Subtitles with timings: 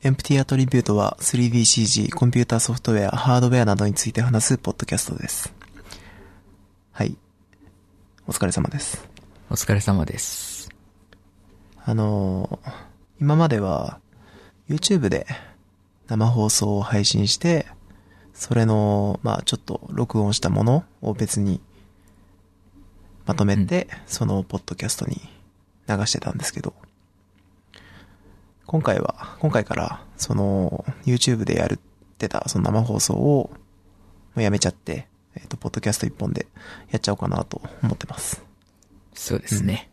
[0.00, 5.52] エンプティアトリビュートは 3DCG、コンピューターソフトウェア、ハードウェアなどについて話すポッドキャストです。
[6.92, 7.16] はい。
[8.28, 9.08] お疲れ様です。
[9.50, 10.68] お疲れ様です。
[11.84, 12.70] あのー
[13.20, 13.98] 今までは
[14.68, 15.26] YouTube で
[16.06, 17.66] 生放送を配信して、
[18.32, 21.60] それの、まあちょっと録音したものを別に
[23.26, 25.20] まとめて、そのポッドキャストに
[25.88, 26.72] 流してたんですけど、
[28.68, 31.78] 今回は、今回から、その、YouTube でやるっ
[32.18, 33.52] てた、その生放送を、も
[34.36, 36.46] うやめちゃって、えっ、と、ポッドキャスト一本で
[36.90, 38.42] やっちゃおうかなと思ってます。
[39.14, 39.88] そうですね。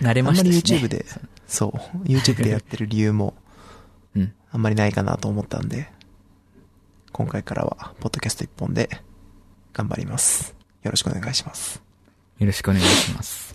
[0.00, 0.78] 慣れあんまりましたしね。
[0.80, 1.06] YouTube で、
[1.46, 3.34] そう、YouTube でやってる理由も、
[4.16, 4.34] うん。
[4.50, 5.88] あんまりないかなと思ったんで、
[7.12, 8.90] 今回からは、ポッドキャスト一本で、
[9.74, 10.56] 頑張ります。
[10.82, 11.80] よろしくお願いします。
[12.40, 13.54] よろしくお願いします。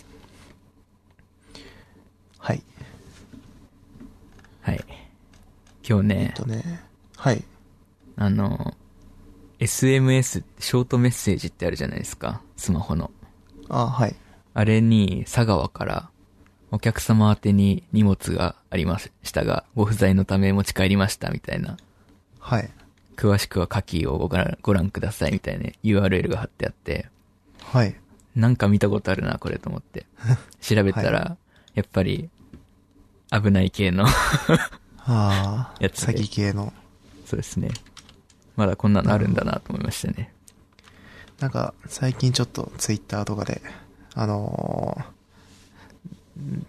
[2.38, 2.62] はい。
[4.68, 4.84] はい。
[5.88, 6.80] 今日えねっ、とね、
[7.16, 7.42] はい。
[8.16, 8.74] あの、
[9.58, 12.42] SMS、ショートメッセージってあるじゃないですか。
[12.56, 13.10] スマホの。
[13.68, 14.14] あ、はい。
[14.54, 16.10] あれに、佐川から、
[16.70, 21.76] お客様宛てに荷物がありましたが、ご不在のため持ち帰りましたみたいな。
[22.38, 22.70] はい。
[23.16, 27.08] 詳しくは下記をご覧ご覧くださいみたいな URL が貼ってあって、
[27.62, 27.96] はい。
[28.36, 30.06] なんか見たことあるな、これと思って。
[30.60, 31.36] 調べたら、
[31.74, 32.28] やっぱり、
[33.30, 34.10] 危ない系の、あ
[35.06, 36.72] あ、やつで詐欺系の。
[37.26, 37.70] そうですね。
[38.56, 40.32] まだこんなのあるんだなと思いましたね。
[41.38, 43.62] なんか、最近ちょっとツイッターとかで、
[44.14, 46.66] あのーん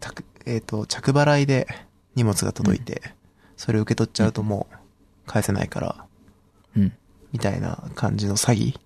[0.00, 1.66] たくえっ、と、着払いで
[2.14, 3.02] 荷物が届いて、
[3.56, 4.76] それ受け取っちゃうともう
[5.26, 6.06] 返せないから、
[6.76, 6.92] うん。
[7.32, 8.78] みたいな感じの詐欺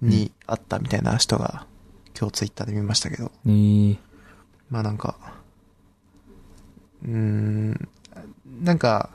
[0.00, 1.66] にあったみたいな人が、
[2.18, 3.98] 今日ツイッターで見ましたけど、えー、
[4.70, 5.41] まあなんか、
[7.04, 7.88] うーん、
[8.62, 9.10] なんか、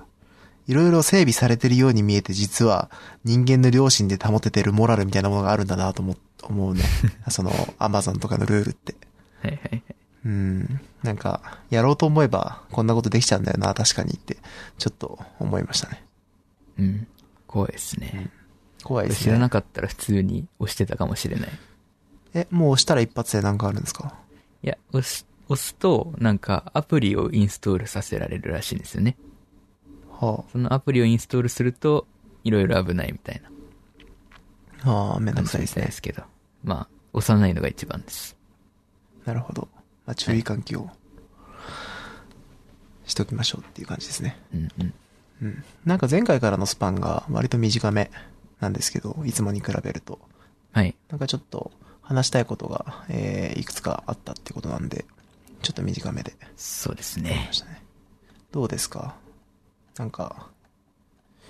[0.68, 2.92] いろいろ整備されてるように見えて実は
[3.24, 6.82] 人間の良心で保ててるモラルみたいなものがあるんだなと思思うね。
[7.30, 8.96] その、アマゾンとかのルールって。
[9.42, 9.84] はいはいはい。
[10.26, 10.82] うん。
[11.04, 14.38] なんか、やろうと思えばこんなことできちゃうんだよな、確かにって、
[14.78, 16.04] ちょっと思いましたね。
[16.80, 17.08] うん。
[17.48, 18.30] 怖いですね。
[18.84, 19.50] 怖いです知らなね。
[19.50, 21.50] かったら普通に押してたかもしれない。
[22.34, 24.14] え、もう押したら一発でなんかあるんですか？
[24.64, 29.18] いや、押す、押すと、なんかアプリをインストールさせられるらしいんですよね。
[30.12, 32.08] はそのアプリをインストールすると、
[32.44, 34.92] いろいろ危ないみたいなあ。
[34.92, 35.86] はあ、めんどくさいですね。
[35.86, 36.24] ですけど。
[36.64, 38.36] まあ、押さないのが一番です。
[39.26, 39.68] なるほど。
[40.06, 40.90] まあ、注意喚起を
[43.06, 44.38] しときましょうっていう感じですね。
[44.54, 44.94] うんうん。
[45.44, 45.64] うん。
[45.86, 48.12] なんか前回からのスパンが割と短め
[48.60, 50.20] なんですけど、いつもに比べると。
[50.72, 50.96] はい。
[51.10, 51.72] なんかちょっと
[52.02, 55.06] 話したいことが、えー、いくつかあったってことなんで、
[55.68, 57.52] ちょっと短めでそうですねね。
[58.54, 59.16] どうですか？
[59.98, 60.48] なんか、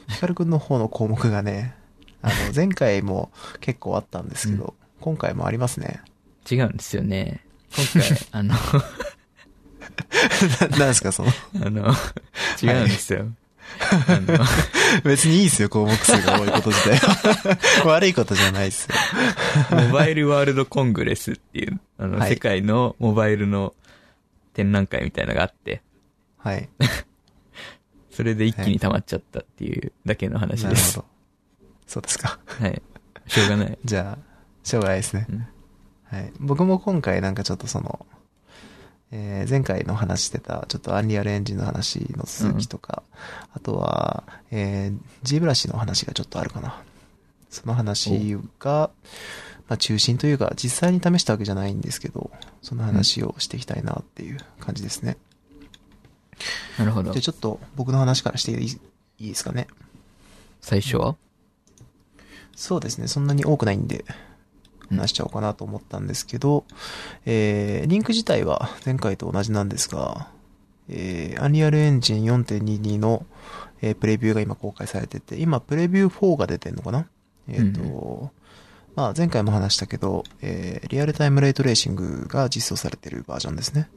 [0.09, 1.75] ヒカルくんの方の項目がね、
[2.23, 6.01] あの、前回も結構あったんですけど、今回もありますね。
[6.49, 7.45] 違うんですよね。
[7.75, 8.55] 今回、 あの、
[10.61, 11.31] ななんですかその、
[11.63, 11.93] あの、
[12.63, 13.27] 違うんですよ。
[15.03, 17.57] 別にいいですよ、項目数が多いこと自体は。
[17.85, 18.95] 悪いことじゃないですよ。
[19.69, 23.75] モバイルワールドコングレスっていう、あの、はい世界のモバイルの
[24.57, 25.83] 展覧会みたいなのがあって、
[26.37, 26.67] はい。
[28.09, 30.97] それで一気に溜まっちゃったっていうだけの話です。
[30.97, 31.05] なるほど。
[31.85, 32.39] そうですか。
[32.47, 32.81] はい。
[33.27, 33.77] しょうがない。
[33.85, 35.31] じゃあ、しょうがないですねう。
[35.31, 35.47] ん
[36.05, 36.33] はい。
[36.39, 38.07] 僕も今回なんかちょっとその、
[39.11, 43.03] えー前回の話してた、ちょっとアンリアルエンジンの話の続きとか、
[43.53, 46.81] あとは、えー、G ブラシの話がちょっとあるかな。
[47.51, 48.89] その話が、
[49.67, 55.17] まあ中心というか、実際に試したわけじゃないんですけど、その話をしていきたいなっていう感じですね。
[56.77, 57.21] なるほどじゃあ。
[57.21, 58.67] ちょっと僕の話からしていい
[59.19, 59.67] いいですかね？
[60.61, 61.15] 最初は？
[62.55, 63.07] そうですね。
[63.07, 64.05] そんなに多くないんで、うん
[64.89, 66.63] 話しちゃおうかなと思ったんですけど、
[67.25, 70.29] えー、リンク自体は前回と同じなんですが、
[70.87, 73.25] えー、アンリアルエンジン4.22の、
[73.81, 77.05] えープレビューが今公開されてて、今プレビュー4が出てんのかな？
[77.49, 78.29] えっ、と、うん
[78.97, 83.91] まあ前回も話したけど、えー、リアルタイムレイトレーシングが実装されてるバージョンですね。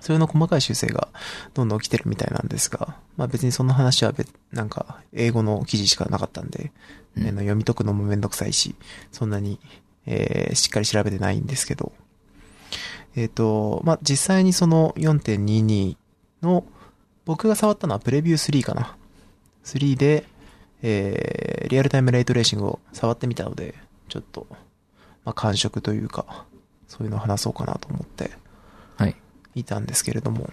[0.00, 1.08] それの細かい修正が
[1.54, 6.72] どんどん起きてるみたいなんですが、まあ別にその話は別、なんか英語の記事しかなかったんで、
[7.16, 8.74] うんあの読み解くのもめんどくさいし、
[9.10, 9.58] そんなに、
[10.04, 11.92] えーしっかり調べてないんですけど、
[13.16, 15.96] えっ、と、まあ実際にその4.22
[16.42, 16.66] の、
[17.24, 18.94] 僕が触ったのはプレビュー3かな。
[19.64, 20.26] 3で、
[20.86, 23.74] えーリアルタイムレイトレーシングを触ってみたので、
[24.08, 24.46] ちょっと、
[25.24, 26.44] まあ感触というか、
[26.86, 28.30] そういうのを話そうかなと思って、
[28.96, 29.16] はい。
[29.54, 30.50] いたんですけれども、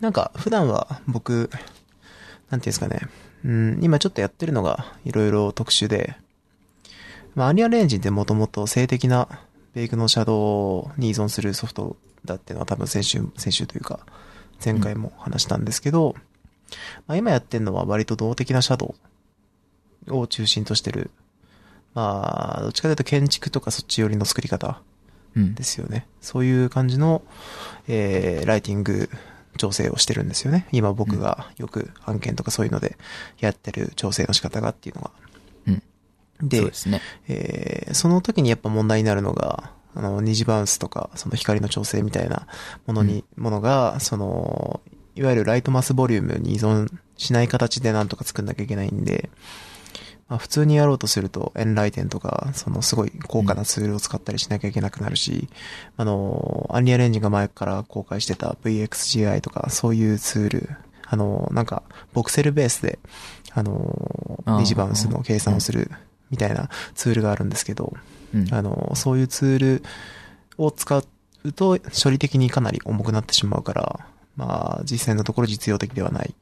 [0.00, 1.48] なんか、普段は僕、
[2.50, 3.00] なんていうんですかね。
[3.44, 6.16] うん、今ちょっとやってるのが、いろいろ特殊で、
[7.34, 9.28] まあ、アニアレンジンってもともと静的な
[9.74, 14.00] ベイクのシャドウに依存するソフトだっていうのは多分先週、先週というか、
[14.64, 16.14] 前回も話したんですけど、
[17.06, 18.94] まあ、今やってるのは割と動的なシャド
[20.06, 21.10] ウを中心としてる、
[21.94, 24.80] まあ、どっちかというと建築とかそっち寄りの作り方
[25.36, 25.62] うんで。
[25.64, 26.06] すよね。
[26.20, 27.22] そういう感じの、
[27.88, 29.08] えー、ライティング
[29.56, 30.66] 調整をしてるんですよね。
[30.72, 32.96] 今僕がよく案件とかそういうので
[33.38, 35.10] やってる調整の仕方がっていうのが。
[35.66, 36.48] うん。
[36.48, 37.00] で、そね。
[37.28, 42.46] えーその時にやっぱ問題になるのが、あの、二次バウンスとか、その光の調整みたいな
[42.86, 44.80] ものに、ものが、その、
[45.16, 49.30] いわゆるライトマスボリュームに依存しない形でなんとか作んなきゃいけないんで、
[50.28, 55.48] まあ普通にやろうとすると、エンライテンとか、そのすごい高価なツールを使ったりしなきゃいけなくなるし、
[55.96, 60.70] あの、アンリアレンジンが前から公開してた VXGI とか、そういうツール、
[61.06, 61.82] あの、なんか、
[62.12, 62.98] ボクセルベースで、
[63.52, 65.90] あの、二次バウンスの計算をする
[66.30, 67.92] みたいなツールがあるんですけど、
[68.34, 68.52] うん。
[68.52, 69.82] あの、そういうツール
[70.58, 74.00] を使うと処理的にかなり重くなってしまうから、
[74.36, 76.34] まあ、実際のところ実用的ではない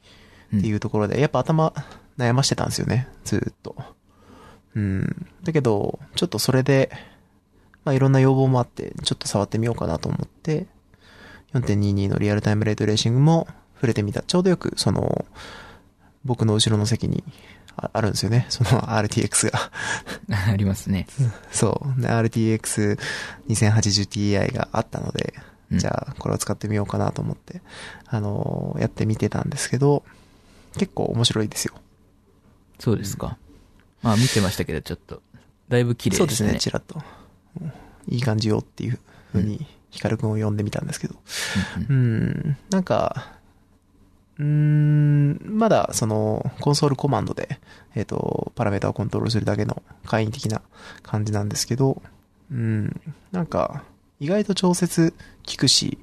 [0.56, 1.72] っていうところで、やっぱ頭
[2.18, 3.76] 悩ましてたんですよね、ずーっと。
[4.74, 5.26] うん。
[5.42, 6.90] だけど、ちょっとそれで、
[7.84, 10.66] まあいろんな要望もあって、ちょっと触ってみようかなと思って、
[11.54, 14.22] 4.22のリアルタイムレートレーシングも触れてみた。
[14.22, 15.26] ちょうどよく、その、
[16.24, 17.22] 僕の後ろの席に
[17.76, 19.70] ああるんですよね、その RTX が。
[20.48, 21.06] ありますね。
[21.50, 22.00] そう。
[22.00, 27.62] で RTX2080Ti があったので、うんじゃあこれを使ってみようかなと思って、
[28.06, 30.04] あのーやってみてたんですけど、
[30.78, 31.74] 結構面白いですよ。
[32.78, 33.36] そうですか。
[34.02, 35.22] まあ見てましたけど、ちょっと、
[35.68, 36.18] だいぶ綺麗でね。
[36.18, 37.02] そうですすね、ちらっと。
[37.60, 37.72] うん
[38.08, 38.98] いい感じよっていう
[39.32, 41.16] 風に、ヒカルくんを呼んでみたんですけど。
[41.88, 42.04] うんうんう
[42.48, 43.32] ん、なんか、
[44.38, 47.60] うーん、まだその、コンソールコマンドで、
[47.94, 50.62] えっ、と、パラメータをコントロールするだけの簡易的な
[51.02, 52.02] 感じなんですけど、
[52.50, 53.84] うん、なんか、
[54.20, 55.14] 意外と調節
[55.48, 55.98] 効くし、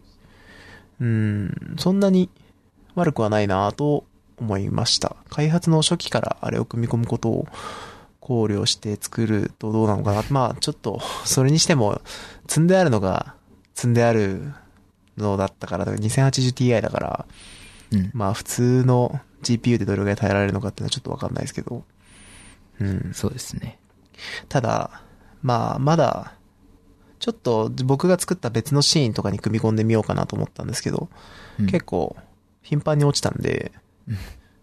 [0.99, 2.29] うん、そんなに
[2.95, 4.05] 悪くはないなと
[4.37, 5.15] 思いました。
[5.29, 7.47] 開発の初期からあれを組み込むことを
[8.19, 10.23] 考慮して作るとどうなのかな。
[10.29, 12.01] まあ、ちょっと、それにしても、
[12.47, 13.35] 積んであるのが、
[13.73, 14.53] 積んである
[15.17, 17.25] のだったから、だから 2080Ti だから、
[17.91, 18.11] うん。
[18.13, 21.83] まあ普通の GPU でどれぐらい耐えられるのかっていうのはちょっとわかんないですけど。
[22.79, 23.11] うん。
[23.13, 23.79] そうですね。
[24.47, 25.01] ただ、
[25.41, 26.33] まあまだ、
[27.19, 31.09] ちょっと僕が作った別のシーンとかに組み込んでみようかなと思ったんですけど、
[31.59, 32.15] うん結構
[32.61, 33.71] 頻繁に落ちたんで、
[34.07, 34.17] うん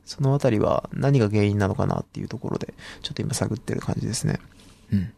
[0.06, 4.38] そのあたりは何が原因なのかなっていうところで、ちょっと今探ってる感じですね。
[4.92, 5.12] うん。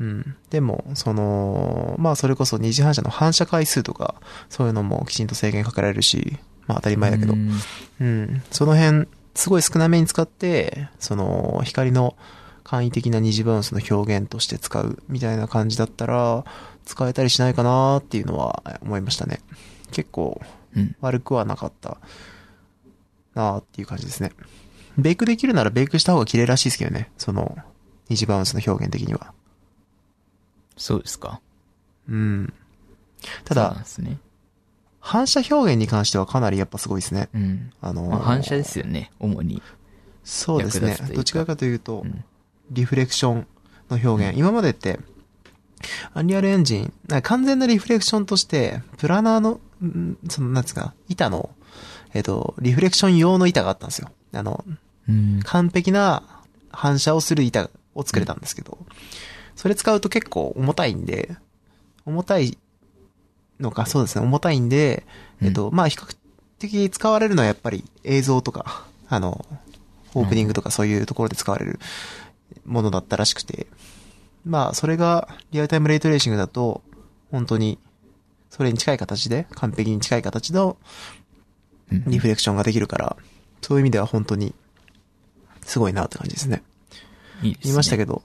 [0.00, 0.36] うん。
[0.50, 4.16] でも、その、まあそれこそ二次反射の反射回数とか、
[4.50, 6.36] そういうのもきちんと制限かけられるし、
[6.66, 7.60] まあ当たり前だけどう、ん
[8.00, 8.42] うん。
[8.50, 12.16] その辺、すごい少なめに使って、その、光の
[12.66, 16.44] 簡易的な二次バウンスの表現として使うみたいな感じだったら、
[16.84, 19.40] 使えたりしないかなっていうのは思いましたね。
[19.92, 20.40] 結構
[20.74, 20.96] うん。
[21.00, 21.98] 悪くはなかった
[23.36, 24.32] なっていう感じですね。
[24.98, 27.12] ベイクできるならベイクした方が綺麗らしいですけどね。
[27.18, 27.56] その、
[28.08, 29.32] 二次バウンスの表現的には。
[30.76, 31.40] そうですか。
[32.08, 32.52] うん。
[33.44, 34.18] ただ、ね。
[34.98, 37.28] 反射表現に関してはかなりやっぱすごいですね。
[37.32, 37.72] うん。
[37.80, 39.62] あのーまあ、反射ですよね、主に。
[40.24, 42.24] そうですねどっちかというと、うん。
[42.70, 43.46] リフレクション
[43.90, 44.38] の表現。
[44.38, 44.98] 今までって、
[46.14, 46.92] アンリアルエンジン、
[47.22, 51.50] 完全なリフレクションとして、プラナーの、んその、なんつうか、板の、
[52.14, 54.10] えっ、と、リフレクション用の板があったんですよ。
[54.32, 54.64] あの、
[55.08, 55.40] うん。
[55.44, 56.22] 完璧な
[56.70, 58.78] 反射をする板を作れたんですけど、
[59.54, 61.36] それ使うと結構重たいんで、
[62.04, 62.58] 重たい
[63.60, 65.06] のか、そうですね、重たいんで、
[65.42, 66.16] えっ、と、まあ、比較
[66.58, 69.44] 的使われるのはやっぱり映像とか、あの、
[70.14, 71.78] オープニングとかそういうところで使われる
[72.64, 73.66] ものだったらしくて、
[74.44, 76.82] まあ、それがリアルタイムレイトレーシングだと、
[77.30, 77.78] 本当に、
[78.50, 80.76] それに近い形で、完璧に近い形の
[81.92, 83.16] うんリフレクションができるから、
[83.62, 84.54] そういう意味では本当に、
[85.62, 86.62] すごいなって感じですね。
[87.42, 87.60] いいですね。
[87.64, 88.22] 言いましたけど、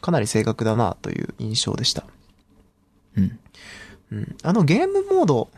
[0.00, 2.04] かなり正確だなという印象でした。
[3.16, 3.38] うん。
[4.12, 4.36] うん。
[4.42, 5.48] あのゲームモード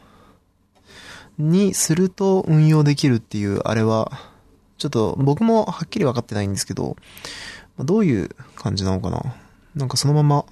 [1.38, 4.11] にすると運用できるっていうあれは、
[4.79, 6.97] ちょっと僕もはっきり分かってないんですけど、まあ
[7.84, 9.34] どういう感じなのかな？
[9.75, 10.44] なんかそのまま、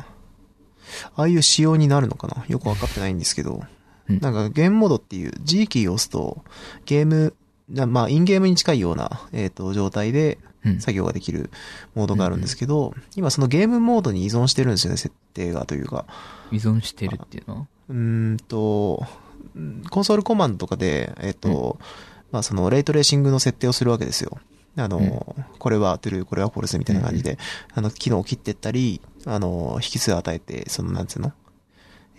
[1.16, 2.44] ああいう仕様になるのかな？
[2.48, 3.62] よく分かってないんですけど、
[4.08, 4.20] うん。
[4.20, 6.42] なんかゲームモードっていう G キーを押すと、
[6.86, 7.34] ゲーム、
[7.68, 10.80] なまあインゲームに近いような、えっ、と、状態でうん。
[10.80, 11.50] 作業ができる
[11.94, 16.04] モードがあるんですけど、今そのゲームモードに依存してるんですよね、設定がというか。
[16.50, 17.54] 依存してるっていうの？
[17.60, 17.96] はうー
[18.32, 19.06] んと、
[19.54, 21.78] うんコンソールコマンドとかで、えっ、と、
[22.32, 24.40] まあそのレイトレーシングの設定をするわけですよ。
[24.76, 27.38] あの、これはトゥルー、これはフォルスみたいな感じで、
[27.74, 31.32] あの、機能を切ってったり、あの、引数を与えて、その、なんつうの？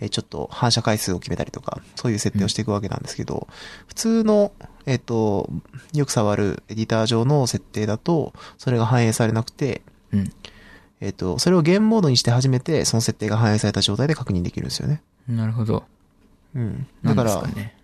[0.00, 3.48] えーちょっと反射回数を決めたりとか、そういう設定をしていくわけなんですけど、
[3.86, 4.52] 普通の、
[4.86, 5.50] えっ、と、
[5.92, 10.32] よく触るエディター上の設定だと、それが反映されなくて、うん。
[11.00, 15.02] えっ、と、それをゲームモードにして初めて、その設定が反映された状態で確認できるんですよね。
[15.28, 15.84] なるほど。
[16.54, 16.86] うん。
[17.02, 17.76] なだから、ね。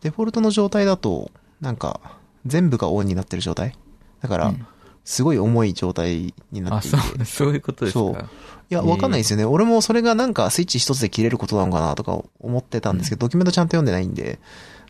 [0.00, 2.00] デフォルトの状態だと、なんか、
[2.46, 3.76] 全部がオンになってる状態。
[4.24, 4.66] だから、うん
[5.06, 6.96] すごい重い状態になっあ、ていて。
[6.96, 8.22] そう、そういうことですそうか。
[8.22, 8.24] い
[8.70, 9.44] や、わかんないですよね。
[9.44, 14.38] 俺もそれがなんかスイッチ一つで切れることなのかなとか思ってたんですけど、ドキュメントちゃんと読んでないんで、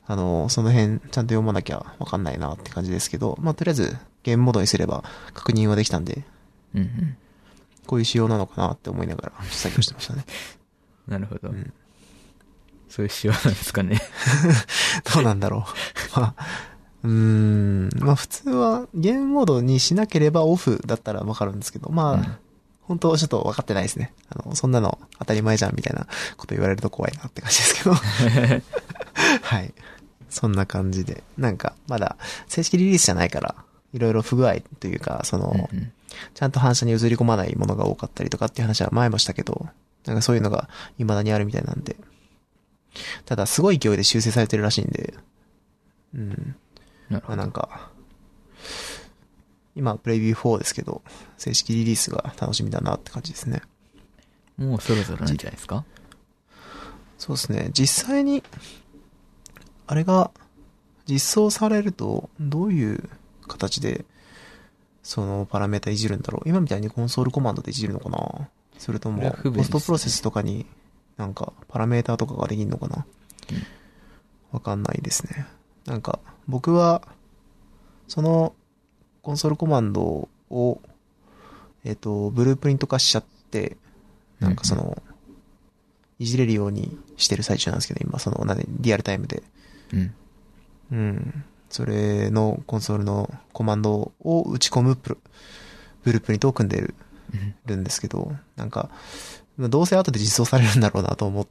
[0.06, 6.22] あの、その辺ちゃんと読まなきゃわかんないなって感じですけど、まあ、とりあえずゲームモードにすれば確認はできたんで、
[6.76, 7.16] うんうん。
[7.88, 10.24] こういう仕様なのかなって思いながら作業してましたね。
[11.08, 11.48] なるほど。
[11.48, 11.72] ん
[12.88, 14.00] そういう仕様なんですかね。
[15.12, 15.66] どうなんだろ
[16.16, 16.20] う。
[16.20, 16.46] まあ、
[17.04, 22.36] うーん、まあ普通はゲームモードにしなければオフだったらわかるんですけど、まあ、うん
[22.86, 24.12] 本当ちょっと分かってないですね。
[24.28, 26.06] あの、そんなの当たり前じゃんみたいな
[26.36, 27.94] こと言われると怖いなって感じですけど。
[29.40, 29.72] はい。
[30.28, 31.22] そんな感じで。
[31.38, 33.54] なんか、まだ正式リリースじゃないから、
[33.94, 35.92] いろいろ不具合というか、その、うんうん
[36.34, 39.66] ちゃんと反射に映り込まないものが多かったりとかっていう話は前もしたけど、
[40.04, 41.96] なんかそういうのが未だにあるみたいなんで。
[43.24, 45.14] ただ、すごい勢いで修正されてるらしいんで、
[46.14, 46.56] うん。
[47.08, 47.36] なるほど。
[47.36, 47.90] まあなんか、
[49.76, 51.02] 今、プレビュー4ですけど、
[51.36, 53.62] 正式リリースが楽しみだなって感じですね。
[54.56, 55.84] もうそろそろなんじゃないですか？
[57.18, 57.70] そうですね。
[57.72, 58.42] 実際に、
[59.86, 60.30] あれが
[61.06, 63.08] 実装されると、どういう
[63.48, 64.04] 形で、
[65.02, 66.48] そのパラメータいじるんだろう？
[66.48, 68.48] 今みたいにコンソールコマンドでいじるのかな？
[68.78, 70.66] それともポストプロセスとかに
[71.16, 73.04] なんかパラメータとかができるのかな？
[74.52, 75.46] わかんないですね。
[75.84, 77.02] なんか、僕は、
[78.08, 78.54] その
[79.22, 80.80] コンソールコマンドを、
[81.84, 83.76] えっ、と、ブループリント化しちゃって、
[84.40, 85.02] なんかその、
[86.18, 89.42] いじれるようにしてる最中なんですけど、今、その、なんで、リアルタイムで。
[89.92, 90.14] うん。
[90.92, 91.44] うん。
[91.70, 95.16] それのコンソールのコマンドを打ち込むプロ
[96.04, 96.94] ブループリントを組んでる
[97.32, 98.90] うんるんですけど、なんか、
[99.56, 101.48] まあどうせ後で実装されるんだろうなと思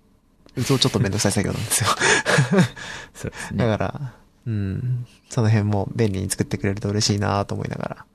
[0.56, 1.90] うと、ちょっとめんどくさい作業なんですよ。
[3.14, 3.66] そうですね。
[3.66, 4.14] だから、
[4.46, 5.06] うん。
[5.30, 8.06] その辺も便利に作ってくれると嬉しいなと思いながら、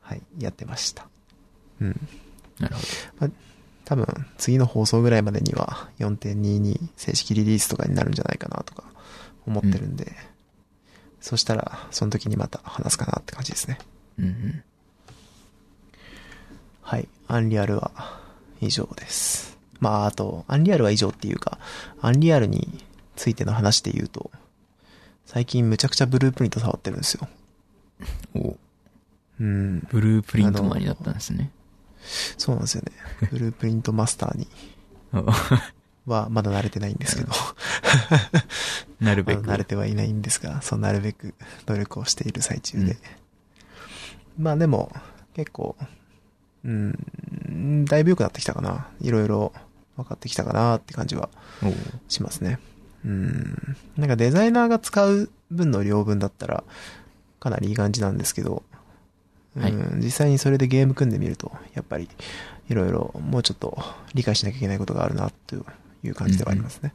[0.00, 1.06] はい、やってました。
[1.80, 2.08] うん。
[2.58, 2.74] なる
[3.20, 3.28] ほ
[3.84, 4.06] 多分、
[4.38, 8.84] 次の放送ぐらいまでには4.22正式リリースとかになるんじゃないかなとか
[9.46, 10.12] 思ってるんで、
[11.20, 13.78] そしたら、その時にまた話すかなって感じですね。
[14.18, 14.24] ど。
[14.24, 14.62] うんうん。
[16.82, 17.08] はい。
[17.28, 17.90] アンリアルは
[18.60, 19.58] 以上です。
[19.80, 21.58] まあ、あと、アンリアルは以上っていうか、
[22.00, 22.84] アンリアルに
[23.16, 24.30] ついての話で言うと、
[25.34, 27.26] 最近むちゃくちゃブループリント触ってるんですよ。
[28.36, 28.56] お
[29.40, 29.80] うん。
[29.90, 31.50] ブループリントマンになったんですね。
[32.38, 32.92] そうなんですよね。
[33.32, 34.46] ブループリントマスターに
[36.06, 37.32] おはまだ慣れてないんですけど、
[39.04, 39.42] なるべく。
[39.42, 41.34] 慣れてはいないんですが、そうなるべく
[41.66, 42.96] 努力をしている最中で。
[44.38, 44.94] まあでも、
[45.34, 45.76] 結構、
[46.64, 48.86] うん、だいぶ良くなってきたかな。
[49.00, 49.52] いろいろ
[49.96, 51.28] 分かってきたかなって感じは
[52.06, 52.60] しますね。
[53.04, 53.76] うん。
[53.96, 56.64] なんかデザイナーが使う分の量分だったら、
[57.40, 58.62] かなりいい感じなんですけど、
[59.56, 62.08] うん、はい実際にそれでゲーム組んでみると、やっぱり、
[62.68, 63.78] いろいろもうちょっと
[64.14, 66.94] 理解しなきゃいけないことがあるな、という感じではありますね。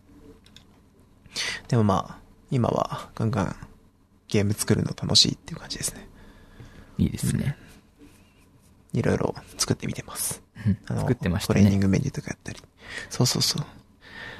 [1.68, 2.20] でもまあ、
[2.52, 3.56] 今はガンガン
[4.28, 6.08] ゲーム作るの楽しいっていう感じですね。
[6.98, 7.56] いいですね。
[8.94, 10.42] いろいろ作ってみてます。
[10.66, 11.80] うんあの作ってましたトレーニンね。
[11.80, 12.60] グメニューとかやったり。
[13.10, 13.64] そうそうそう。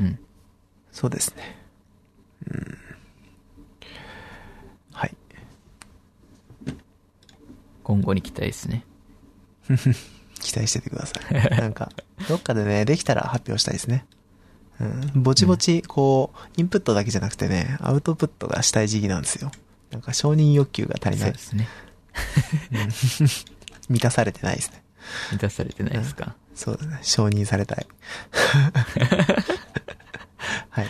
[0.02, 0.20] うん。
[0.92, 1.59] そうですね。
[2.48, 2.78] うん。
[4.92, 5.16] はい。
[7.84, 8.86] 今後に期待ですね。
[10.40, 11.34] 期待しててください。
[11.60, 11.92] なんか、
[12.28, 14.06] どっかでね、できたら発表したいですね。
[14.80, 15.24] うん。
[15.24, 19.52] ぼちぼち、こう、インプットだけじゃなくてね、アウトプットがしたい時期なんですよ。
[19.92, 21.40] なんか承認欲求が足りないそうで。
[21.40, 21.68] すね。
[23.90, 24.84] 満たされてないですね。
[25.32, 26.36] 満たされてないですか。
[26.54, 27.00] そうだね。
[27.02, 27.88] 承認されたい。
[30.70, 30.88] はい。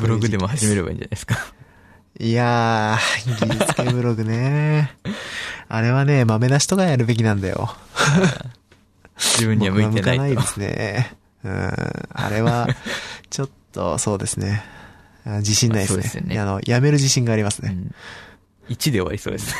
[0.00, 0.84] ブログでも始めれる。
[0.84, 1.36] ばいいんじゃないですか。
[2.18, 4.96] いやー、技術系ブログね。
[5.68, 7.74] あれはね、豆なしとかやるべきなんだよ。
[9.16, 10.42] 自分には向いてない向かないで。
[10.42, 11.16] すね。
[11.44, 11.72] うん。
[12.12, 12.68] あれは、
[13.30, 14.62] ちょっと、そうですね。
[15.24, 15.94] あ自信ないですね。
[15.94, 17.70] そうですよねあの、やめる自信がありますね。
[17.70, 17.94] うん。
[18.68, 19.54] 1で終わりそうです。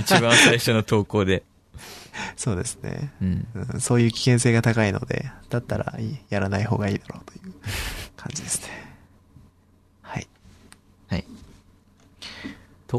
[0.00, 1.42] 一番最初の投稿で。
[2.36, 3.46] そうですね、うん。
[3.54, 3.80] うん。
[3.80, 5.94] そういう危険性が高いので、だったら
[6.30, 7.54] やらない方がいいだろうという
[8.16, 8.93] 感じですね。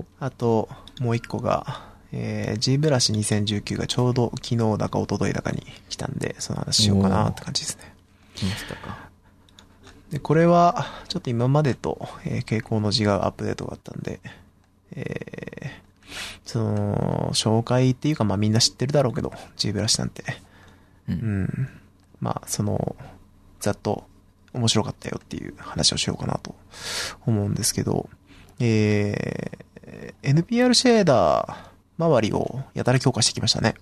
[0.02, 0.06] と？
[0.20, 7.94] あと、もう一個が、えー、G ブラシ2019がちょうど昨日だか一昨日だかに来たんで、その話しようかなって感じですね。
[8.36, 9.10] 来ましたか。
[10.12, 14.20] で、これは、ちょっと今までと、えー傾向の違うアップデートがあったんで、
[14.92, 16.10] えー、
[16.46, 20.24] その、紹介っていうか、まあみんな知ってるだろうけど、G ブラシなんて。
[21.10, 21.12] う。
[21.12, 21.70] うんん。
[22.20, 22.96] まあ、その、
[23.60, 24.06] ざっと
[24.54, 26.56] 面白かったよっていう話をしようかなと
[27.26, 28.10] 思うんですけど、
[28.60, 29.65] えー、
[30.22, 33.76] NPR シェーダー周りをやたら強化してきましたね。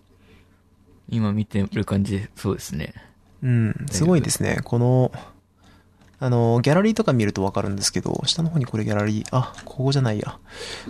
[1.10, 2.94] 今見てる感じ、そうですね。
[3.42, 4.60] うん、すごいですね。
[4.64, 5.12] この、
[6.20, 10.40] あの、ギャラリーとか見るとわかるんですけど、下の方にこれギャラリー、あ、ここじゃないや。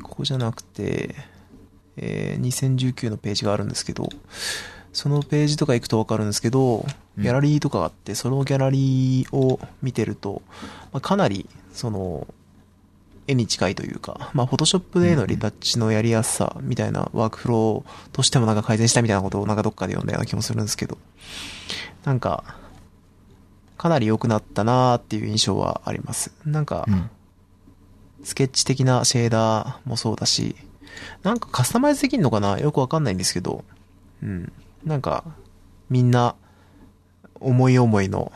[0.03, 1.15] ここじゃなくて、
[1.97, 4.09] えー、2019のページがあるんですけど、
[4.91, 6.85] そのページとか行くとわかるんですけど、
[7.17, 10.43] ギャラリーとかがあって、そのギャラリーを見てると、
[10.91, 12.27] まあ、かなり、その、
[13.27, 20.97] 絵に近いというか、まあ、フォトショップでのリタッチのやりやすさみたいなワークフローとしてもなんか改善したみたいなことをなんかどっかで読んだような気もするんですけど、
[22.03, 22.43] なんか、
[23.77, 26.31] かなり良くなったなーっていう印象はあります。
[26.45, 27.09] なんかう、ん。
[28.23, 30.55] スケッチ的なシェーダーもそうだし、
[31.23, 32.59] なんかカスタマイズできんのかな？
[32.59, 33.63] よくわかんないんですけど、
[34.21, 34.51] うん。
[34.85, 35.23] なんか、
[35.89, 36.35] みんな、
[37.39, 38.31] 思い思いの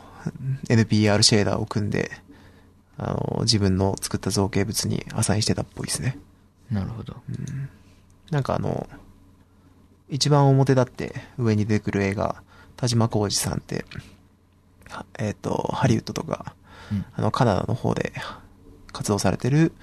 [0.67, 2.11] NPR シェーダーを組んで、
[2.97, 6.17] あの、自分の作った造形物にアサインしてたっぽいですね。
[6.71, 7.15] なるほど。
[8.31, 8.87] なんかあの、
[10.09, 12.41] 一番表立って上に出てくる映画、
[12.75, 13.85] 田島浩二さんって、
[14.89, 16.55] はえっ、と、ハリウッドとか、
[16.91, 17.05] うん。
[17.13, 18.13] あの、カナダの方で
[18.93, 19.73] 活動されてる、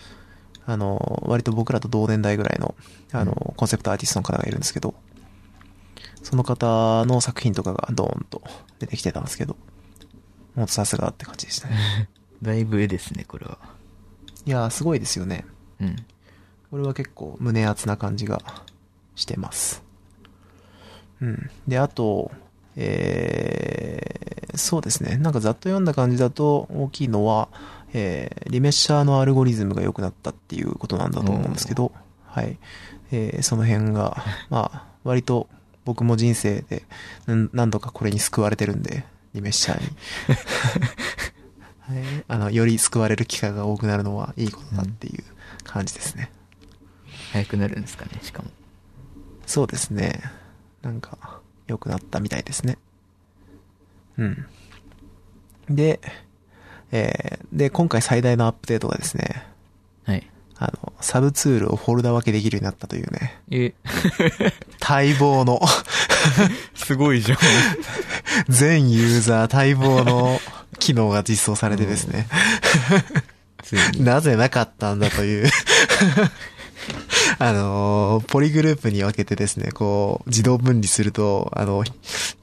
[0.67, 2.75] あの、割と僕らと同年代ぐらいの、
[3.13, 4.95] あの、コンセプトアーティストの方がいるんですけど、
[6.23, 8.43] その方の作品とかがドーンと
[8.79, 9.57] 出てきてたんですけど、
[10.55, 12.09] もっとさすがって感じでしたね。
[12.45, 13.59] だいぶ絵ですね、これは。
[14.47, 15.45] いやー、すごいですよね。
[15.81, 15.97] うん。
[16.71, 18.41] これは結構胸熱な感じが
[19.17, 19.83] してます。
[21.21, 21.51] うん。
[21.67, 22.31] で、あと、
[22.77, 25.17] えー、そうですね。
[25.17, 27.49] なんかざっと読んだ感じだと大きいのは、
[27.95, 31.93] えー、リメッシャーのアルゴリズムが良くなったっていうことなんだと思うんですけど、
[32.27, 32.59] はい。
[33.13, 35.49] えー、その辺が、 まあ、割と
[35.85, 36.85] 僕も人生で
[37.27, 39.89] 何何度かこれに救われてるんで、リメッシャーに。
[41.87, 45.25] はい、あの、より救われる機会が多くなるのはいいことだっていう
[45.65, 46.31] 感じですね。
[47.33, 48.51] 早くなるんですかね、しかも。
[49.47, 50.21] そうですね。
[50.83, 52.79] なんか、良くなったみたいですね。
[54.17, 54.47] うん。
[55.69, 56.01] で、
[56.91, 59.47] えー、で、今回最大のアップデートがですね、
[60.05, 60.31] はい。
[60.59, 63.75] あの、サブツールをフォルダ分けできるようになったというね、え、
[64.81, 65.61] 待望の、
[66.75, 67.39] すごいじゃん。
[68.49, 70.41] 全ユーザー待望の
[70.79, 72.29] 機能が実装されてですね。
[73.99, 75.51] なぜなかったんだという。
[77.39, 81.83] あのーポリグループに分けてですね、こう、自動分離すると、あの、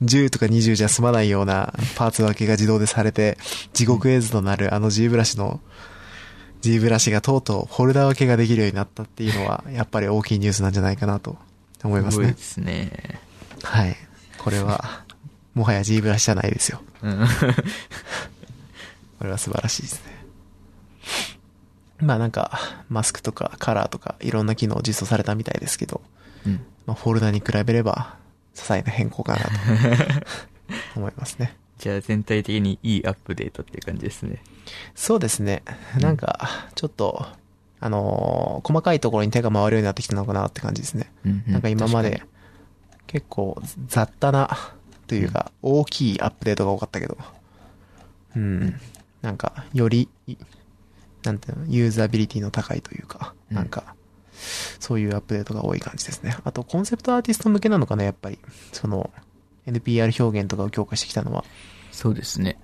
[0.03, 3.37] 10とか20じゃ済まないようなパーツ分けが自動でされて、
[3.73, 5.59] 地獄絵図となるあの G ブラシの、
[6.61, 11.37] G ブラシがとうとうフォルダ分けができるようになったっていうのは、やっぱり大きいニュースなんじゃないかなと
[11.83, 12.41] 思いますすねごいで。
[12.41, 13.19] すね。
[13.63, 13.95] はい。
[14.37, 15.03] これは、
[15.53, 16.81] もはや G ブラシじゃないですよ。
[17.01, 17.27] うん。
[19.19, 20.21] これは素晴らしいですね。
[21.99, 26.01] まあなんか、マスクとかカラーとかいろんな機能実装されたみたいですけど、
[26.45, 26.65] うん。
[26.85, 28.17] まあ、フォルダに比べれば、
[28.55, 29.49] 些細な変更かなと
[30.95, 31.55] 思いますね。
[31.77, 34.41] じゃあ全体的にいいアップデートっていう感じですね。
[34.95, 35.63] そうですね。
[35.99, 37.25] なんか、ちょっと、
[37.79, 41.11] あのー細かいところに手が回るようになってきたのかなって感じですね。
[41.25, 42.21] うん、うなんか今まで
[43.07, 44.75] 結構雑多な、
[45.11, 47.17] というか、大きいアップデートが多かったけど、
[48.33, 48.79] うん。
[49.21, 50.37] なんか、より、い
[51.23, 53.93] なんていうの、ユーザビリティの高いというか、うんなんか、
[54.79, 56.37] そういうアップデートが多い感じですね。
[56.45, 58.39] あと、コンセプトアーティスト向けなのかな、やっぱり。
[58.71, 59.11] その、
[59.67, 61.43] NPR 表現とかを強化してきたのは。
[61.43, 61.47] に
[61.91, 62.57] そうですね。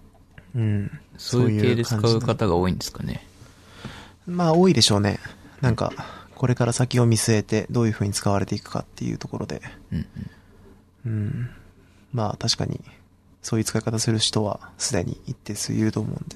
[0.56, 1.00] うん。
[1.18, 3.26] そういう系で使そう方が多いんですかね。
[4.26, 5.20] まあ、多いでしょうね。
[5.62, 5.92] なんか、
[6.36, 9.62] これから先を見据えて、どういう風に使われていくかっていうところで。
[9.92, 10.06] うん、
[11.06, 11.12] うん。
[11.12, 11.50] うん。
[12.14, 12.80] まあ確かに、
[13.42, 16.36] そういう使い方する人はすでに一定数いると思うんで、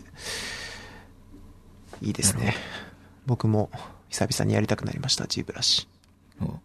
[2.02, 2.56] いいですね。
[3.26, 3.70] 僕も
[4.10, 5.88] 久々にやりたくなりました、G ブラシ。
[6.42, 6.60] お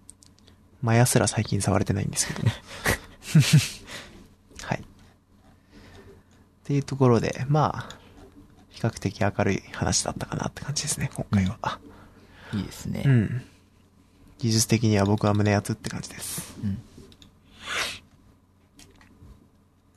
[0.82, 2.42] マヤすら最近触れてないんですけど。
[2.42, 2.52] はい。
[6.66, 7.98] っていうところで、まあ、
[8.70, 11.79] 比較的明るい話だったかなって感じですね、今回は。
[12.52, 13.05] いいですね。
[13.07, 13.42] うん。
[14.38, 16.57] 技術的には僕は胸熱って感じです。
[16.64, 16.79] うん。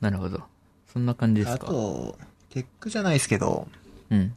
[0.00, 0.44] なるほど。
[0.92, 1.66] そんな感じですあか。
[1.66, 2.16] と、
[2.50, 3.66] テックじゃないですけど、
[4.10, 4.32] うん。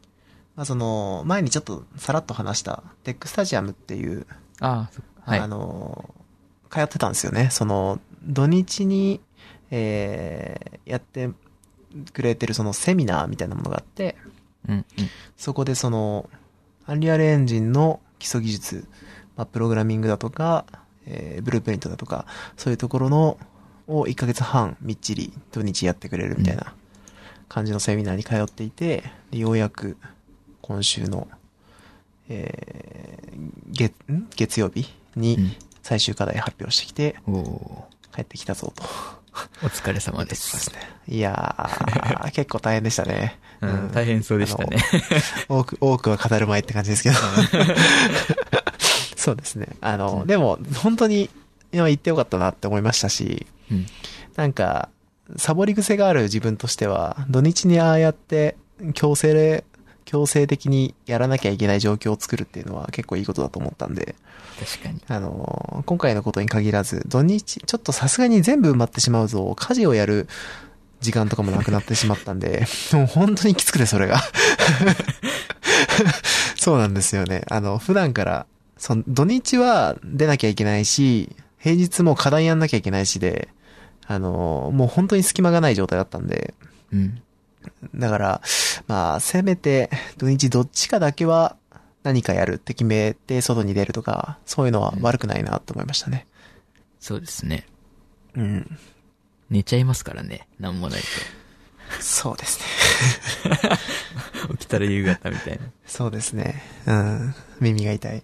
[0.56, 4.26] まあ、その、前にちょっとさらっと話した、テックスタジアムっていう、
[4.58, 5.30] ああ、そっか。
[5.30, 5.38] はい。
[5.38, 6.12] あの、
[6.68, 7.50] 通ってたんですよね。
[7.52, 9.20] その、土日に、
[9.70, 11.30] えー、やって
[12.12, 14.16] くれてるそのセミナーみたいなものがあって、
[14.68, 14.84] うん、うん。
[15.36, 16.28] そこでその、
[16.86, 18.88] アンリアルエンジンの基礎技術、
[19.36, 20.66] まあ、プログラミングだとか、
[21.06, 22.26] えー、ブループリントだとか、
[22.56, 23.38] そういうところの、
[23.86, 26.72] を1ヶ月半みっちり土日やってくれるみたいな
[27.50, 29.98] 感じのセミナーに通っていて、でようやく
[30.62, 31.28] 今週の、
[32.30, 34.26] えー、月、ん？
[34.36, 35.52] 月曜日にうん
[35.84, 37.16] 最終課題発表してきて、
[38.14, 38.82] 帰ってきたぞと。
[39.34, 40.34] ー お疲れ様で。
[40.34, 40.76] そうですすね。
[41.08, 43.38] いやー、 結構大変でしたね。
[43.60, 44.78] うん、大変そうでしたね。
[45.48, 47.16] 多く、多くは語る前って感じですけど。
[49.16, 49.68] そうですね。
[49.80, 51.30] あの、うんでも、本当に、
[51.72, 53.86] 今言ってよかったなって思いましたし、うん。
[54.36, 54.88] なんか、
[55.36, 58.56] サボり癖がある自分としては、土日にああやって、
[58.92, 59.64] 強制で、
[60.04, 64.14] 強制的にやらなきゃいけない状況を作るっていうのは結構いいことだと思ったんで、
[64.58, 65.00] 確かに。
[65.08, 70.28] あの、今回のことに限らず、土日、ちょっとさすがに全部埋まってしまうぞ、家事をやる
[71.00, 74.22] 時間とかもなくなってしまったんで、 もう本当にきつくて、それが。
[76.56, 77.42] そうなんですよね。
[77.48, 78.46] あの、普段から、
[78.78, 83.48] その、土日は出なきゃいけないし、平日も課題やんなきゃいけないしで、
[84.06, 86.54] あの、もう本当に隙間がない状態だったんで、
[86.92, 87.22] うん。
[87.94, 88.42] だから、
[88.86, 91.56] まあ、せめて、土日どっちかだけは
[92.02, 96.26] 何かやるって決めて外に出るとか、そういうのは悪くないなと思いましたね。
[97.00, 97.66] そうですね。
[98.34, 98.78] うん。
[99.50, 100.48] 寝ちゃいますからね。
[100.58, 101.02] なんもない
[102.00, 102.64] そうですね。
[104.46, 104.56] と。
[104.56, 105.64] 起きたら夕方みたいな。
[105.86, 106.62] そうですね。
[106.86, 107.34] うん。
[107.60, 108.22] 耳が痛い。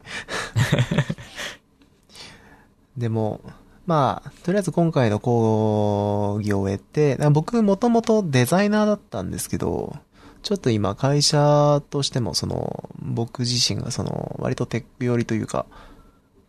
[2.97, 3.41] でも、
[3.87, 9.97] まあ、とりあえず今回の講義を終えて、僕もともとデザイナーだったんですけど、
[10.43, 15.67] ちょっと今会社としてもその、僕自身がその、割とテック寄りというか、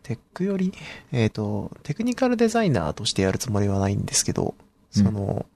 [0.02, 0.72] テック寄り？
[1.12, 4.54] えっ、と、テクニカルデザイナーとしてやるつもりはないんですけど、
[4.90, 5.46] その、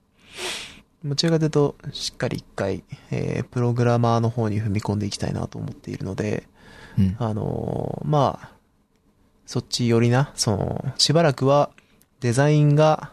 [1.04, 6.46] どちらかというと、しっかり一回、えー、プログラマーの方に踏み込んでいきたいなと思っているので、
[6.98, 7.16] うん。
[7.18, 8.50] あのーまあ、
[9.46, 11.70] そっち寄りな、その、しばらくは
[12.20, 13.12] デザインが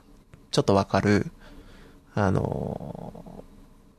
[0.52, 1.32] ちょっとわかる、
[2.16, 3.44] あのー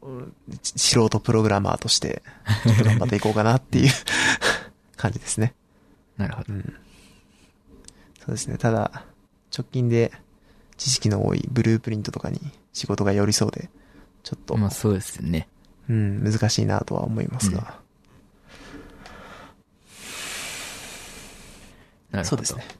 [0.05, 2.23] うん素人プログラマーとして、
[2.64, 3.90] ちょっと頑張っていこうかなっていう
[4.97, 5.55] 感じですね。
[6.18, 6.53] なるほど。
[6.53, 6.75] うん。
[8.20, 8.59] そうですね。
[8.59, 9.05] ただ、
[9.57, 10.12] 直近で
[10.77, 12.40] 知識の多いブループリントとかに
[12.75, 13.70] 仕事が寄りそうで、
[14.23, 15.49] ちょっと、まあそうですよね。
[15.88, 17.81] うん、難しいなとは思いますが。
[22.14, 22.44] なるほど。
[22.44, 22.77] そうですね。。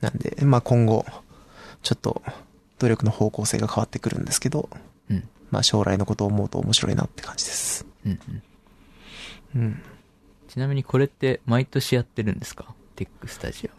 [0.00, 1.04] なんで、まあ今後、
[1.82, 2.22] ちょっと、
[2.78, 4.68] 努力の方向性が変わってくるんですけど、
[5.08, 5.28] うん。
[5.50, 7.86] まあ将来のことを思うと面白いなって感じです。
[8.04, 8.18] うん
[9.54, 9.60] うん。
[9.62, 9.82] うん。
[10.48, 12.74] ちなみにこれって毎年やってるんですか？
[12.96, 13.70] テックスタジ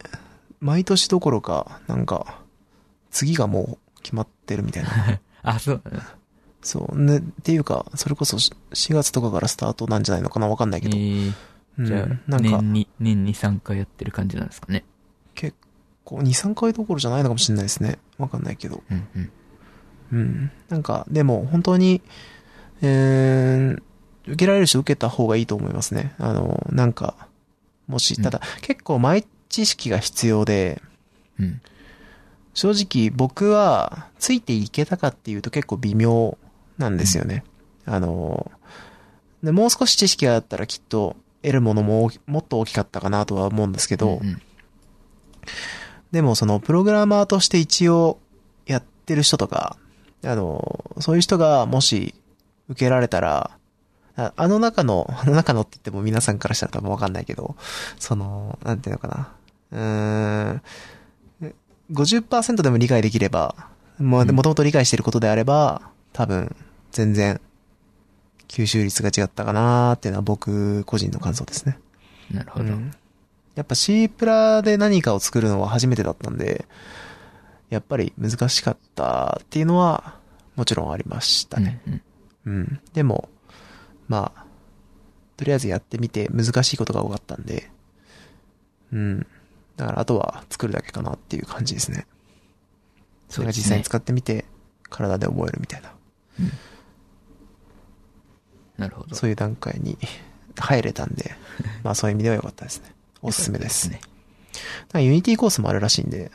[0.60, 2.40] 毎年どころか、なんか、
[3.10, 4.90] 次がもう決まってるみたいな。
[4.90, 5.20] オ。
[5.50, 5.82] あ、そう。
[6.62, 6.98] そう。
[6.98, 10.48] ね、っていうか、それこそ4月とかからスタートなんじゃないのかな？
[10.48, 10.96] わかんないけど。
[10.96, 11.34] えー、うん、
[11.78, 14.84] じゃあ、なんか、年に、年に3回やってる感じなんですかね。
[15.34, 15.56] 結
[16.04, 17.98] 構、2、3回どころじゃないのかもしれないですね。
[18.18, 18.82] わかんないけど。
[18.90, 19.30] うんうん。
[20.12, 20.50] うん。
[20.68, 22.02] なんか、でも、本当に、
[22.82, 23.82] えー、
[24.26, 26.14] 受けられる人受けた方がいいと思いますね。
[26.18, 27.28] あの、なんか、
[27.88, 30.80] もし、ただ、結構前知識が必要で、
[31.38, 31.60] うん。
[32.54, 36.38] 正直僕は、ついていけたかっていうと結構微妙
[36.78, 37.44] なんですよね。
[37.84, 38.50] あの、
[39.42, 44.42] でもう少し知識があったらきっと得るものももっと大きかったかなとは思うんですけど、うんうん。
[46.10, 48.18] でもそのプログラマーとして一応
[48.66, 49.76] やってる人とか、
[50.24, 52.14] あの、そういう人がもし
[52.70, 53.50] 受けられたら、
[54.16, 57.56] ああの中の、あの中のって言っても皆さんからしたら多分わかんないけど、
[57.98, 59.28] その、なんていうのかな。
[59.72, 60.62] うーん、
[61.92, 63.54] 50%でも理解できれば、
[63.98, 64.26] もうん。
[64.26, 66.56] ともと理解していることであれば、多分、
[66.92, 67.40] 全然、
[68.48, 71.78] 吸収率が違ったかなーっていうのは僕個人の感想ですね。
[72.30, 72.66] なるほど。
[72.66, 72.92] うん
[73.54, 76.66] やっぱ C プラで何かを作るのは初めてだったんで、
[77.70, 80.18] やっぱり難しかったっていうのは、
[80.56, 81.80] もちろんありましたね。
[81.86, 82.02] うんうん
[82.46, 82.80] うん。
[82.92, 83.28] でも、
[84.08, 84.44] まあ、
[85.36, 87.70] とりあえずやってみて難しいことが多かったんで、
[88.92, 89.26] うん。
[89.76, 92.06] だからあとは作るだけかなっていう感じですね。
[93.28, 94.44] それが実際に使ってみて、
[94.90, 95.94] 体で覚えるみたいな、
[98.78, 99.14] なるほど。
[99.14, 99.98] そういう段階に
[100.56, 101.34] 入れたんで、
[101.82, 102.92] まあそういう意味では良かったですね。
[103.22, 103.88] おすすめです。
[103.88, 104.00] ね。
[104.54, 106.30] なんか Unity コースもあるらしいんで、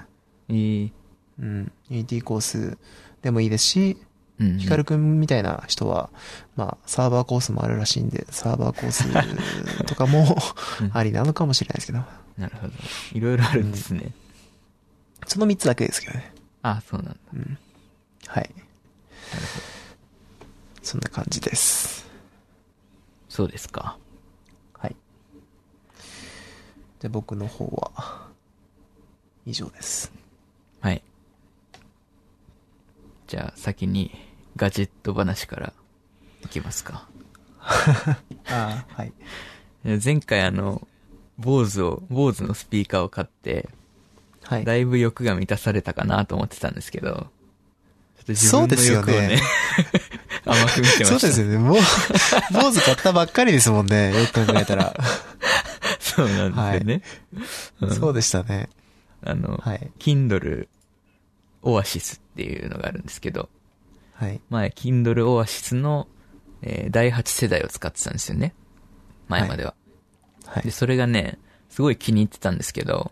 [0.49, 0.91] えー、
[1.39, 1.71] うん。
[1.89, 2.77] Unity コース
[3.21, 3.97] でもいいですし、
[4.39, 4.57] うん、うん。
[4.57, 6.09] ヒカルくんみたいな人は、
[6.55, 9.05] まあ、サーバーコースもあるらしいんで、サーバーコース
[9.85, 10.37] とかも
[10.81, 12.03] うんありなのかもしれないですけど、
[12.37, 12.73] なるほど。
[13.13, 14.11] いろいろあるんですね。
[15.27, 16.33] その3つだけですけどね。
[16.61, 17.17] あ、そうなんだ。
[17.33, 17.57] うん。
[18.27, 18.49] はい。
[20.81, 22.08] そんな感じです。
[23.39, 23.97] そうですか。
[24.73, 24.95] はい。
[26.99, 28.27] じゃあ僕の方は、
[29.45, 30.11] 以上です。
[30.81, 31.01] はい。
[33.27, 34.11] じゃあ先に
[34.57, 35.73] ガジェット話から
[36.43, 37.07] いきますか。
[37.61, 38.17] あ
[38.49, 39.13] あ、はい。
[40.03, 40.85] 前回あの、
[41.37, 43.69] 坊主を、坊主のスピーカーを買って、
[44.43, 44.65] はい。
[44.65, 47.25] だいぶ欲が満たされたかなと思ってたんですけど、ちょっ
[48.25, 49.41] と自そう分のですよね欲をね、
[50.51, 51.05] 甘く見てました。
[51.05, 51.57] そうですよね。
[51.57, 51.77] もう、
[52.53, 54.13] 坊主買ったばっかりですもんね。
[54.19, 54.95] よく考えたら。
[55.99, 57.01] そうなんですよね。
[57.81, 58.69] うんそうでしたね。
[59.23, 59.91] あの、はい。
[59.99, 60.67] Kindle
[61.63, 63.49] Oasis っていうのがあるんですけど、
[64.13, 64.41] はい。
[64.49, 66.07] 前、Kindle Oasis の、
[66.61, 68.53] えー第8世代を使ってたんですよね。
[69.27, 69.73] 前までは。
[70.43, 70.71] で、はい。
[70.71, 71.37] それがね、
[71.69, 73.11] すごい気に入ってたんですけど、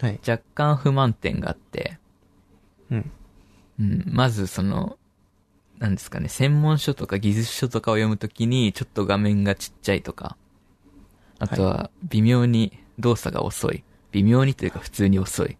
[0.00, 0.20] はい。
[0.26, 1.98] 若干不満点があって、
[2.90, 3.10] うん。
[3.80, 4.96] うん、まずその、
[5.82, 10.36] なんですかね、専門書とか技術書とかを読むときに、ちょっと画面がちっちゃいとか、
[11.40, 13.82] あとは、微妙に動作が遅い。
[14.12, 15.56] 微妙にというか普通に遅い。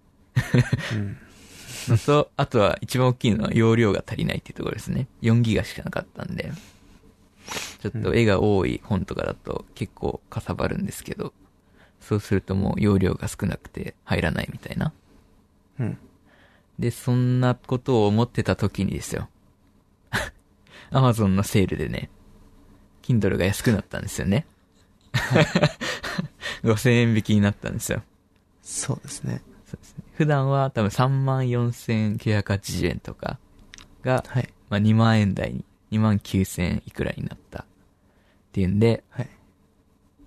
[1.91, 5.09] う と、あとは一番大きいのは容量が足りないっていうところですね。
[5.23, 6.53] 4ギガしかなかったんで、
[7.81, 11.33] ちょっと絵が多い本とかだと結構かさばるんですけど、
[12.01, 14.93] そうするともう容量が少なくて入らないみたいな。
[15.81, 15.99] うん。
[16.79, 19.29] で、そんなことを思ってた時にですよ。
[20.93, 22.11] アマゾンのセールでね、
[23.03, 24.47] Kindle が安くなったんですよね。
[26.63, 28.03] 5000円引きになったんですよ。
[28.63, 29.43] そうですね。
[29.67, 30.05] そうですね。
[30.15, 33.39] 普段は多分34,980円とか
[34.03, 34.49] が、はい。
[34.69, 37.65] まあ、2万円台に、2万9000円いくらになったっ
[38.53, 39.27] ていうんで、はい。
[39.27, 39.33] ま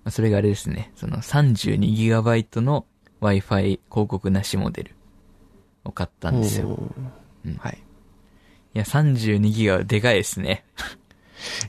[0.06, 2.86] あ、それがあれですね、その 32GB の
[3.21, 4.95] Wi-Fi 広告なしモデル
[5.84, 6.78] を買ったんですよ。
[7.45, 7.78] うんはい。
[8.75, 10.65] いや、32ギガはでかいですね。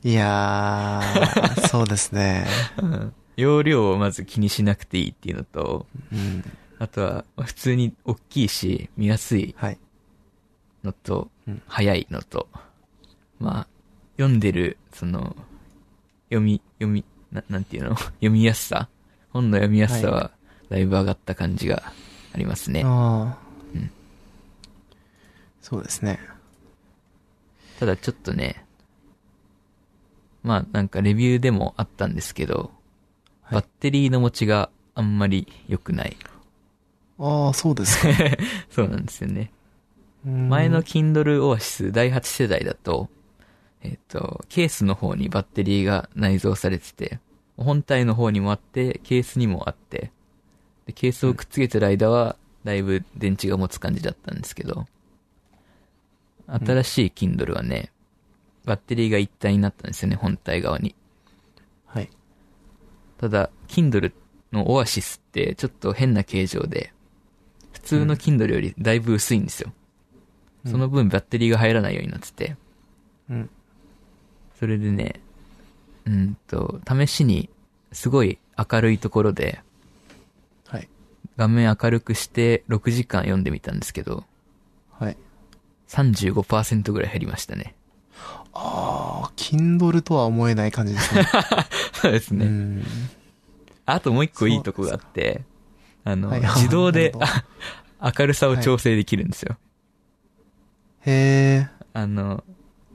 [0.03, 2.47] いやー、そうですね。
[2.83, 6.43] うん容量をまず気にしなくていいっていうのと、うん。
[6.79, 9.79] あとは、まあ普通に大きいし、見やすいはい。
[10.83, 12.49] のとうん、早いのと、
[13.39, 13.67] まあ、
[14.17, 15.37] 読んでる、その、
[16.31, 17.97] 読み、読み、ななんていうの？
[18.21, 18.89] 読みやすさ？
[19.31, 20.31] 本の読みやすさは、
[20.71, 21.93] だいぶ上がった感じが
[22.33, 22.83] ありますね。
[22.85, 23.39] ああ。
[23.75, 23.91] うん
[25.61, 26.19] そうですね。
[27.79, 28.65] ただちょっとね、
[30.43, 32.71] まあなんかレビューでもあったんですけど、はい
[33.49, 36.17] バッテリーの持ちがあんまり良くない。
[37.19, 38.09] ああ、そうですか。
[38.71, 39.53] そうなんですよね。
[40.27, 43.09] うん前の Kindle Oasis 第8世代だと、
[43.83, 47.21] えっ、と、ケースの方にバッテリーが内蔵されてて、
[47.57, 50.11] 本体の方にもあって、ケースにもあって、
[50.87, 54.87] でケースをくっつけてる間は、だいぶ電池が持つ感じだったんですけど、
[56.49, 57.93] 新しい Kindle はね、
[58.65, 60.95] バッテリーが一体になったんですよね、本体側に。
[61.87, 62.11] はい。
[63.19, 64.13] ただ、Kindle
[64.53, 66.93] の Oasis ってちょっと変な形状で、
[67.73, 69.71] 普通の Kindle よりだいぶ薄いんですよ。
[69.71, 69.87] うん
[70.67, 72.57] その分バッテリーが入らないようになってて、
[73.31, 73.51] うん。
[74.59, 75.21] それでね、
[76.07, 77.49] うんと、試しに、
[77.93, 79.61] すごい明るいところで、
[80.67, 80.89] はい。
[81.37, 84.25] 画面明るくして6時間読んでみたんですけど、
[84.91, 85.17] はい。
[85.89, 87.75] 35%ぐらい減りましたね。
[88.53, 91.27] ああ、Kindle とは思えない感じですね。
[91.93, 92.47] そうですね。
[92.47, 92.85] うん。
[93.85, 95.43] あともう一個いいとこがあって、
[96.05, 97.13] あの、はい自動で
[98.19, 99.57] 明るさを調整できるんですよ。
[101.01, 101.69] へえ。
[101.93, 102.45] あの、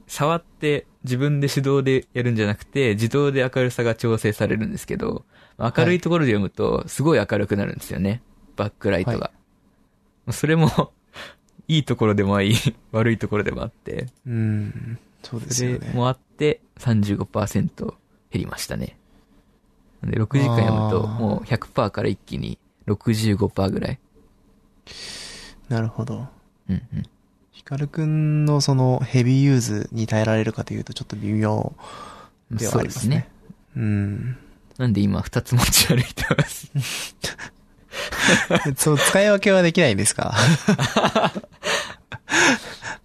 [0.08, 5.26] 触って自分で手動でやるんじゃなくて、自動で明るさが調整されるんですけど、
[5.58, 8.22] 明るいところで読むと、すごい明るくなるんですよね。
[8.56, 9.32] バックライトが。
[10.32, 10.92] それも、
[11.76, 12.56] いいところでもあり、
[12.92, 15.00] 悪いところでもあって、うん。
[15.24, 15.92] そうですそれよね。
[15.94, 17.94] もあって35%減
[18.34, 18.98] りましたね。
[20.04, 22.58] で6時間読むと、もう100%から一気に
[22.88, 24.00] 65%ぐらい。
[25.70, 26.28] なるほど。
[26.70, 27.04] うんうん。
[27.52, 31.74] ヒカルくんのそのヘビーユーズに耐えられるかというとちょっと微妙
[32.50, 33.30] ではありますね。
[33.78, 34.38] うん。
[34.78, 36.72] なんで今2つ持ち歩いてます？
[38.76, 40.34] そう、使い分けはできないんですか？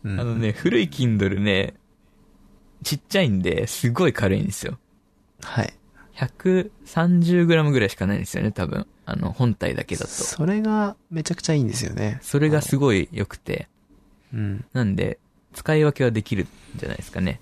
[0.04, 1.74] うんあのね、古い Kindle ね、
[2.82, 4.78] ちっちゃいんで、すごい軽いんですよ。
[5.42, 5.72] はい。
[6.16, 8.86] 130g ぐらいしかないんですよね、多分。
[9.04, 10.08] あの、本体だけだと。
[10.08, 12.18] それがめちゃくちゃいいんですよね。
[12.22, 13.68] それがすごい良くて。
[14.32, 14.64] うん。
[14.72, 15.18] なんで、
[15.52, 17.40] 使い分けはできるんじゃないですかね。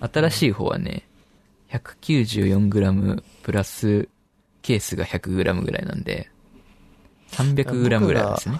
[0.00, 1.06] 新しい方はね、
[1.70, 4.08] 194g プラス
[4.62, 6.30] ケースが 100g ぐらいなんで、
[7.32, 8.58] 300g ぐらいですね。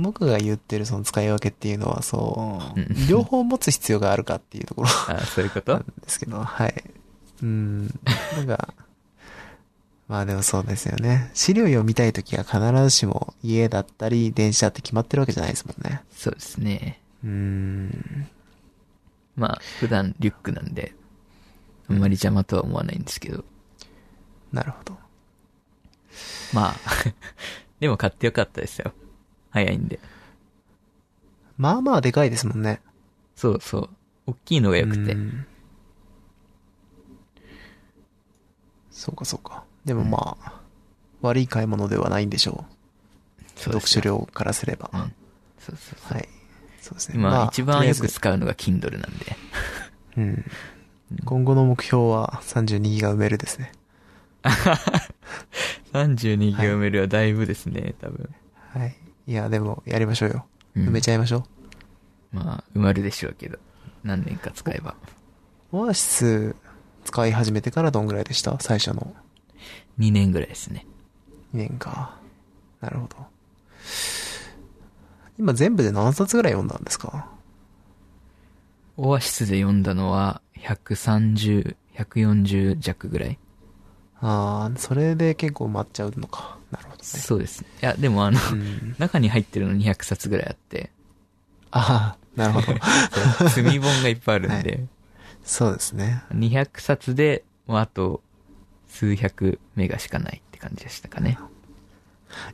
[0.00, 5.72] 僕が言ってるその使い分けっていうのはそう、うん両方持つ必要があるかっていうところあそういうこと？
[5.74, 6.84] なんですけど、はい。
[7.42, 7.86] うん。
[8.36, 8.74] なんか、
[10.08, 11.30] まあでもそうですよね。
[11.34, 16.02] 資料読みたいときは必ずしも家だったり電車って決まってるわけじゃないですもんね。
[16.10, 17.00] そうですね。
[17.24, 18.28] うーん。
[19.36, 20.94] まあ、普段リュックなんで、
[21.88, 23.44] あんまり邪魔とは思わないんですけど。
[24.52, 24.98] なるほど。
[26.52, 26.74] まあ、
[27.80, 28.92] でも買ってよかったですよ。
[29.50, 29.98] 早いんで。
[31.58, 32.80] まあまあでかいですもんね。
[33.36, 33.90] そうそう。
[34.26, 35.16] 大きいのが良くてう。
[35.16, 35.46] ん
[38.90, 39.64] そうかそうか。
[39.84, 40.60] でもまあ、
[41.22, 43.50] 悪い買い物ではないんでしょう。
[43.56, 44.90] そう読書量からすれば。
[44.92, 45.12] うん
[45.58, 46.18] そうそうそう。
[46.18, 46.28] はい。
[46.80, 47.18] そうですね。
[47.18, 49.36] まあ、一番よく使うのが Kindle なんで。
[50.16, 50.44] うん。
[51.24, 53.72] 今後の目標は32ギガ埋めるですね。
[55.92, 58.28] 32ギガ埋めるはだいぶですね、多分。
[58.72, 58.96] はい。
[59.30, 60.44] いや、でも、やりましょうよ。
[60.74, 61.44] うん埋めちゃいましょ
[62.32, 63.58] まあ、埋まるでしょうけど。
[64.02, 64.96] 何年か使えば。
[65.72, 65.76] う。
[65.78, 66.56] オアシス
[67.04, 68.58] 使い始めてからどんぐらいでした？
[68.58, 69.14] 最初の
[70.00, 70.84] 2年ぐらいですね。
[71.54, 72.18] 2年か。
[72.80, 73.16] なるほど。
[75.38, 77.28] 今全部で何冊ぐらい読んだんですか？
[78.96, 83.38] オアシスで読んだのは、130、140弱ぐらい。
[84.20, 86.58] ああ、それで結構埋まっちゃうのか。
[86.70, 87.02] なるほどね。
[87.02, 87.68] そうですね。
[87.82, 88.94] いや、でもあの、うん。
[88.98, 90.90] 中に入ってるの200冊ぐらいあって、
[91.72, 92.78] ああ、なるほど。
[93.50, 94.84] 積み本がいっぱいあるんで、
[95.44, 96.22] そうですね。
[96.32, 98.22] 200冊で、もうあと、
[98.88, 101.38] 数百メガしかないって感じでしたかね。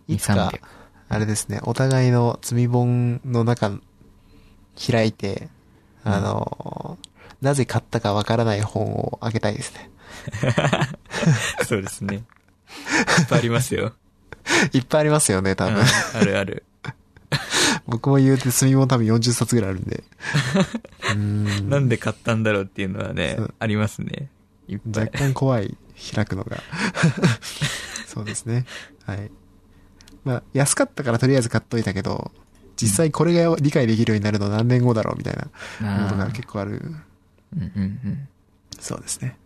[0.07, 0.61] いつか200、
[1.09, 3.72] あれですね、お互いの積み本の中、
[4.76, 5.48] 開いて、
[6.05, 6.98] あの、
[7.40, 9.90] なぜ買ったかわからない本をあげたいですね。
[11.66, 12.16] そうですね。
[12.16, 12.22] いっ
[13.29, 13.92] ぱいありますよ。
[14.72, 15.85] いっぱいありますよね、多うん分。
[16.14, 16.64] あるある。
[17.87, 20.04] 僕も言うて積み本多分40冊ぐらいあるんで。
[21.14, 24.28] んなんで買ったんだろうっていうのはねありますね。
[24.87, 25.06] 若。
[25.06, 25.76] 干怖い、
[26.14, 26.59] 開くのが。
[28.06, 28.64] そうですね。
[29.04, 29.30] はい。
[30.24, 32.32] まあ、安かったからとりあえず買っといたけど、
[32.80, 36.82] 実際これが理解できるようになるの何年後だろうみたいなことが結構ある。
[37.56, 38.28] うんうんうん。
[38.80, 39.37] そうですね。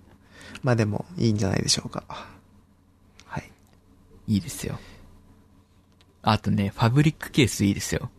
[0.63, 2.05] まあでも、いいんじゃないでしょうか。
[3.27, 3.51] はい。
[4.27, 4.79] いいですよ。
[6.23, 8.11] あとね、ファブリックケースいいですよ。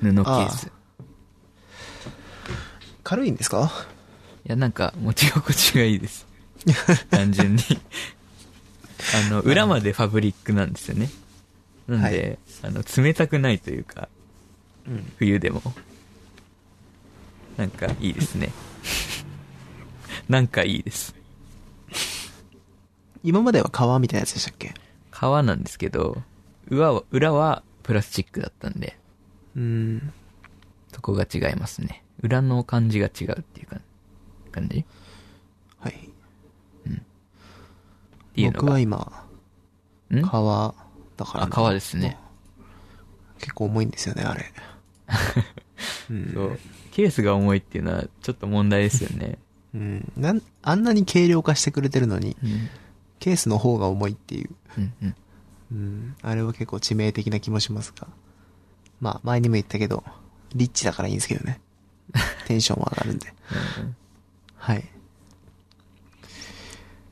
[0.00, 0.66] 布ケース。
[0.66, 0.70] い
[3.04, 3.70] 軽いんですか？
[4.44, 6.26] や、なんか、持ち心地がいいです。
[7.10, 7.62] 単純に。
[9.28, 11.10] あの、裏までファブリックなんですよね。
[11.86, 14.08] なんで、あの、冷たくないというか、
[14.86, 15.12] うん。
[15.18, 15.62] 冬でも。
[17.56, 18.50] なんか、いいですね。
[20.28, 21.14] なんかいいです。
[23.22, 24.74] 今までは革みたいなやつでしたっけ？
[25.10, 26.22] 革なんですけど、
[26.68, 28.98] 裏は、裏はプラスチックだったんで、
[29.56, 30.12] うーん。
[30.92, 32.04] そこが違いますね。
[32.22, 33.80] 裏の感じが違うっていうか
[34.52, 34.84] 感じ？
[35.78, 35.92] はい。
[35.92, 35.96] っ
[38.34, 38.60] ていうのが。
[38.60, 39.26] 僕は今、
[40.10, 40.22] ん？
[40.22, 40.74] 革
[41.16, 41.46] だからな。
[41.46, 42.16] あ革ですね。
[43.38, 44.44] 結構重いんですよね、あれ。
[46.10, 46.32] うん。
[46.32, 46.58] そう。
[46.92, 49.38] ケースが重いっていうのはちょっと問題ですよね。
[49.74, 50.12] うん。
[50.16, 52.68] なん、あんなに軽量化してくれてるのに、うん。
[53.18, 54.50] ケースの方が重いっていう。
[54.78, 55.14] うんうん。
[55.74, 56.16] うん。
[56.22, 58.06] あれは結構致命的な気もしますが。
[59.00, 60.04] まあ、前にも言ったけど、
[60.54, 61.60] リッチだからいいんですけどね。
[62.46, 63.34] テンションは上がるんで。
[63.78, 63.96] うん
[64.56, 64.84] はい。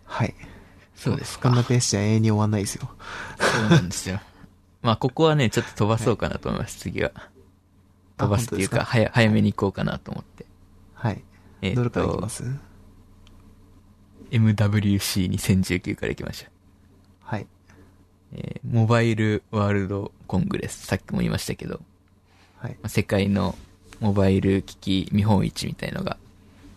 [0.07, 0.35] はい。
[0.95, 1.51] そうですか。
[1.51, 2.89] こんなペースじゃ永遠に終わんないですよ。
[3.39, 4.21] そうなんですよ。
[4.81, 7.13] まあ、ここはね、ちょっと飛ばそうかなと思います、次は。
[8.17, 10.47] 飛ばすっていうか、早、早めに行こうかなと思って。
[10.95, 11.23] はい。
[11.61, 12.45] えっ、どれからいきとま、す
[14.31, 16.52] ？MWC2019 から行きましょう。
[18.33, 18.45] はい。
[18.45, 20.87] えーモバイルワールドコングレス。
[20.87, 21.81] さっきも言いましたけど、
[22.59, 22.71] はい。
[22.75, 23.55] まあ世界の
[24.01, 26.17] モバイル機器見本市みたいのが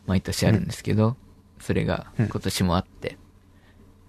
[0.08, 1.16] 毎年あるんですけど、
[1.60, 3.18] それがうん今年もあって、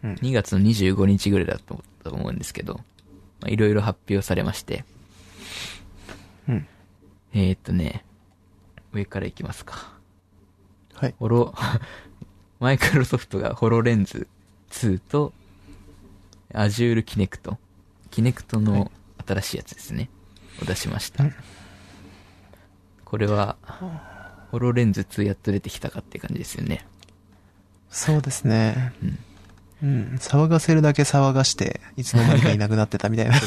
[0.02, 0.14] うん。
[0.14, 2.74] 2月の25日ぐらいだとと思うんですけど、
[3.40, 4.84] まあいろいろ発表されまして、
[6.48, 6.66] うん。
[7.34, 8.04] えー、っとね、
[8.92, 9.92] 上から行きますか。
[10.94, 11.14] はい。
[11.18, 11.54] ホロ、
[12.58, 14.26] マイクロソフトがホロレンズ
[14.70, 15.32] 2と、
[16.52, 17.56] Azure Kinect、
[18.10, 18.90] Kinect の
[19.26, 20.10] 新しいやつですね、
[20.62, 21.24] を出しました。
[21.24, 21.34] うん
[23.06, 23.56] これは、
[24.50, 26.84] ホロレンズ2やっと出てきたかって感じですよね。
[27.88, 28.92] そうですね。
[29.00, 29.18] うん。
[29.82, 30.14] うん。
[30.16, 33.46] 騒がせるだけ騒がして、いつの間にかいなくなってたみたいな そ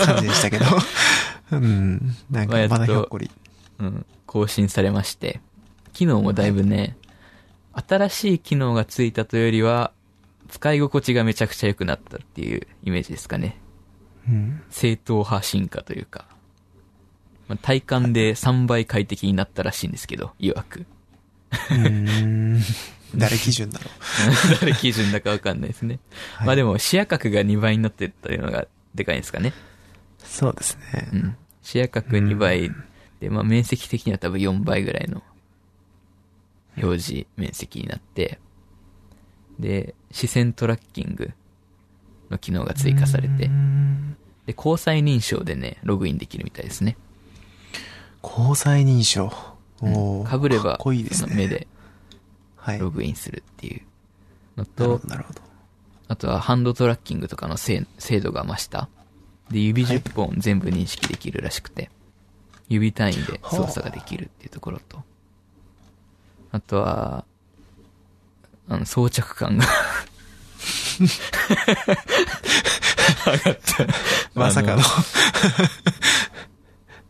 [0.00, 0.04] う。
[0.04, 0.66] 感じでしたけど。
[1.52, 2.16] うん。
[2.32, 3.30] なんか、まだひょっこり。
[3.78, 5.40] うん、更新されまして、
[5.92, 6.96] 機能もだいぶね、
[7.72, 9.92] 新しい機能がついたというよりは、
[10.50, 13.58] 使い心地がめちゃくちゃ良くなったっていうイメージですかね。
[14.28, 14.62] うん。
[14.70, 16.26] 正統派進化というか、
[17.48, 20.86] まあ、体感で3倍快適になったらしいんですけど、曰く。
[23.16, 23.90] 誰基準だろ
[24.60, 25.98] 誰基準だかわかんないですね。
[26.42, 26.44] う。
[26.44, 26.72] まあでも。
[26.72, 29.52] も視野角が2倍になってったというのがでかいんですかね。
[30.18, 31.16] そうですねう。
[31.16, 31.36] ん。
[31.62, 32.70] 視野角2倍
[33.20, 35.22] で、まあ面積的には多分4倍ぐらいの
[36.76, 38.38] 表示面積になって、
[39.60, 41.30] で、視線トラッキング
[42.30, 43.50] の機能が追加されて
[44.46, 46.96] で、交際認証でね、ログインできるみたいですね。
[48.22, 49.32] 交際認証？
[49.82, 51.34] おーかぶればいいですね。
[51.34, 51.66] 目で
[52.56, 52.78] はい。
[52.78, 53.82] ログインするっていう
[54.56, 55.40] のとなるほど。
[56.08, 58.88] あとはハンドトラッキングとかの精精度が増した。
[59.50, 61.90] で、指10本全部認識できるらしくて、
[62.68, 65.02] 指単位で操作ができるっていうところと、
[66.52, 67.24] あとは、
[68.70, 69.66] あの、装着感が
[73.26, 73.86] 上がった。
[74.34, 74.84] まさかのあ。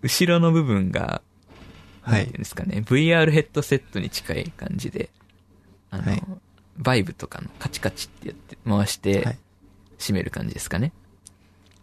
[0.03, 1.23] 後ろの部分が、
[2.01, 2.27] はい。
[2.27, 5.11] ですかね、VR ヘッドセットに近い感じで、
[5.91, 6.23] あの、はい
[6.79, 9.39] バイブとかのカチカチってやって、回して、はい
[9.99, 10.93] 締める感じですかね。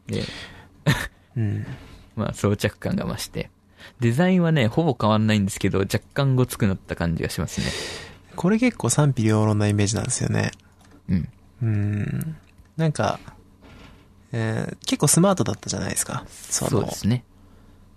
[0.08, 0.24] で、
[1.38, 1.66] うん。
[2.18, 3.52] まあ装着感が増して。
[4.00, 7.68] デザインはね、ほぼ変わんないんですけど、若干ごつくなった感じがしますね。
[8.38, 10.52] これ結構賛否両論なイメージなんですよね。
[11.10, 11.30] うん。
[11.64, 12.38] うーん。
[12.78, 13.20] なんか、
[14.32, 16.24] えー結構スマートだったじゃないですか。
[16.30, 17.24] そのそうで、すね。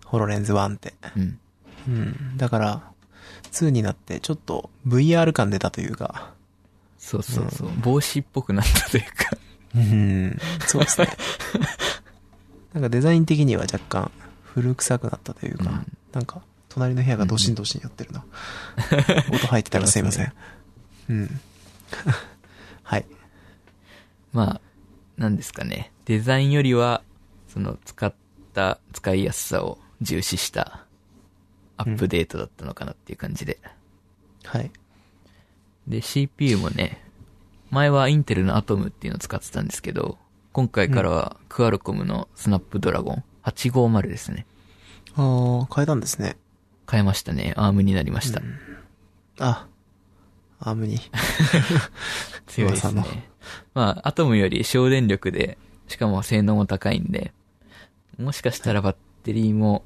[0.05, 0.95] ホロレンズ1って。
[1.16, 1.38] うん。
[1.86, 2.36] うん。
[2.36, 2.82] だから、
[3.53, 6.32] 2になってちょっと VR 感出たというか。
[6.99, 7.70] そうそうそう。
[7.80, 9.11] 帽子っぽくなったというか。
[9.76, 10.38] うん。
[10.66, 11.09] そうですね。
[12.72, 14.11] なんかデザイン的には若干
[14.55, 18.24] 古臭くなったというか、うんなんか隣の部屋がドシンドシンやってるな。
[19.32, 20.32] 音入ってたらすいません。
[21.10, 21.40] うん。
[22.82, 23.06] はい。
[24.32, 24.60] まあ、
[25.18, 25.92] なんですかね。
[26.04, 27.02] デザインよりは、
[27.48, 28.14] その使っ
[28.54, 30.86] た使いやすさを重視した
[31.76, 33.58] アップデートだったのかなっていう感じで。
[34.44, 34.70] はい。
[35.88, 37.04] で、CPU もね、
[37.70, 40.18] 前はインテルのアトムっていうのを使ってたんですけど、
[40.52, 44.46] 今回からはクアルコムのスナップドラゴン850ですね。
[45.14, 46.36] あー、変えたんですね。
[46.91, 47.55] 変えましたね。
[47.57, 48.43] アームになりました。
[49.38, 49.66] あ、
[50.59, 50.99] アームに。
[52.47, 53.05] 強いですね。
[53.74, 55.57] まあ、アトムより省電力で、
[55.88, 57.32] しかも性能も高いんで、
[58.18, 59.84] もしかしたらバッテリーも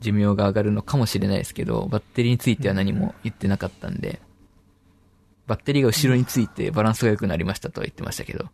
[0.00, 4.20] 寿命が上がるのかもしれないですけど、バッテリーについては何も言ってなかったんで、
[5.46, 8.48] バッテリーが後ろについてバランスが良くなりましたとは言ってましたけど。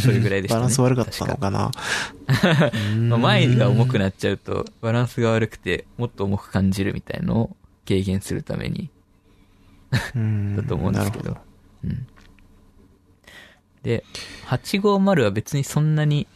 [0.00, 1.70] それぐらいでしたねバランス悪かったのかな。
[3.08, 7.56] まあ前が重くななっちゃうと、バランスが悪くて、もっと重く感じるみたいのを
[7.86, 8.90] 軽減するために、
[9.90, 11.38] だと思うんですけど。
[11.84, 12.06] うん。
[13.82, 14.04] で、
[14.46, 16.26] 850は別にそんなに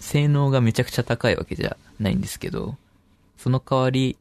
[0.00, 2.76] 性能がめちゃくちゃ高いわけじゃないんですけど、
[3.36, 4.16] その代わり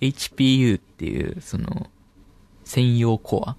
[0.00, 1.90] HPU っていうその
[2.64, 3.56] 専用コア、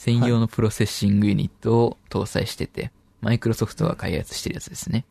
[0.00, 2.90] 専用のプロセッシングユニットを搭載してて、
[3.20, 5.04] マイクロソフトが開発してるやつですね。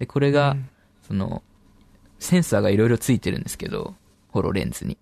[0.00, 0.56] で、これが、
[1.06, 1.44] その、
[2.18, 3.94] センサーがいろいろついてるんですけど、
[4.30, 4.98] ホロレンズに。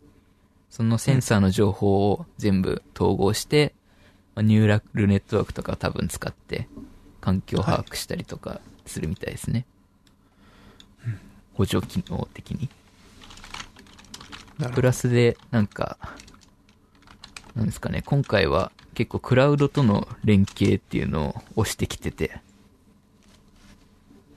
[0.68, 3.74] そのセンサーの情報を全部統合して、
[4.34, 6.68] まあニューラルネットワークとかを多分使って、
[7.22, 9.64] 環境を把握したりとかするみたいですね。
[11.54, 12.68] 補助機能的に。
[14.74, 15.96] プラスで、なんか、
[17.54, 22.40] なんですかね、今回は結構クラウドとの連携っていうのを押してきてて、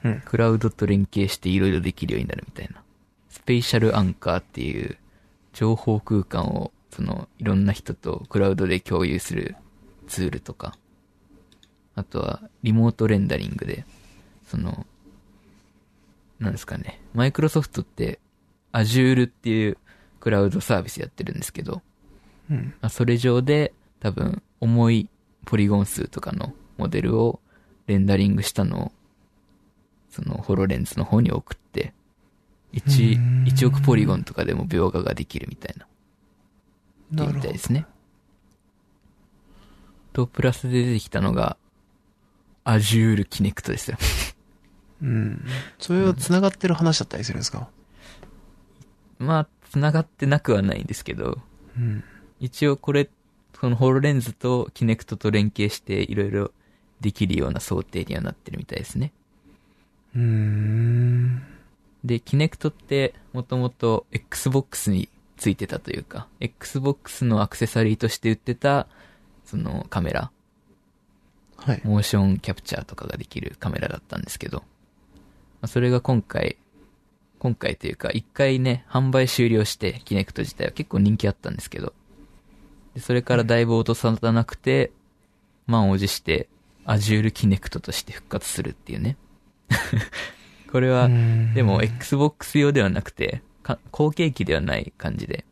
[0.04, 0.22] うん。
[0.26, 2.84] クラウドと連携していろいろできるようになるみたいな。
[3.30, 4.98] スペーシャルアンカーっていう
[5.54, 9.56] 情報空間を、その、いろんな人とクラウドで共有する
[10.08, 10.76] ツールとか、
[11.96, 13.86] あとはリモートレンダリングで、
[14.46, 14.86] その、
[16.40, 18.20] なんですかね、マイクロソフトって
[18.74, 19.78] Azure っていう
[20.20, 21.82] クラウドサービスやってるんですけど、
[22.52, 22.74] うん。
[22.82, 25.10] まあそれ上で多分重い
[25.46, 27.40] ポリゴン数とかのモデルを
[27.88, 28.92] レンダリングしたのを、
[30.10, 31.94] そのホロレンズの方に送って、
[32.74, 35.88] 1、うん1億ポリゴンとかでも描画ができるみたいな、
[37.26, 37.58] なみたいで。
[37.58, 37.86] すね。
[40.14, 41.58] と、プラスで出てきたのが、
[42.66, 43.98] Azure Kinect ですよ。
[45.02, 45.44] うん。
[45.80, 47.70] それは繋がってる話だったりするんですか？
[49.18, 51.40] まあ、繋がってなくはないんですけど、
[51.78, 52.04] うん。
[52.40, 53.10] 一応これ、
[53.60, 56.52] そのホロレンズとキネクトと連携していろいろ
[57.02, 59.12] できるような想定にはなってるみたいですね。
[60.16, 61.44] うーん。
[62.04, 68.88] で、キネクトってもともと Xbox についてたというか、Xbox のアクセサリーとして売ってた、
[69.46, 70.32] そのカメラ、
[71.58, 71.82] はい。
[71.84, 74.64] モーションキャプチャーとかができるカメラだったんですけど、ま
[75.64, 76.58] あそれが今回、
[77.40, 81.99] 今回というか、一回ね、販売終了して、キネクト自体は結構人気あったんですけど、で
[83.00, 84.92] それからだいぶ落とさなくて、
[85.68, 86.50] 満を持して、
[86.86, 89.18] アジュールキネクトとして復活するっていうね。
[90.72, 91.10] これは、
[91.54, 95.46] でも、Xbox 用ではなくて、か後継機ではない感じで、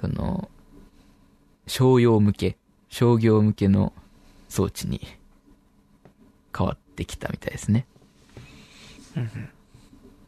[0.00, 0.50] その、
[1.66, 2.56] 商用向け、
[2.88, 3.92] 商業向けの
[4.48, 5.00] 装置に
[6.56, 7.86] 変わってきたみたいですね。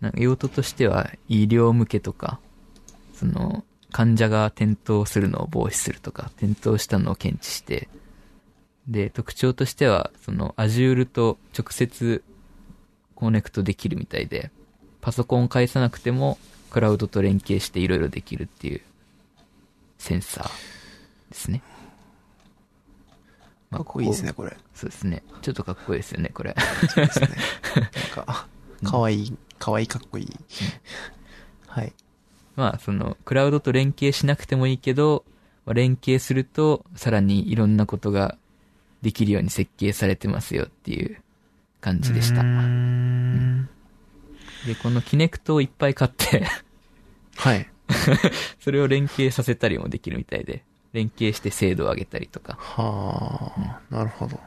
[0.01, 2.41] なんか用途としては医療向けとか、
[3.15, 7.89] その患者が転倒するのを防止するとか、転倒したのを検知して、
[8.87, 12.23] で、特徴としては、その Azure と直接
[13.15, 14.51] コネクトできるみたいで、
[15.01, 16.39] パソコンを返さなくても
[16.71, 18.81] クラウドと連携していろいろできるっていう
[19.99, 20.49] センサー
[21.31, 21.63] ですね。
[23.71, 24.57] かっこいいですね、これ。
[24.75, 25.23] そうですね。
[25.43, 26.55] ちょっとかっこいいですよね、これ。
[26.89, 27.29] そうですね。
[27.77, 28.47] なんか、
[28.85, 30.37] かわいい、かわいいかっこいい。
[31.67, 31.93] はい。
[32.59, 35.25] まあ、その、クラウドと連携しなくてもいいけど、
[35.65, 38.37] まあ連携すると、さらにいろんなことが
[39.01, 41.23] できるように設計されてますよっていう
[41.81, 42.47] 感じでしたうー。
[42.49, 43.69] ん
[44.67, 46.49] で、このキネクトをいっぱい買って、
[47.37, 47.71] はい。
[48.59, 52.55] それを連携させたりもできるみたいで、連携して精度を上げたりとか。
[52.55, 54.41] はあ、なるほど。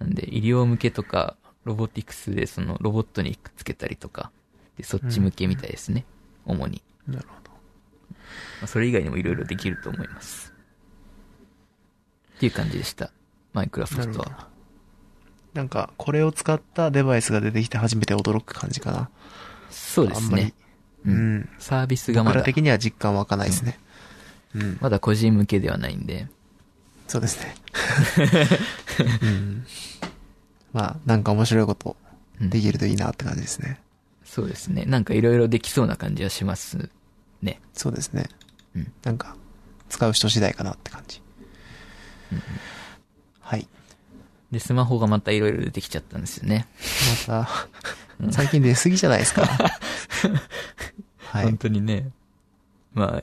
[0.00, 4.30] なんで、医療向けとか、ロボティクスでそのロボットにくっつけたりとか、
[4.76, 6.04] で、そっち向けみたいですね。
[6.44, 6.82] 主に。
[7.08, 7.50] なるほど。
[7.50, 7.56] ま
[8.64, 10.52] あ、それ以外にもいろいろできると思います。
[12.36, 13.10] っていう感じでした。
[13.52, 14.48] マイクロソフトは。
[15.54, 19.08] なんか、これを使ったデバイスが出てきて初めて驚く感じかな。
[19.70, 20.52] そうですね。。
[21.06, 21.48] ううんん。
[21.58, 23.78] サービスがまだ僕ら、的には実感湧かないですね。
[24.54, 24.78] うん。
[24.80, 26.28] まだ個人向けではないんで、
[27.08, 27.54] そうですね。
[29.22, 29.66] うん。
[30.72, 31.96] まあ、なんか面白いこと
[32.40, 33.80] うんできるといいなって感じですね。
[34.24, 34.84] そうですね。
[34.84, 36.90] なんかいろいろできそうな感じはします
[37.42, 37.60] ね。
[37.74, 38.26] そうですね。
[38.74, 39.36] うんなんか、
[39.88, 41.22] 使う人次第かなって感じ。
[43.40, 43.68] はい。
[44.50, 46.66] で、スマホがまたいろいろ出てきちゃったんですよね。
[47.28, 47.48] また、
[48.32, 49.46] 最近出過ぎじゃないですか。
[51.18, 51.58] はい本。
[51.58, 52.10] 当にね。
[52.92, 53.20] ま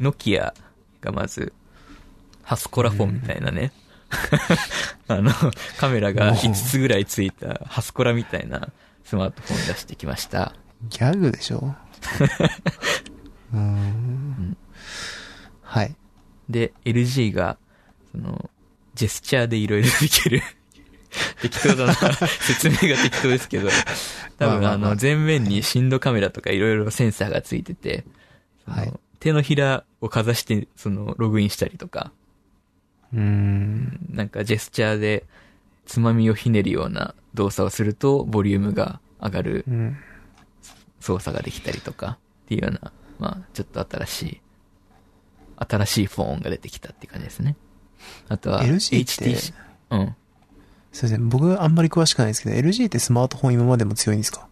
[0.00, 0.54] ノキア
[1.00, 1.52] がまず、
[2.42, 3.72] ハスコラフォンみたいなね。
[5.08, 5.32] あの、
[5.78, 8.70] カメラが5つぐらいついたハスコラみたいな
[9.04, 10.54] スマートフォン出してきました。
[10.88, 11.74] ギャグでしょ
[13.52, 14.56] うーん。
[15.62, 15.94] はい。
[16.48, 17.58] で、LG が、
[18.10, 18.50] その、
[18.94, 20.42] ジェスチャーでいろいろできる。
[21.40, 21.94] 適当だな。
[21.94, 23.68] 説明が適当ですけど。
[24.38, 28.04] 多分、まあの、前面に深度カメラとかいろいろセンサーがついてて、
[28.66, 28.92] はい
[29.22, 32.10] 手のひらをかざして、その、ログインしたりとか、
[33.12, 34.00] うーん。
[34.10, 35.26] なんかジェスチャーで、
[35.86, 39.96] つまみをひねるような動作をすると、ボリュームが上がるうん。
[40.98, 44.40] 操作ができたりとか、っていうような、まあ、ちょっと新しい、
[45.56, 47.56] 新しいフォンが出てきたって感じですね。
[48.28, 49.54] あとは、LG って HTC。
[49.90, 50.16] うん。
[50.92, 51.28] すいません。
[51.28, 54.46] 僕あんまり詳しくないですけど、LG ってスマートフォン今までも強いんですか？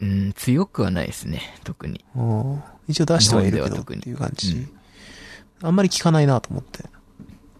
[0.00, 2.04] うん、強くはないですね、特に。
[2.88, 4.70] 一応出してはいるけどっ日本では特にていう感じ、うん
[5.62, 6.84] あんまり聞かないなと思って。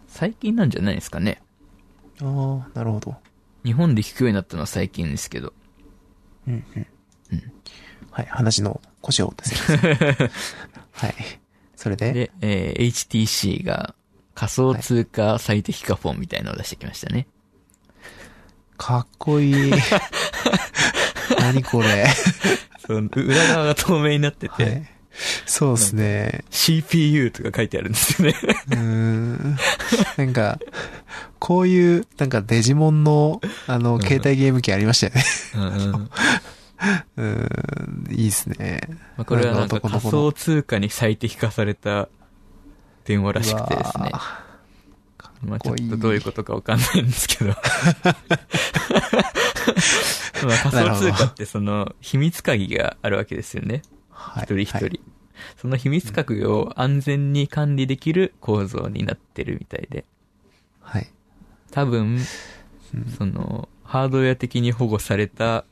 [0.07, 1.41] 最近なんじゃないですかね。
[2.21, 3.15] ああ、なるほど。
[3.63, 5.53] 日本で聞くようになったのは最近ですけど。
[6.47, 6.87] うんうん。
[7.31, 7.43] うん
[8.15, 10.31] はい、話の腰を折ってすいません
[10.93, 11.15] はい。
[11.75, 12.13] それで？
[12.13, 13.93] で、えー HTC が
[14.33, 17.27] 仮想通貨最適化フォンみたいなのを出してきましたね。
[18.77, 19.73] かっこいい。
[21.39, 22.07] 何これ？
[22.87, 24.89] そう裏側が透明になってて、はい。
[25.45, 26.45] そうですね。
[26.51, 28.35] CPU とか書いてあるんですよね。
[28.43, 29.57] うーん。
[30.17, 30.59] なんか、
[31.39, 35.23] こういう、なんかデジモンの、あの、ん携帯ゲーム機ありましたよね。
[35.55, 35.61] うん
[35.93, 36.09] うん
[37.17, 38.81] うーん、いいですね。
[39.17, 42.09] まあ、これはなんか仮想通貨に最適化された
[43.05, 44.11] 電話らしくてですね
[45.41, 47.51] まあちょっとどういうことかわかんないんですけど。
[50.45, 53.83] まあ仮想通貨ってその秘密鍵があるわけですよね。
[54.09, 54.43] はい。
[54.43, 54.85] 一人一人。
[54.85, 54.99] はい
[55.57, 60.05] その秘密鍵を安全に管理できる構造になってるみたいで。
[60.81, 61.11] はい。
[61.71, 62.19] 多分、
[62.93, 65.65] うんその、ハードウェア的に保護された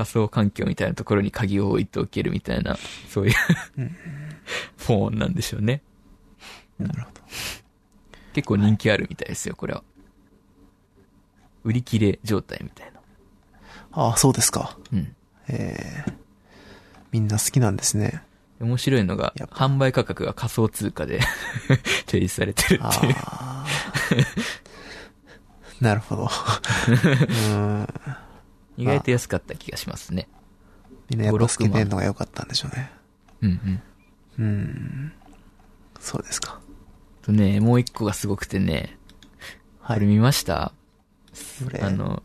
[0.00, 2.78] 仮想環境みたいなところに鍵を置いておけるみたいな、
[3.10, 3.34] そういう
[3.76, 3.96] うん
[4.78, 5.82] フォンなんでしょうね。
[6.78, 7.20] なるほど。
[8.32, 9.82] 結構人気あるみたいですよ、これは。
[11.64, 13.00] 売り切れ状態みたいな。
[13.92, 14.78] ああ、そうですか。
[14.90, 15.14] うん。
[15.48, 16.12] ええ
[17.12, 18.22] みんな好きなんですね。
[18.58, 21.20] 面白いのが販売価格が仮想通貨で
[22.06, 23.14] 提示されてるあっていう。
[23.18, 23.66] あ。
[25.80, 26.22] なるほど。
[26.24, 27.88] うーん。
[28.82, 30.28] 意外と安かった気がしますね。
[31.08, 32.90] みんなやっぱ透けてんのが良かったんでしょうね。
[33.42, 33.82] うん
[34.38, 34.44] うん。
[34.44, 35.12] うん。
[35.98, 36.60] そうですか。
[37.22, 38.96] とね、もう一個がすごくてね、
[39.80, 39.96] はい。
[39.96, 40.72] これ見ました？
[41.64, 42.22] これあの、ま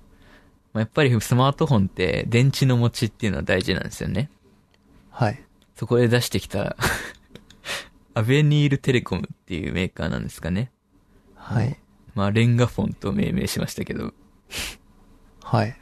[0.75, 4.29] あ、やっぱりスマートフォンって電池の持ちっていうのは大事なんですよね。
[5.09, 5.41] はい。
[5.75, 6.77] そこで出してきた、
[8.13, 10.71] アベニールテレコムっていうメーカーなんですかね。
[11.35, 11.77] はい。
[12.13, 14.13] まあ、レンガフォンと命名しましたけど、
[15.43, 15.75] はい。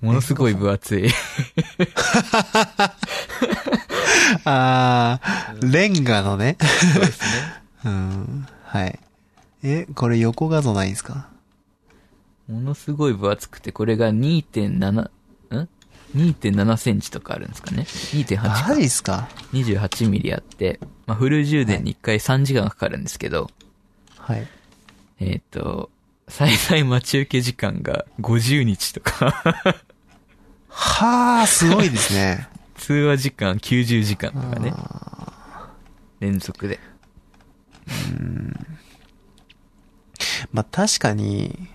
[0.00, 1.08] ものすごい分厚い。
[4.44, 6.56] あー、レンガのね。
[6.94, 7.26] そうですね。
[7.84, 8.46] うん。
[8.64, 8.98] はい。
[9.62, 11.28] え、これ横画像ないんですか？
[12.48, 15.10] ものすごい分厚くて、これが2.7、ん
[16.16, 17.82] ?2.7 センチとかあるんですかね。
[17.82, 23.50] 2.8マかジっすか？28ミリあって、まあ、フル充電に1回3時間かかるんですけど、
[24.16, 24.46] はい。
[25.20, 25.90] えっ、と、
[26.28, 29.34] 最大待ち受け時間が50日とか、
[30.70, 32.48] はー、すごいですね。
[32.76, 34.72] 通話時間90時間とかね、
[36.20, 36.80] 連続で。
[40.52, 41.68] まあ、確かに、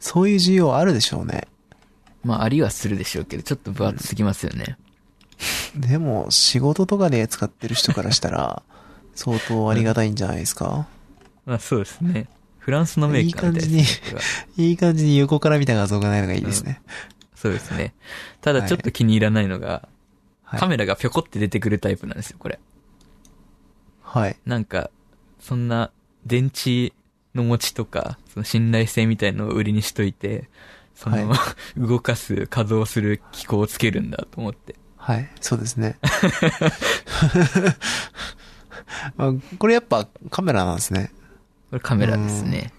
[0.00, 1.46] そういう需要あるでしょうね。
[2.24, 4.76] まあ、ありはするでしょうけど、ちょっと分厚すぎますよね。
[5.76, 8.62] でも、仕事とかで使ってる人からしたら、
[9.14, 10.86] 相当ありがたいんじゃないですか？
[11.44, 12.28] まあ、そうですね。
[12.58, 14.00] フランスのメーカーみたいいいですね。
[14.04, 14.22] これは
[14.56, 16.80] いい感じに横から見た画像がないのがいいですね。
[17.42, 17.92] そうですね。
[18.40, 19.88] ただちょっと気に入らないのが、
[20.44, 20.60] はい。
[20.60, 22.60] カメラがぴょこって出てくるタイプなんですよ、これ。
[24.00, 24.36] はい。
[24.46, 24.92] なんか、
[25.40, 25.90] そんな、
[26.24, 26.92] 電池
[27.34, 30.48] の持ちとか、その信頼性みたいのを売りにしといて、
[30.94, 34.76] その、は 動かす、稼働する機構をつけるんだと思って。
[34.96, 35.28] はい。
[35.40, 35.98] そうですね。
[39.18, 41.10] あこれやっぱカメラなんですね。
[41.70, 42.72] これカメラですね。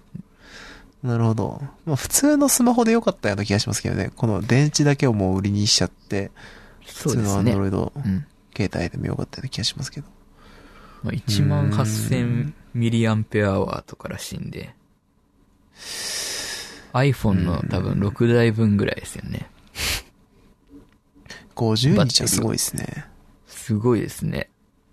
[1.03, 1.61] なるほど。
[1.85, 4.11] まあ普通のスマホでよかったような気がしますけどね。
[4.15, 6.31] この電池だけをもう売りにしちゃって、
[6.85, 7.55] 普通のですね。
[7.55, 8.25] Android うん。
[8.55, 10.07] 携帯でもよかったような気がしますけど。
[11.03, 14.73] まあ、1万8000ミリアンペアワーとからしいんで、
[16.93, 19.49] iPhone の多分6台分ぐらいですよね。
[21.55, 23.05] 50日はすごいですね。
[23.47, 24.49] すごいですね。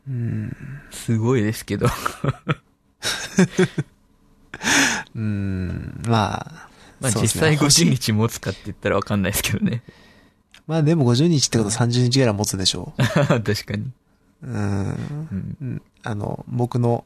[0.09, 0.57] うん。
[0.91, 1.87] すごいですけど。
[5.15, 6.03] うん。
[6.07, 6.69] まあ、
[7.01, 9.83] まあ実際50日持つかって言ったらわかんないですけどね。
[10.67, 13.91] まあでも50日ってことは30日ぐらい持つでしょ 確かに。
[14.43, 14.47] う。
[14.47, 14.55] うん。
[14.55, 15.57] うん。
[15.61, 17.05] うんあの、僕の、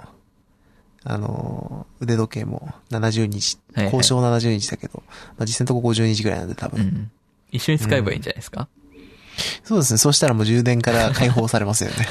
[1.02, 5.02] あの、腕時計も70日、はいはい交渉70日だけど、
[5.36, 6.80] まあ実際のとこ50日ぐらいなんで多分。
[6.80, 7.11] うん。
[7.50, 8.68] 一緒に使えばいいんじゃないですか、
[9.64, 9.98] そうですね。
[9.98, 12.09] そうしたらもう充電から解放されますよね。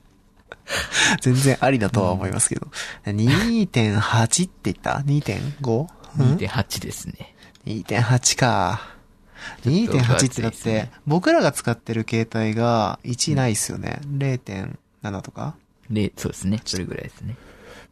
[1.20, 2.68] 全然ありだとは思いますけど。
[3.04, 5.86] 2.8って言った ?2.5?
[6.18, 7.34] うん？2.8ですね。
[7.66, 8.80] 2.8か。
[9.62, 14.00] ちょっと2.8ってだって僕らが使ってる携帯が1ないっすよね。
[14.06, 15.54] 0.7とか？
[15.90, 16.60] で、そうですね。
[16.64, 17.36] それぐらいですね。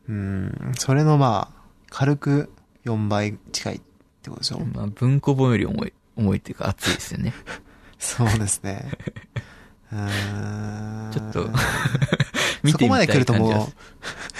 [0.08, 0.72] うん。
[0.78, 2.52] それのまあ、軽く
[2.84, 3.80] 4倍近いっ
[4.22, 7.32] てことでしょ、まあ、文庫本より重い、重いっていうか熱いですよね。
[7.98, 8.90] そうですね。
[11.12, 11.50] ちょっと
[12.70, 13.48] そこまで来るとも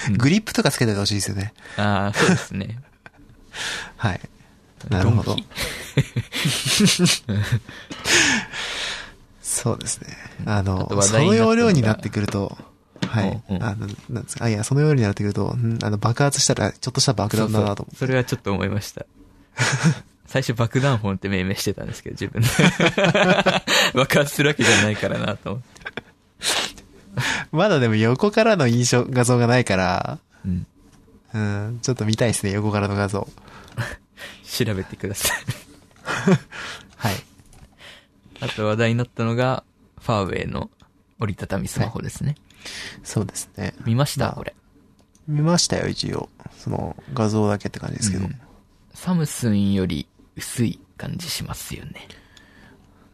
[0.07, 1.53] うう、んグリップとかつけててほしいですよね。
[1.77, 2.79] ああ、そうですね。
[3.97, 4.21] はい。
[4.89, 5.35] なるほど
[9.41, 10.15] そうですね。
[10.45, 12.55] ああのと、話そのがの容量になってくると、
[13.07, 13.41] はい。
[13.49, 14.45] うんうんあの、なんですか。
[14.45, 19.05] あ、いや、その容量になってくると、んあの、爆発したら、ちょっとした爆弾だなと思そうそうそれはちょっと思いました。
[20.27, 22.47] 最初爆弾本って命名してたんですけど、自分で。
[23.95, 25.91] 爆発するわけじゃないからなと思って。
[27.53, 27.55] う。
[27.55, 30.67] まだでも横からの印象、画像がないから、うん。
[31.33, 33.27] うん、ちょっと見たいですね、横からの画像。
[34.45, 35.37] 調べてください。
[36.97, 37.15] はい。
[38.41, 39.63] あと話題になったのが、
[40.01, 40.69] ファーウェイの
[41.19, 42.35] 折りたたみスマホですね。
[43.03, 43.73] そうですね。
[43.85, 44.53] 見ました、まあこれ。
[45.27, 46.29] 見ましたよ、一応。
[46.57, 48.25] その、画像だけって感じですけど。
[48.25, 48.41] うん
[48.97, 50.07] サムスンより
[50.37, 52.07] 薄い感じしますよね。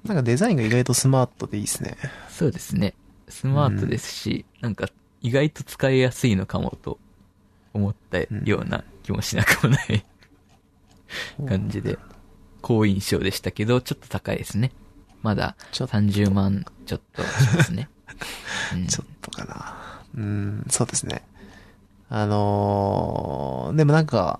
[0.03, 1.97] なんかデザインが意外とスマートでいいですね。
[2.29, 2.93] そうですね。
[3.29, 4.89] スマートですし、なんか
[5.21, 6.99] 意外と使いやすいのかもと
[7.73, 10.05] 思ったような気もしなくもない
[11.47, 11.97] 感じで、
[12.61, 14.71] 好印象でしたけど、ちょっと高いですね。
[15.21, 17.89] まだちょっ30万ちょっとしますね。
[18.73, 19.93] うんちょっとかな。
[20.15, 21.23] うん、そうですね。
[22.09, 24.39] あのー、でもなんか、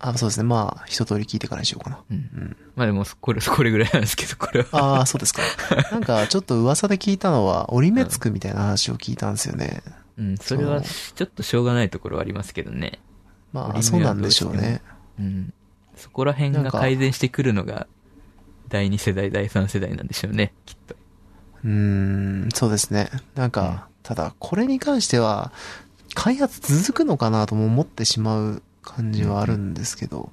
[0.00, 0.44] あ、そうですね。
[0.44, 2.00] まあ、一通り聞いてからにしようかな。
[2.10, 2.16] うん。
[2.16, 2.56] うん。
[2.76, 4.68] まあでも、これ、 これぐらいなんですけど、これは。
[4.72, 5.42] ああ、そうですか。
[5.90, 9.82] なんか、ちょっと噂で聞いたのは、折り目つくみたいな話を聞いたんですよね。
[10.16, 13.00] うん、それは、ちょっとしょうがないところはありますけどね。
[13.52, 14.82] まあ、そうなんでしょうね。
[15.18, 15.52] うん。
[15.96, 17.86] そこら辺が改善してくるのが、
[18.68, 20.94] 第2世代、第3世代なんでしょうね、きっと。
[21.64, 23.10] うーん、そうですね。
[23.34, 25.52] なんか、ただ、これに関しては、
[26.14, 30.30] 開発続くのかなとも思ってしまう感じはあるんですけど、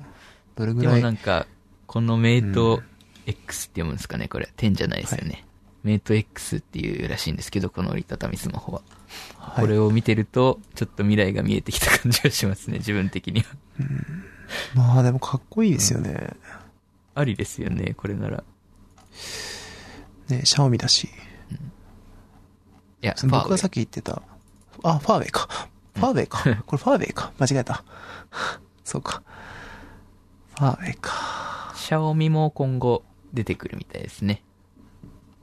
[0.55, 1.47] どれぐでらい、もなんか、
[1.87, 2.81] このメイト
[3.25, 4.49] X って読むんですかね、これ。
[4.57, 5.45] 10じゃないですよね。
[5.83, 8.81] メイト X っていうらしいんですけど、この折りたたみスマホは。
[9.37, 13.45] はいこれを見てると、ちょっと未来が見えてきた感じがしますね、自分的には。
[14.73, 16.31] まあでもかっこいいですよね。
[17.13, 18.43] ありですよね、これなら。
[20.29, 21.05] ね、シャオミだし。
[21.05, 24.21] いや、僕がさっき言ってた、
[24.83, 25.69] あ、ファーウェイか。
[25.95, 26.39] ファーウェイか。
[26.65, 27.31] これファーウェイか。
[27.39, 27.83] 間違えた。
[28.83, 29.23] そうか。
[30.57, 31.73] ファーウェイか。
[31.75, 34.43] シャオミも今後出てくるみたいですね。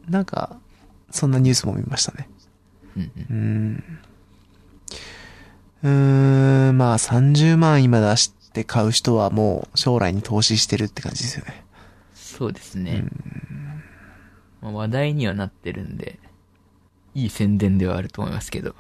[0.08, 0.58] なんか、
[1.10, 2.28] そんなニュースも見ましたね。
[2.96, 3.84] うんうん。
[5.82, 6.64] うーん。
[6.64, 11.64] うーん、まあ30万今出して買う人はもう将来に投資してるって感じですよね。
[12.14, 13.04] そうですね。
[14.60, 16.18] まあ、話題にはなってるんで、
[17.14, 18.74] いい宣伝ではあると思いますけど。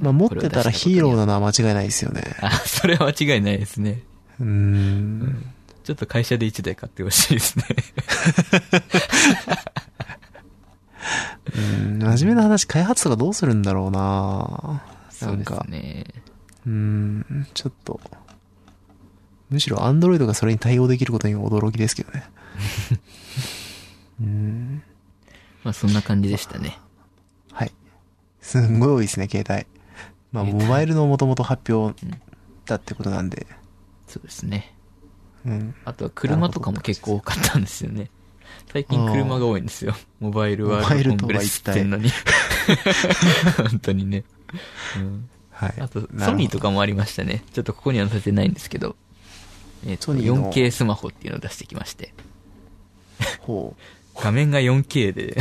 [0.00, 2.22] まあ持ってたらヒーローなのは間違いないですよね。
[2.40, 4.02] あ、それは間違いないですね。
[4.40, 5.52] うーん。
[5.84, 7.64] ちょっと会社で1台買ってほしいですね。
[11.56, 16.04] うん、真面目な話、開発とかどうするんだろうなそうですなんか、ね。
[16.66, 18.00] うーん、ちょっと、
[19.48, 22.24] むしろアンドロイドがそれに対応できることに驚きですけどね。
[24.20, 24.82] うん、
[25.64, 26.78] まあそんな感じでしたね。
[27.52, 27.72] はい。
[28.40, 29.77] すんごい多いですね、携帯。
[30.32, 31.94] まあ、モバイルのもともと発表
[32.66, 33.46] だってことなんで、
[34.06, 34.74] そうですね。
[35.46, 35.74] うん。
[35.84, 38.10] あとは車とかも結構多かったんですよね。
[38.72, 39.94] 最近車が多いんですよ。
[40.20, 42.10] モバイルワールドコングレスってんのに。
[43.56, 44.24] 本当にね。
[44.96, 45.74] うん、はい。
[45.80, 47.42] あと、ソニーとかもありましたね。
[47.52, 48.96] ちょっとここには載せてないんですけど。
[49.86, 52.12] えっ、と、ソニーの 4K スマホっていうのを出してきまして。
[53.40, 53.74] ほ
[54.20, 55.36] 画面が 4K で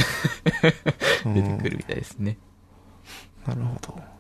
[1.26, 1.34] う。
[1.34, 2.38] 出てくるみたいですね。
[3.48, 3.54] うん。
[3.54, 4.17] なるほど。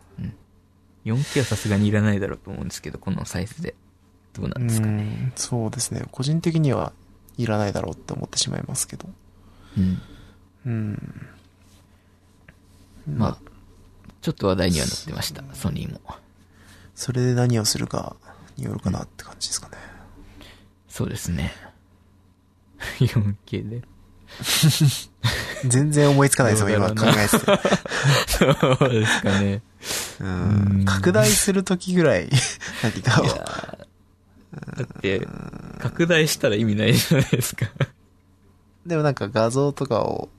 [1.13, 3.75] 4K はさすがにいらないだろうと思うんですけど、このサイズで。
[4.33, 5.03] どうなうんですかね。
[5.03, 6.03] ん、そうですね。
[6.11, 6.93] 個人的には
[7.37, 9.09] いらないだろうって思ってしまいますけど。
[9.77, 10.01] うん。
[10.65, 11.27] うん。
[13.07, 13.37] まあ、
[14.21, 16.01] ちょっと話題にはなってました、ソニーも。
[16.93, 18.15] それで何をするか
[18.57, 19.77] によるかなって感じですかね。
[20.89, 21.53] そうですね。
[22.99, 23.81] 4K で。
[25.65, 27.45] 全然思いつかないですよ、今考えてて。
[28.77, 29.61] そうですかね。
[30.19, 30.85] ううんん。
[30.85, 32.29] 拡大するときぐらい、
[32.83, 35.27] 何かをだって、
[35.79, 37.67] 拡大したら意味ないじゃないですか。
[38.85, 40.29] でもなんか画像とかを、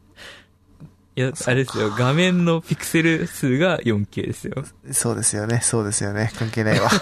[1.17, 4.65] いや、あれですよ、画面のピクセル数が 4K ですよ。
[4.93, 6.33] そうですよね、そうですよね。
[6.39, 6.91] 関係ないわ。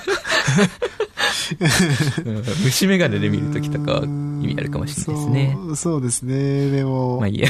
[2.25, 5.53] うん虫眼鏡で見るときとかは意味あるかもしれないですね。
[5.55, 7.19] そうそうですね、でも。
[7.19, 7.49] まあいいや、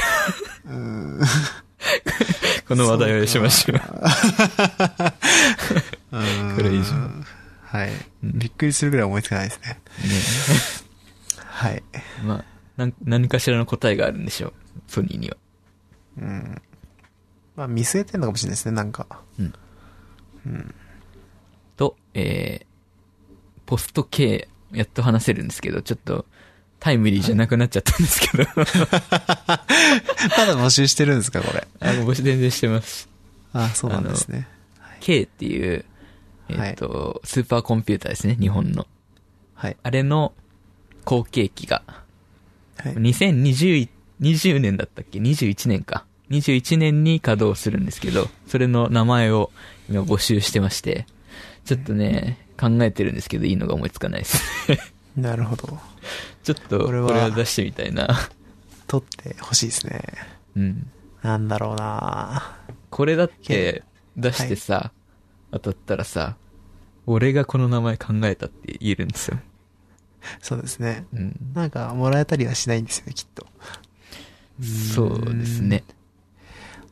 [0.69, 1.19] うん
[2.67, 3.79] この話題をしましょう。
[6.11, 6.93] うんこれ以上
[7.61, 7.91] はい。
[8.23, 9.79] うんびっくりするぐらい思いつかないですね。
[11.45, 11.73] はい。
[11.75, 11.83] ね、
[12.23, 12.43] ま
[12.77, 14.53] あ、何かしらの答えがあるんでしょう、
[14.87, 15.37] ソニーには。
[16.17, 16.61] うん。
[17.55, 19.07] まあ見据えてんのかもしれないですね、なんか。
[19.39, 19.53] うん。
[20.45, 20.75] うん。
[21.75, 22.65] と、えー、
[23.65, 26.25] ポスト K、やっと話せるんですけど、ちょっと、
[26.87, 28.45] タイムリーじゃなくなっちゃったんですけど。
[28.55, 31.67] まだ募集してるんですか、これ？
[31.81, 33.09] あ、もう全然してます。
[33.51, 34.47] あ、そうなんですね。
[35.01, 35.83] K っていう、
[36.47, 38.87] えっ、と、スーパーコンピューターですね、日本の。
[39.53, 39.75] はい。
[39.83, 40.31] あれの
[41.03, 41.83] 後継機が、
[42.77, 42.93] はい。
[42.93, 43.89] 2020
[44.21, 46.05] 20年だったっけ ?21 年か。
[46.29, 49.51] 21年に稼働するんですけど、それの名前を
[49.89, 51.05] 今募集してまして、
[51.65, 54.41] ちょっとね、考えてるんですけど、いいのが思いつかないです。
[55.17, 55.77] なるほど。
[56.43, 58.07] ちょっと、これはは出してみたいな。
[58.87, 60.01] 撮ってほしいですね。
[60.55, 60.91] うん。
[61.21, 62.57] なんだろうな
[62.89, 63.83] これだって、
[64.15, 64.91] 出してさ、
[65.51, 66.37] 当たったらさ、
[67.05, 69.39] 俺がこの名前考えたって言えるんですよ。
[70.41, 71.05] そうですね。
[71.13, 71.35] うん。
[71.53, 73.45] なんか、もらえたりはしないんですよね、きっと。
[74.61, 75.83] そうですね。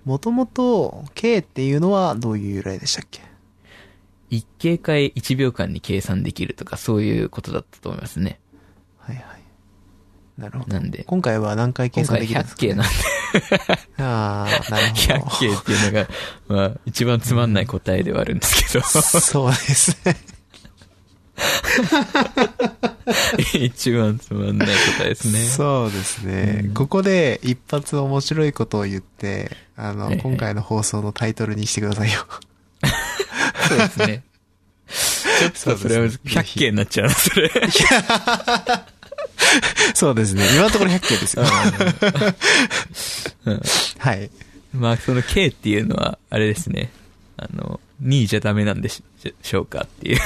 [0.05, 3.21] もともと、K っていうのはどういう由来でしたっけ？
[4.29, 8.39] 一形回1秒間に計算できるとか、そういうことだったと思いますね。
[9.05, 9.25] はいはい。
[10.37, 10.73] なるほど。
[10.73, 12.85] なんで、今回は何回計今回算できるんです100か、ね、
[13.35, 16.07] 形なんああ、なる100ほ形っていうのが、
[16.47, 18.81] まあ、一番つまんない答えではあるんですけど。
[18.81, 18.87] ど。
[19.01, 20.17] そうですね。
[23.53, 25.39] 一番つまんない答えですね。
[25.39, 32.25] そうですね、うんここで一発面白いことを言って、あの、はいはい今回の放送のタイトルにしてくださいよ。
[33.67, 34.23] そうですね。
[35.39, 37.51] ちょっとそれはそうですね100件になっちゃうな、それ。
[39.93, 40.43] そうですね。
[40.53, 41.43] 今のところ100件ですよ。
[43.45, 43.61] うん
[43.99, 44.29] はい。
[44.73, 46.91] まあ、その K っていうのは、あれですね。
[47.37, 49.03] あの、2位じゃダメなんでし
[49.41, 50.19] しょうかっていう、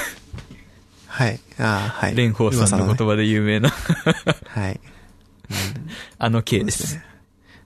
[1.08, 1.40] はい。
[1.60, 2.12] ああ、はい。
[2.12, 3.76] 蓮舫さんの噂言葉で有名な、ね
[4.48, 4.80] はい。
[6.18, 6.64] あのそ K で。
[6.64, 7.04] うですね。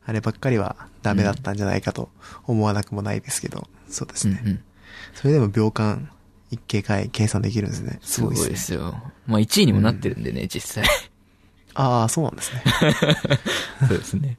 [0.06, 2.10] あればっかりはダメだったんじゃないかと
[2.46, 4.42] 思わなくもないですけど、そうですね。
[4.44, 4.64] うんうん。
[5.14, 6.10] それでも秒間
[6.52, 8.00] 一計回計算できるんですね。
[8.02, 8.78] すすごいごいですね。
[8.78, 9.04] ですよ。
[9.28, 10.86] まあ、1位にもなってるんでね、実際。
[11.76, 12.64] ああ、そうなんですね。
[13.88, 14.38] そうですね。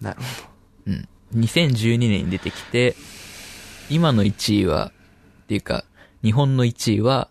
[0.00, 0.50] なるほ
[0.86, 1.08] うん。
[1.34, 2.94] 2012年に出てきて、
[3.90, 4.92] 今の1位は、
[5.44, 5.84] っていうか、
[6.22, 7.28] 日本の1位は、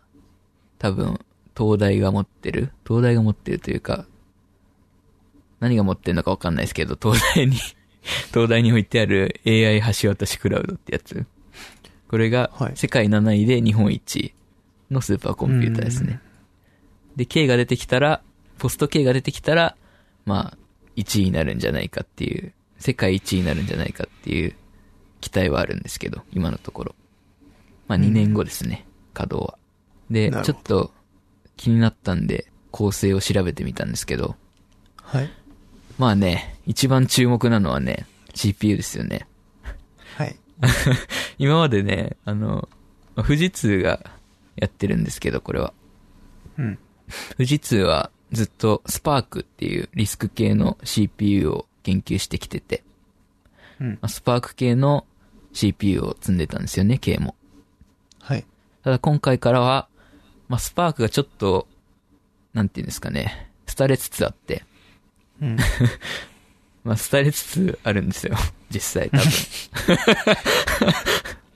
[0.80, 1.20] 多分、
[1.58, 4.06] 東大が持ってる東大が持ってるというか、
[5.60, 7.58] 何が持ってるのかわかんないですけど、東大に、
[8.34, 11.26] 東大に置いてある AI 橋渡しクラウドってやつ。
[12.08, 14.34] これがはい、世界7位で日本1位
[14.90, 16.20] のスーパーコンピューターですね。
[17.16, 18.22] で、K が出てきたら、
[18.62, 19.76] ポスト K が出てきたら、
[20.24, 20.58] まあ、
[20.96, 24.56] 1位になるんじゃないかっていう、世界1位になるんじゃないかっていう
[25.20, 26.96] 期待はあるんですけど、今のところ。
[27.88, 28.86] まあ2年後ですね、
[29.16, 29.58] 稼働は。
[30.12, 30.92] でちょっと
[31.58, 34.36] 気になったんで、構成を調べてみたんですけど、ど。
[34.98, 35.30] はい。
[35.98, 38.06] まあね、一番注目なのはね、
[38.36, 39.26] CPU ですよね。
[40.18, 40.36] はい。
[41.40, 42.70] 今までね、あの、
[43.16, 44.06] まあ富士通が
[44.56, 45.74] やってるんですけど、これは。
[46.60, 46.78] うん。
[47.38, 52.84] 富士通はずっとスパークっていうリスク系の CPU を研究してきてて、
[53.80, 53.98] うんま。
[54.04, 55.06] あスパーク系の
[55.54, 57.36] CPU を積んでたんですよね、K も。
[58.22, 58.46] はい。
[58.84, 59.88] ただ今回からは、
[60.48, 61.68] まあ、スパークがちょっと、
[62.54, 64.64] なんていうんですかね、廃れつつあって、
[65.42, 65.58] うん。
[66.84, 68.36] まあ、廃れつつあるんですよ、
[68.70, 69.18] 実際多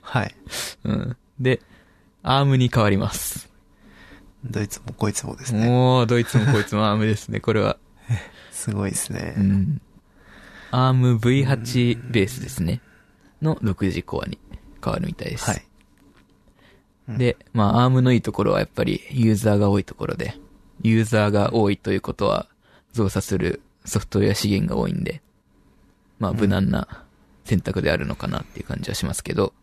[0.02, 0.36] はい。
[0.84, 0.94] 分。
[0.94, 1.18] うん。
[1.40, 1.62] で、
[2.24, 3.50] アームに変わります。
[4.50, 5.68] どいつもこいつもですね。
[5.68, 7.78] もう、どいつもこいつもアームですね、これは。
[8.52, 9.34] すごいですね。
[9.38, 9.82] うん。
[10.72, 12.82] アーム V8 ベースですね。
[13.42, 14.40] の6次コアに
[14.84, 15.50] 変わるみたいです。
[15.50, 15.66] はい。
[17.10, 20.36] うんで、まあ、 Arm のいいところはやっぱりユーザーが多いところで、
[20.82, 22.48] ユーザーが多いということは、
[22.94, 25.22] 動作するソフトウェア資源が多いんで、
[26.18, 27.06] まあ、無難な
[27.44, 29.54] 選択であるのかなっていう感じはしますけど、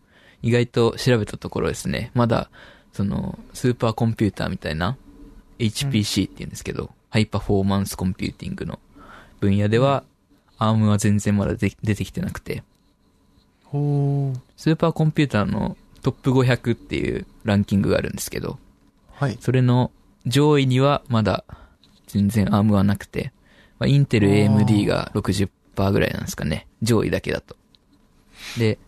[0.42, 2.50] 意外と調べたところですね、まだ、
[2.92, 4.96] その、スーパーコンピューターみたいな、
[5.58, 8.78] HPC って言うんですけど、ハイパフォーマンスコンピューティングの
[9.40, 10.04] 分野では、
[10.58, 12.62] アームは全然まだで出てきてなくて、
[13.64, 14.38] ほー。
[14.56, 18.58] スーパーコンピューターのトップ500っていうランキングがあるんですけど、
[19.12, 19.38] はい。
[19.40, 19.90] それの
[20.26, 21.44] 上位にはまだ
[22.06, 23.32] 全然アームはなくて、
[23.78, 26.66] まあ、インテル AMD が60%ぐらいなんですかね。
[26.82, 27.56] 上位だけだと。
[28.58, 28.78] で、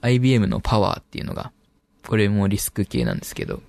[0.00, 1.52] IBM のパワーっていうのが、
[2.06, 3.62] これもリスク系なんですけど、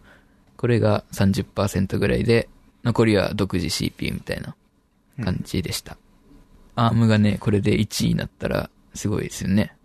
[0.57, 2.49] これが30%ぐらいで、
[2.83, 4.55] 残りは独自 CPU みたいな
[5.23, 5.97] 感じでした。
[6.75, 9.75] アームがね、これで1位になったらすごいですよね。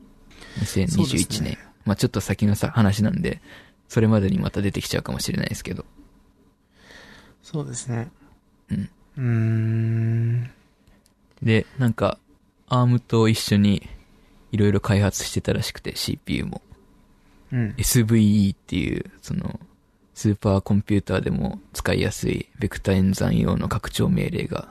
[0.56, 1.58] そうです2021ね年。
[1.84, 3.40] まあちょっと先のさ話なんで、
[3.88, 5.84] それまでにまた出てきちゃうかもしれないですけど。
[7.42, 8.10] そうですね。
[8.70, 8.90] うん。
[9.16, 10.50] うーん。
[11.42, 12.18] で、なんか、
[12.68, 13.88] アームと一緒に
[14.52, 16.62] いろいろ開発してたらしくて CPU も。
[17.52, 17.74] うん。
[17.76, 19.60] SVE っていう、その、
[20.14, 24.68] スーパーコンピューターでも使いやすいベクタ演算用の拡張命令が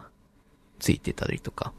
[0.78, 1.74] ついてたりとか。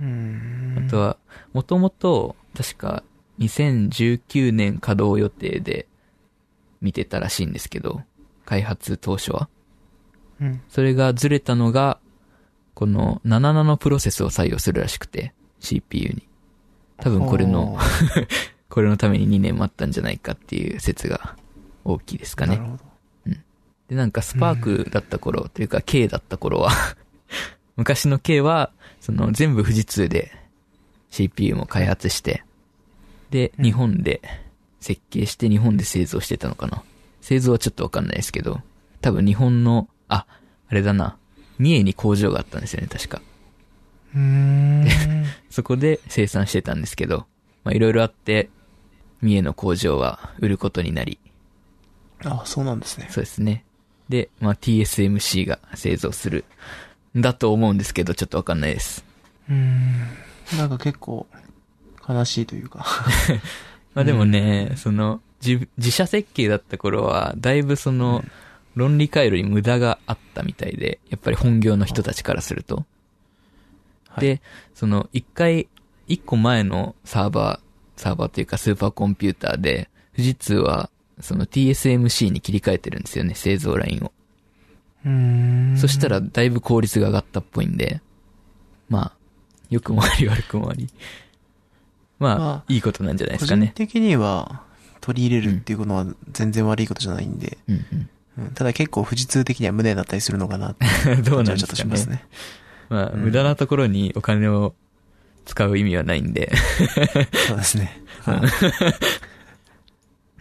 [0.00, 1.16] あとは、
[1.52, 3.04] もともと、確か
[3.38, 5.86] 2019年稼働予定で
[6.80, 8.02] 見てたらしいんですけど、
[8.44, 9.48] 開発当初は。
[10.40, 10.60] うん。
[10.68, 11.98] それがずれたのが、
[12.74, 16.28] この7ナノプロセスを採用するらしくて、CPU に。
[16.98, 17.76] 多分これの
[18.78, 21.34] これのために2年待ったんじゃないかっていう説が
[21.84, 22.58] 大きいですかね。
[22.58, 22.84] なるほど。
[23.88, 26.70] で、なんかスパークだった頃、というか K だった頃は、
[27.74, 28.70] 昔の K は、
[29.00, 30.30] その全部富士通で
[31.10, 32.44] CPU も開発して、
[33.30, 34.20] で、日本で
[34.78, 36.84] 設計して日本で製造してたのかな。
[37.20, 38.60] 製造はちょっとわかんないですけど、
[39.00, 40.24] 多分日本の、あ、
[40.68, 41.16] あれだな、
[41.58, 43.20] 三重に工場があったんですよね、確か。
[44.14, 44.86] うーん。
[45.50, 47.26] そこで生産してたんですけど、
[47.64, 48.50] まあいろいろあって、
[49.20, 51.18] 三重の工場は売ることになり、
[52.24, 53.08] あ、そうなんですね。
[53.10, 53.64] そうですね。
[54.08, 56.44] で、まあ TSMC が製造する、
[57.16, 59.04] んだと思うんですけど、ちょっとわかんないです。
[59.48, 59.98] うーん。
[60.56, 61.26] なんか結構、
[62.08, 62.86] 悲しいというか。
[63.94, 68.24] まあでもね、その、自、自社設計だった頃は、だいぶその、
[68.74, 72.76] 論理回路に無駄があったみたいで、やっぱり本業の人たちからすると。
[72.76, 74.40] はいで、
[74.74, 75.68] その、一回、
[76.08, 77.67] 一個前のサーバー、
[77.98, 80.90] サーバーというかスーパーコンピューターで、富士通は、
[81.20, 84.12] その TSMC に切り替えてるんですよね、製造ラインを。
[85.04, 85.76] うーん。
[85.76, 88.00] そしたら、だいぶ効率が上がったっぽいんで、
[88.88, 89.12] まあ、
[89.68, 90.88] 良くもあり悪くもあり。
[92.18, 93.66] まあ、まあいいことなんじゃないで個すかね。
[93.66, 94.62] 人的には、
[95.00, 98.08] 取り入れるっていうことは全然悪いことじゃないんで、うんうん
[98.54, 101.22] ただ結構富士通的には無念だったりするのかなってうん。
[101.24, 102.24] どうなんますね。
[102.88, 104.76] まあ、うん無駄なところにお金を
[105.48, 106.52] 使う意味はないんで、
[107.48, 108.02] そうですね。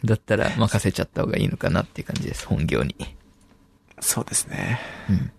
[0.04, 2.94] だったら任せちゃった方がいいのかなっていう感じです、本業に。
[4.02, 4.82] そうですね。
[5.10, 5.32] うん。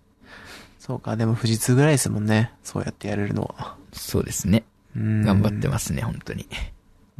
[0.78, 2.50] そうか、でも富士通ぐらいですもんね。
[2.64, 3.76] そうやってやれるのは。
[3.92, 4.64] そうですね。
[4.96, 6.48] うん頑張ってますね、本当に。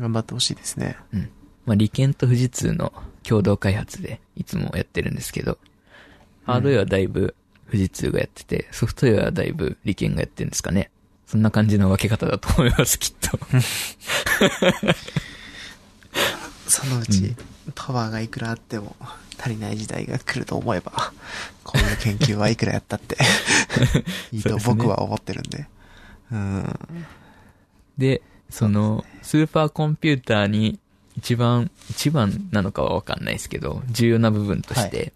[0.01, 0.96] 頑張ってほしいですね。
[1.12, 1.28] うん。
[1.66, 5.59] まあ、利権と富士通の共同開発でいつもやってるんですけど、
[6.44, 7.34] ハードウェアはだいぶ
[7.66, 10.90] 富士通がやってて、ソフトウェアはだいぶ利権がやってるんですかね。
[11.28, 13.38] そんな感じの分け方だと思います、きっと。
[16.66, 17.36] そのうち、
[17.74, 18.96] パワーがいくらあっても
[19.38, 21.12] 足りない時代が来ると思えば、
[21.64, 23.18] こういう研究はいくらやったって
[24.32, 25.68] いいと僕は思ってるんで。
[26.32, 26.78] うん。
[27.98, 30.80] で、その、スーパーコンピューターに
[31.18, 35.12] 一番、一番なのかはわかんないですけど、重要な部分として、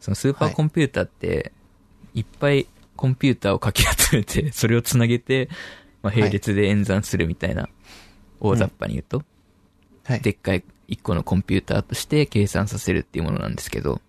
[0.00, 1.52] そのスーパーコンピューターって、
[2.14, 2.66] いっぱい
[3.02, 5.48] コンピューターをかき集めて、 それをつなげて、
[6.04, 7.68] まあ、並列で演算するみたいな、
[8.38, 9.24] 大雑把に言うと、
[10.04, 10.20] はい。
[10.20, 14.00] でっかい一個のコンピューターとして計算させるっていうものなんですけど、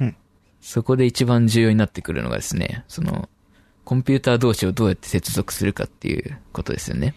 [0.00, 0.14] うん。
[0.60, 3.28] そこで一番重要になってくるのがですね、その、
[3.82, 7.16] コンピューター同士をどうやって接続するかっていうことですよね。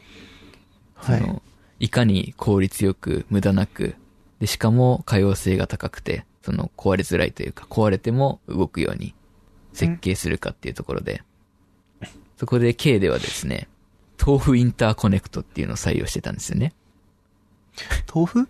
[0.95, 1.43] はいその、
[1.79, 3.93] いかに効率よく、無駄なく、
[4.39, 9.13] で、しかも可用性が高くて、その壊れづらいというか、壊れても動くように
[9.73, 11.23] 設計するかっていうところで、
[12.37, 13.67] そこで K ではですね、
[14.25, 16.73] 豆腐インターコネクトっていうのを採用してたんですよね。
[18.13, 18.47] 豆腐？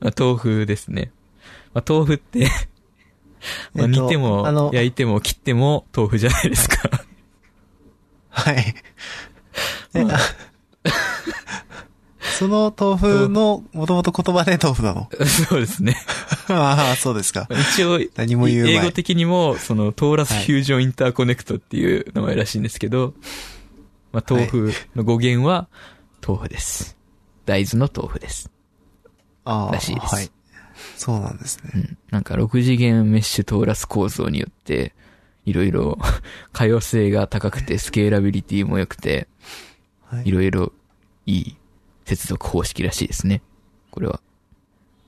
[0.00, 1.12] まあ、豆腐ですね。
[1.72, 2.48] まあ、豆腐って、
[3.74, 6.90] まあ、えっと煮てもあの、焼いても、切っても豆腐じゃないですか。
[8.30, 8.74] はい。
[9.94, 10.18] え、あ
[12.38, 15.08] その豆腐の、もともと言葉で豆腐なの？
[15.48, 15.96] そうですね。
[16.48, 17.48] ああ、そうですか。
[17.50, 23.14] 一応、何も言う英語的にも、その、トーラスフュージョンインターコネクトっていう名前らしいんですけど、
[24.12, 25.68] まあ、豆腐の語源は、
[26.26, 26.96] 豆腐です。
[27.46, 28.50] 大豆の豆腐です。
[29.44, 30.30] ああ、らしいですはい。
[30.96, 31.70] そうなんですね。
[31.74, 31.98] うん。
[32.10, 34.94] なんか、6次元メッシュトーラス構造によって、
[35.44, 35.98] いろいろ、
[36.52, 39.28] 可用性が高くて、スケーラビリティも良くて、
[40.06, 40.30] はいい。
[40.30, 40.72] ろいろ
[41.26, 41.56] いい
[42.04, 43.42] 接続方式らしいですね。
[43.90, 44.20] これは。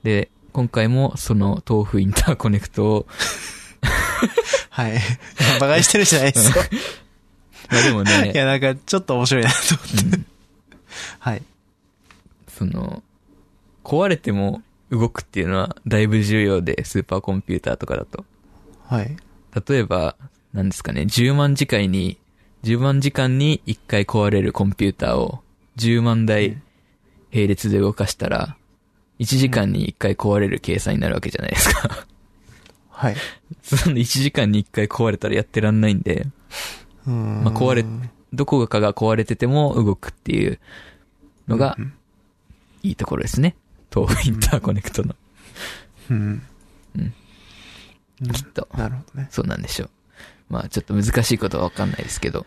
[0.03, 3.07] で、今回もその豆腐インターコネクトを、
[4.71, 4.93] はい。
[5.59, 6.61] 馬鹿にしてるじゃないですか。
[7.69, 10.17] まあでもいね、 や、なんか、ちょっと面白いなと思って。
[10.17, 10.25] うん
[11.19, 11.43] はい。
[12.47, 13.03] その、
[13.83, 18.25] 壊れても動くっていうのはだいぶ重要で、スーパーコンピューターとかだと。
[18.87, 19.15] はい。
[19.67, 20.15] 例えば、
[20.53, 22.17] なんですかね、10万時間に、
[22.63, 25.43] 10万時間に1回壊れるコンピューターを
[25.77, 26.57] 10万台
[27.31, 28.56] 並列で動かしたら、
[29.19, 32.05] 1時間に1回壊れる計算になるわけじゃないですか。
[32.89, 33.15] はい。
[33.61, 36.27] その1時間に1回壊れたらやってらんないんで、
[37.05, 37.85] うーんまあ、壊れ、
[38.33, 40.59] どこかが壊れてても動くっていう
[41.47, 41.93] のがうん
[42.83, 43.55] いいところですね。
[43.93, 45.15] 豆腐インターコネクトの。
[46.09, 46.17] うん。
[46.95, 47.13] うん
[48.21, 48.31] うん。
[48.31, 48.67] きっと。
[48.75, 49.27] なるほどね。
[49.31, 49.89] そうなんでしょう。
[50.49, 52.45] まあちょっと難しいことはわかんないですけど。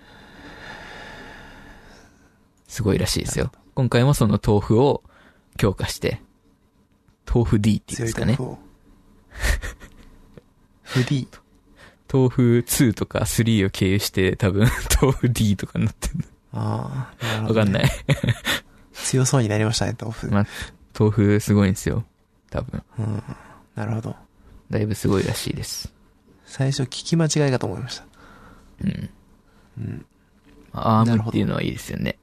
[2.66, 3.50] すごいらしいですよ。
[3.74, 5.02] 今回もその豆腐を
[5.56, 6.20] 強化して、
[7.26, 8.36] 豆腐 D っていうんですかね。
[10.82, 11.40] フリー。
[12.12, 14.66] 豆腐2とか3を経由して多分
[15.00, 17.60] 豆腐 D とかになってるああ、なるほど、ね。
[17.60, 17.90] わかんない。
[18.92, 20.28] 強そうになりましたね、豆腐。
[20.28, 20.46] まあ、
[20.98, 22.04] 豆腐すごいんですよ。
[22.50, 22.82] 多分。
[22.98, 23.22] うん。
[23.76, 24.16] なるほど。
[24.70, 25.92] だいぶすごいらしいです。
[26.46, 28.04] 最初聞き間違いかと思いました。
[28.84, 29.10] うん。
[29.78, 30.06] うん。
[30.72, 32.18] アームっていうのはいいですよね。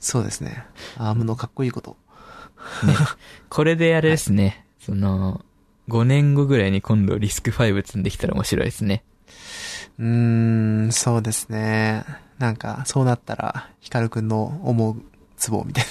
[0.00, 0.64] そうですね。
[0.96, 1.96] アームのかっこいいこと。
[2.84, 2.94] ね。
[3.48, 4.64] これであれですね。
[4.80, 5.44] その、
[5.88, 9.02] 5年後ぐらいに今度リスク5積んできたら面白いですね。
[9.98, 10.06] うー
[10.88, 12.04] ん、そうですね。
[12.38, 15.02] なんか、そうなったら、ヒカルくんの思う
[15.36, 15.84] ツボみたい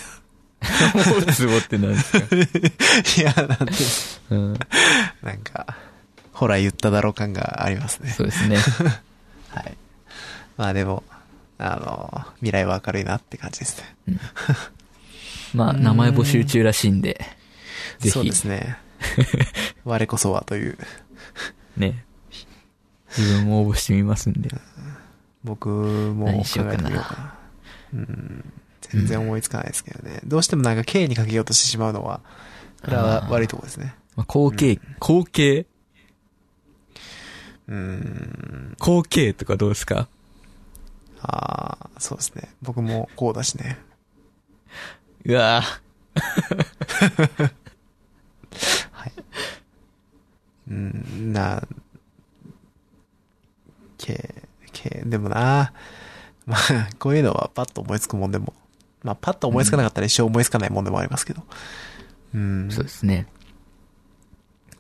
[1.34, 2.36] ツボってなんですか？
[2.36, 2.42] な。
[2.44, 3.74] いや、なんて、
[4.32, 4.54] うん。
[5.24, 5.78] なんか、
[6.34, 8.10] ほら言っただろう感がありますね。
[8.12, 8.58] そうですね。
[9.50, 9.78] はい。
[10.58, 11.04] まあでも、
[11.58, 14.18] あの、未来は明るいなって感じですね。
[15.54, 17.20] まあ、名前募集中らしいんで、
[18.00, 18.78] ぜひそうです、ね。
[19.84, 20.78] 我こそはという。
[21.78, 22.06] ね。
[23.18, 24.50] 自分も応募してみますんで。
[25.44, 27.36] 僕も考えて何しようかなみようかな。
[27.94, 28.54] うん。
[28.82, 30.20] 全然思いつかないですけどね。
[30.24, 32.22] どうしてもなんか K にかけようとしてしまうのは、
[32.84, 33.96] これは悪いところですね。
[34.16, 35.66] まあ、後継、後継？
[37.68, 38.76] うーん。
[38.80, 40.08] 後継とかどうですか？
[41.22, 42.50] ああ、そうですね。
[42.62, 43.78] 僕もこうだしね。
[45.26, 45.62] うわ
[48.92, 49.12] はい。
[50.70, 51.62] うん、な、
[53.98, 55.74] K、K、でもな、
[56.46, 58.54] まあ、こういうのはパッと思いつくもんでも、
[59.04, 61.44] まあ、パッと思いつかなかったら一生思いつかないもんでもありますけど。
[62.34, 62.72] うん。
[62.72, 63.28] そうですね。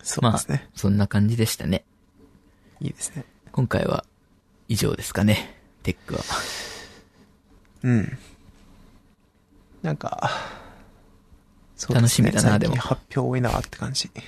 [0.04, 0.70] そうですね。
[0.76, 1.86] そんな感じでしたね。
[2.80, 3.26] いいですね。
[3.52, 4.06] 今回は
[4.68, 5.58] 以上ですかね。
[5.84, 6.22] テックは。
[7.84, 8.18] うん。
[9.82, 10.30] なんか、
[11.76, 14.12] そう楽しみだなでも発表多いなって感じ。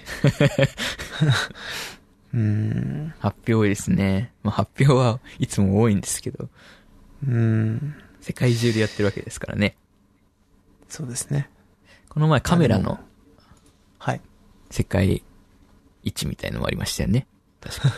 [2.33, 3.13] うん。
[3.19, 4.33] 発表多いですね。
[4.41, 6.49] まあ、発表はいつも多いんですけど、
[7.27, 7.95] うん。
[8.21, 9.75] 世界中でやってるわけですからね。
[10.89, 11.49] そうですね。
[12.09, 12.99] この前カメラの
[13.99, 14.21] はい。
[14.71, 15.23] 世界
[16.01, 17.27] 一みたいのもありましたよね。
[17.61, 17.89] 確か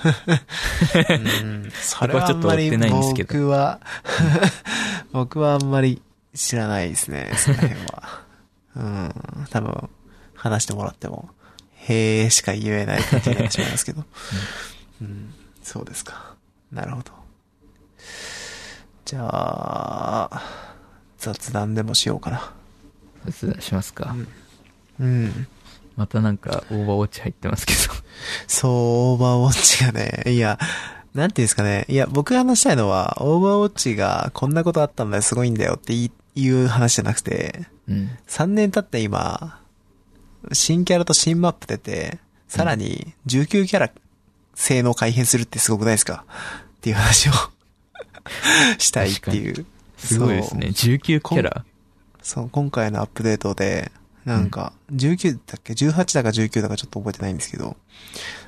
[1.10, 1.72] うん。
[1.72, 3.80] それはあんまり僕はちょっと追ってないんですけど僕は、
[5.12, 6.01] 僕はあんまり
[6.36, 8.21] 知らないですね、その辺は。
[8.75, 9.13] うん。
[9.49, 9.89] 多分、
[10.36, 11.29] 話してもらっても、
[11.73, 14.03] へーしか言えない感じになってしまいますけど。
[15.01, 15.33] うん。
[15.63, 16.36] そうですか。
[16.71, 17.11] なるほど。
[19.05, 20.41] じゃあ、
[21.17, 22.51] 雑談でもしようかな。
[23.25, 24.15] 雑談しますか。
[24.99, 25.47] うん。
[25.95, 27.79] またなんかオーバーウォッチ入ってますけど。
[28.47, 28.71] そう、
[29.13, 30.59] オーバーウォッチがね、いや、
[31.13, 31.86] なんていうんですかね。
[31.88, 38.09] いや、僕が話したいのは、オーバーウォッチがこんなことあったんだよ、すごいんだよっていいう話じゃなくて、うん。
[38.27, 39.59] 3年経って今、
[40.51, 43.91] 新キャラと新マップ出て、さらに19キャラ
[44.53, 46.25] 性能改変するってすごくないですか？
[46.77, 47.31] っていう話を
[48.77, 49.65] したいっていう。
[49.97, 50.67] すごいですね。
[50.67, 51.65] 19キャラ？
[52.21, 53.91] そう、今回のアップデートで、
[54.25, 57.77] なんか、19だっけ ?18 だか19だかちょっと覚えてないんですけど、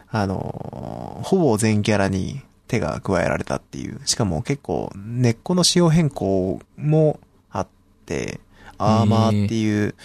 [0.09, 7.19] あのーほぼ全キャラに手が加えられたっていう、しかも結構根っこの仕様変更も
[8.77, 9.95] アーマーっていう、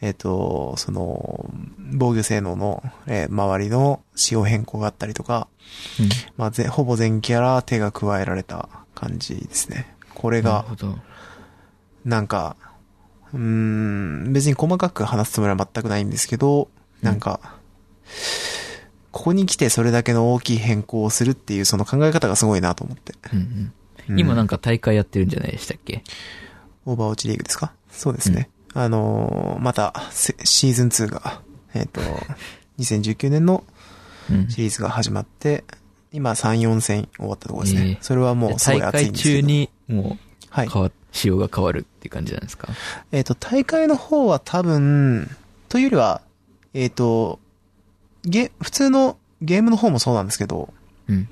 [0.00, 1.50] えっ、と、その、
[1.94, 5.48] 防御性能の、えー周りの仕様変更があったりとか、
[6.00, 6.08] うん。
[6.36, 9.94] まあ、ぜほぼ全キャラ手が加えられた感じですね。
[10.14, 10.64] これが
[12.04, 12.56] なんか、
[13.32, 16.68] うーん、別に細かく話すつもりは全くないんですけど、
[17.00, 17.40] なんか、
[19.12, 23.14] ここに来てそれだけの大きい変更をするっていうその考え方がすごいなと思って。
[23.32, 23.72] うん
[24.08, 24.18] うん。
[24.18, 26.02] 今なんか大会やってるんじゃないでしたっけ？
[26.86, 27.72] オーバーウォッチリーグですか？
[27.90, 28.48] そうですね。
[28.74, 31.42] あのーまた、せシーズン2が、
[31.74, 32.00] えっ、と、
[32.78, 33.64] 2019年の
[34.30, 34.48] うん。
[34.48, 35.64] シリーズが始まって、
[36.12, 37.88] 今3、4戦終わったところですね。
[37.88, 39.34] ええそれはもうすご大い熱いん会ですけど。
[39.36, 40.18] 中にも
[40.48, 40.66] はい。
[40.66, 42.68] う変わ、仕様が変わるっていう感じなんですか？
[43.10, 45.28] えっ、と、大会の方は多分、
[45.68, 46.22] というよりは、
[46.74, 47.40] えっ、と、
[48.24, 50.72] ゲ、普通のゲームの方もそうなんですけど、
[51.08, 51.28] うん。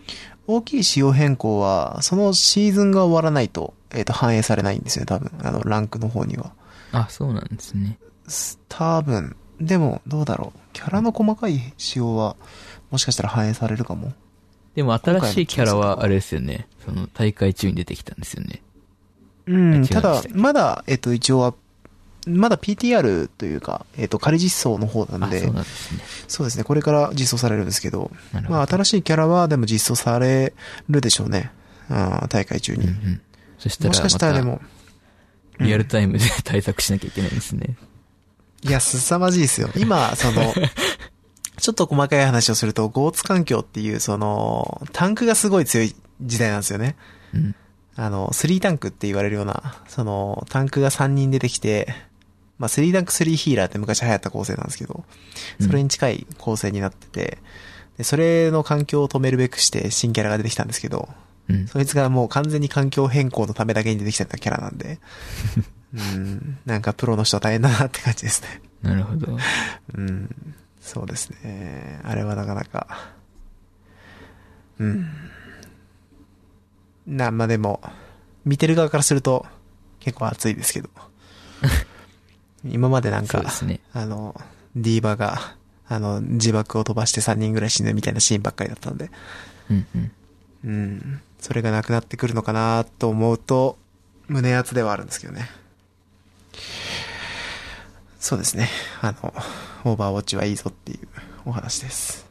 [0.49, 5.31] 大きい仕様変更は、そのシーズンが終わらないと、えっ、と、反映されないんですよ、多分。
[5.43, 6.53] あの、ランクの方には。
[6.93, 7.99] あ、そうなんですね。
[8.29, 9.37] す多分。
[9.61, 10.59] でも、どうだろう。
[10.73, 12.37] キャラの細かい仕様は、
[12.91, 14.13] もしかしたら反映されるかも。
[14.75, 16.67] でも新しいキャラはあれですよね。
[16.85, 18.63] その大会中に出てきたんですよね。
[19.47, 21.55] うん、たただまだ、えっ、と、一応は、
[22.27, 26.01] まだ PTR というか、えっ、と、仮実装の方なあ、んで、そうなんですね。
[26.29, 28.59] そうですね、これから実装されるんですけど、なるほど。
[28.59, 30.53] まあ、新しいキャラはでも実装され
[30.89, 31.51] るでしょうね。
[31.89, 32.85] あー大会中に。
[32.85, 33.21] うんうん。
[33.61, 34.61] そしたら、もしかしたらでも、
[35.61, 37.77] リアルタイムで対策しなきゃいけないんですね。
[38.63, 39.69] いや、凄まじいですよ。
[39.77, 40.53] 今、その、
[41.59, 46.97] ちょっと細かい話をすると、ゴーツ環境っていう、その、タンクがすごい強い時代なんですよね。
[47.35, 47.55] うん。
[47.97, 51.95] あの、3タンクって言われるような、その、タンクが3人出てきて、
[52.59, 55.05] まあ、3タンク3ヒーラーって昔流行った構成なんですけど、
[55.61, 57.39] それに近い構成になってて、
[57.99, 61.09] で、それの環境を止めるべくして新キャラが出てきたんですけど、
[61.51, 61.67] うん。
[61.67, 64.99] そいつがもう完全に環境変更のためだけに出てきたキャラなんで、
[65.95, 68.61] うん、なんかプロの人は大変だなって感じですね。
[68.83, 69.39] なるほど。
[69.95, 72.01] うん、そうですね。
[72.05, 73.13] あれはなかなか、
[74.79, 75.07] うん。
[77.07, 77.81] な、まあ、でも、
[78.45, 79.47] 見てる側からすると
[80.01, 80.89] 結構熱いですけど。
[82.65, 83.81] 今までなんかね。
[83.93, 84.41] あの、
[84.75, 85.57] ディーバが、
[85.89, 89.11] あの、自爆を飛ばして3人ぐらい死ぬみたいなシーンばっかりだったんで、
[89.71, 90.13] うんうん。
[90.65, 91.21] うん。
[91.41, 93.79] それがなくなってくるのかなと思うと、
[94.29, 95.51] 胸熱ではあるんですけどね。
[98.21, 98.69] そうですね。
[99.01, 99.35] あの、
[99.85, 101.09] オーバーウォッチはいいぞっていう
[101.47, 102.27] お話です。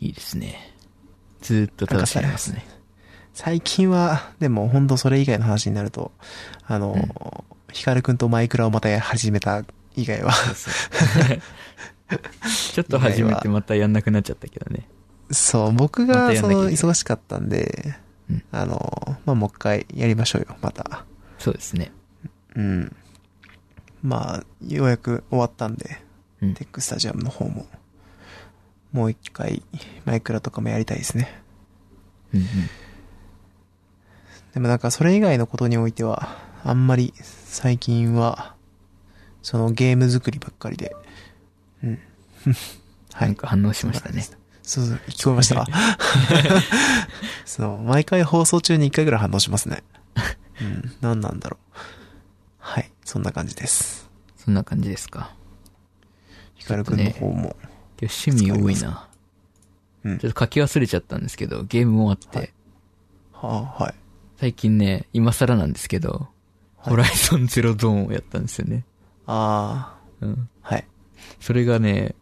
[0.00, 0.74] いいですね。
[1.40, 2.66] ずーっと楽しめますね。
[3.32, 6.12] 最近は、でも本当それ以外の話になると、
[6.66, 6.94] あの、
[7.72, 9.64] ヒカルくんとマイクラをまた始めた
[9.96, 10.32] 以外は、
[12.72, 14.86] ちょっと始めてまたやんなくなっちゃったけどね。
[15.30, 17.94] そう、僕がその忙しかったんで、
[18.30, 21.04] うんあの、まあ、もう一回やりましょうよ、また。
[21.38, 21.92] そうですね。
[22.56, 22.96] うん。
[24.02, 25.98] まあ、ようやく終わったんで、
[26.40, 27.66] うんテックスタジアムの方も、
[28.92, 29.62] もう一回、
[30.04, 31.42] マイクラとかもやりたいですね。
[32.32, 32.46] うんうん。
[34.54, 38.54] でもなんかそれ以外のことにおいては、あんまり最近は、
[39.42, 40.96] そのゲーム作りばっかりで、
[41.82, 41.98] うん。
[43.12, 44.24] はなんか反応しましたね。
[44.66, 45.66] そうそう、聞こえました？
[47.44, 49.82] そう、毎回放送中に一回ぐらい反応しますね。
[50.60, 51.78] うん、何なんだろう。
[52.58, 54.08] はい、そんな感じです。
[54.36, 55.34] そんな感じですか。
[56.54, 57.56] ヒカルくんの方も。
[58.00, 59.08] 今日趣味多いな。
[60.04, 60.30] うんちょ。
[60.30, 62.52] っと書き忘れちゃったんですけど、ゲームもあって、はい
[63.32, 63.94] はあ、はい。
[64.38, 66.10] 最近ね、今更なんですけど、
[66.78, 68.84] はいホライゾンゼロドーンをやったんですよね。
[69.26, 70.48] あうん。
[70.62, 70.84] あ、はい。
[71.40, 72.14] それがね、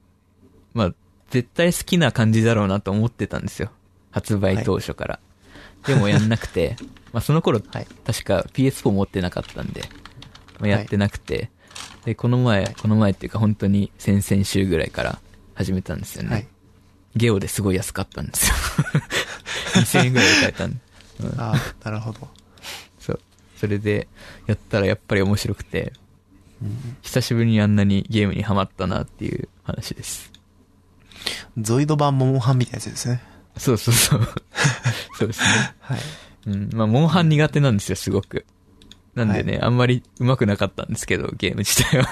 [0.72, 0.94] まあ、
[1.32, 3.70] 絶対好きな感じだろうなと思ってたんですよ。
[4.10, 5.20] 発売当初から。
[5.86, 6.76] でもやんなくて、
[7.10, 7.86] まあその頃、はい。
[8.04, 9.82] 確か PS4 持ってなかったんで、
[10.60, 11.50] まあ、やってなくて、
[12.04, 15.20] で、この前、この前っていうか本当に先々週ぐらいから
[15.54, 16.28] 始めたんですよね。
[16.28, 16.46] はい。
[17.16, 18.54] ゲオですごい安かったんですよ。
[19.80, 20.76] 2000円ぐらいで買えたんで。
[21.20, 22.28] うん、ああ、なるほど。
[23.00, 23.20] そう。
[23.56, 24.06] それで、
[24.46, 25.94] やったらやっぱり面白くて、
[26.62, 30.31] うん久しぶりにあんなにゲームにハマったなっていう話です。
[31.58, 33.22] ゾイド版モンハンみたいなやつですね。
[33.56, 34.20] そうそうそう。
[35.18, 35.74] そうですね。
[35.80, 36.00] はい。
[36.46, 36.70] うん。
[36.72, 38.46] まあ、モンハン苦手なんですよ、すごく。
[39.14, 42.04] なんでね、あんまり上手くなかったんですけど、ゲーム自体は。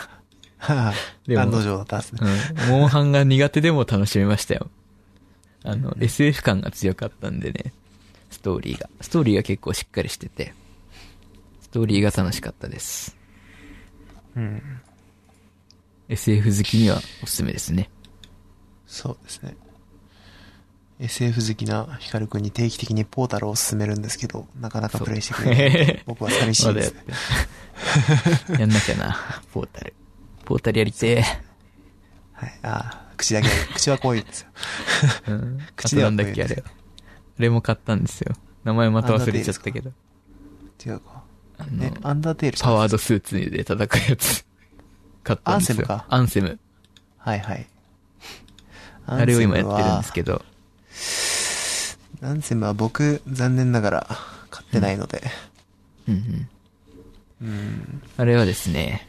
[0.59, 0.95] はあ、
[1.27, 2.21] でも案の定だったんですね。
[2.65, 2.69] うん。
[2.69, 4.71] モンハンが苦手でも楽しめましたよ。
[5.65, 7.73] あの、SF 感が強かったんでね、
[8.31, 8.89] ストーリーが。
[9.01, 10.55] ストーリーが結構しっかりしてて、
[11.63, 13.17] ストーリーが楽しかったです。
[14.37, 14.63] うん。
[16.09, 17.89] SF 好きにはおすすめですね。
[18.91, 19.57] そうですね。
[20.99, 26.03] SF 好きなヒカルくんに定期的にポータルを勧めるんですけど、なかなかプレイしてくれない。
[26.07, 27.01] 僕は寂しいですね。
[28.59, 29.17] やんなきゃな、
[29.53, 29.95] ポータル。
[30.45, 31.23] ポータルやりて
[32.33, 32.59] はい。
[32.63, 34.49] ああ、口だけ、口はこう言うんですよ。
[35.29, 35.31] え。
[35.31, 35.61] うん。
[35.61, 36.65] あ口ではとなんだっけ、あれ。
[36.67, 38.35] あれも買ったんですよ。
[38.65, 39.93] 名前また忘れちゃったけど。
[40.85, 41.23] 違うか。
[41.59, 44.45] あね、の、アンダーテールパワードスーツで戦うやつ。
[45.23, 45.77] 買ったんですよ。
[45.77, 46.59] アンセムかアンセム。
[47.19, 47.67] はいはい。
[49.11, 50.43] あれを今やってるんですけけど。
[52.21, 52.27] ど。
[52.29, 54.07] アンセムは僕、残念ながら
[54.51, 55.23] 買ってないので。
[56.09, 56.49] うん
[57.41, 57.49] うん。
[57.49, 58.03] うん。
[58.17, 59.09] あれはですね、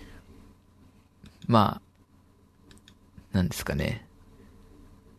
[1.48, 1.82] ま
[3.34, 4.06] あ、なんですかね。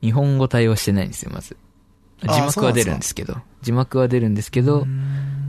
[0.00, 1.56] 日本語対応してないんですよ、まず。
[2.26, 3.36] あ字幕は出るんですけど。
[3.62, 4.86] 字幕は出るんですけど、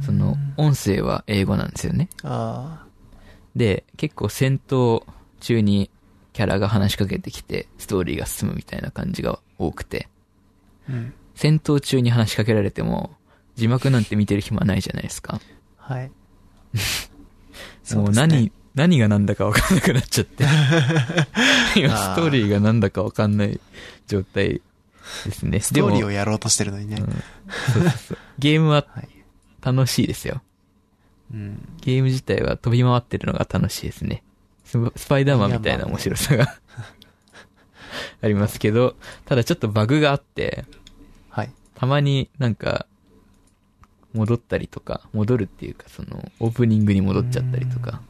[0.05, 2.09] その、音声は英語なんですよね。
[2.23, 2.85] あ
[3.55, 5.03] で、結構戦闘
[5.39, 5.89] 中に
[6.33, 10.09] キャラが話しかけてきて、ストーリーが進むみたいな感じが多くて、
[10.89, 10.93] あ。
[10.93, 11.13] うん。
[11.35, 13.15] 戦闘中に話しかけられても、
[13.55, 15.39] 字幕なんて見てる暇ないじゃないですか。
[15.77, 16.11] はい。
[17.95, 20.43] もう何、何が何だか分かんなくなっちゃって。
[21.77, 23.59] 今、ストーリーが何だか分かんない
[24.07, 24.61] 状態
[25.25, 25.59] ですね。
[25.59, 26.97] ストーリーをやろうとしてるのにね。
[26.99, 27.05] うん
[27.73, 29.09] そうそうそうゲームははい。
[29.61, 30.41] 楽しいですよ。
[31.31, 31.67] うん。
[31.81, 34.23] ゲーム自体は飛び回ってるのが楽しいですね。
[34.73, 36.47] ススパイダーマンみたいな面白さが
[38.21, 38.95] ありますけど、
[39.25, 40.65] ただちょっとバグがあって、
[41.29, 41.51] はい。
[41.75, 42.87] たまになんか、
[44.13, 48.01] 戻ったりとか、戻るっていうか、その、オープニングに戻っちゃったりとか、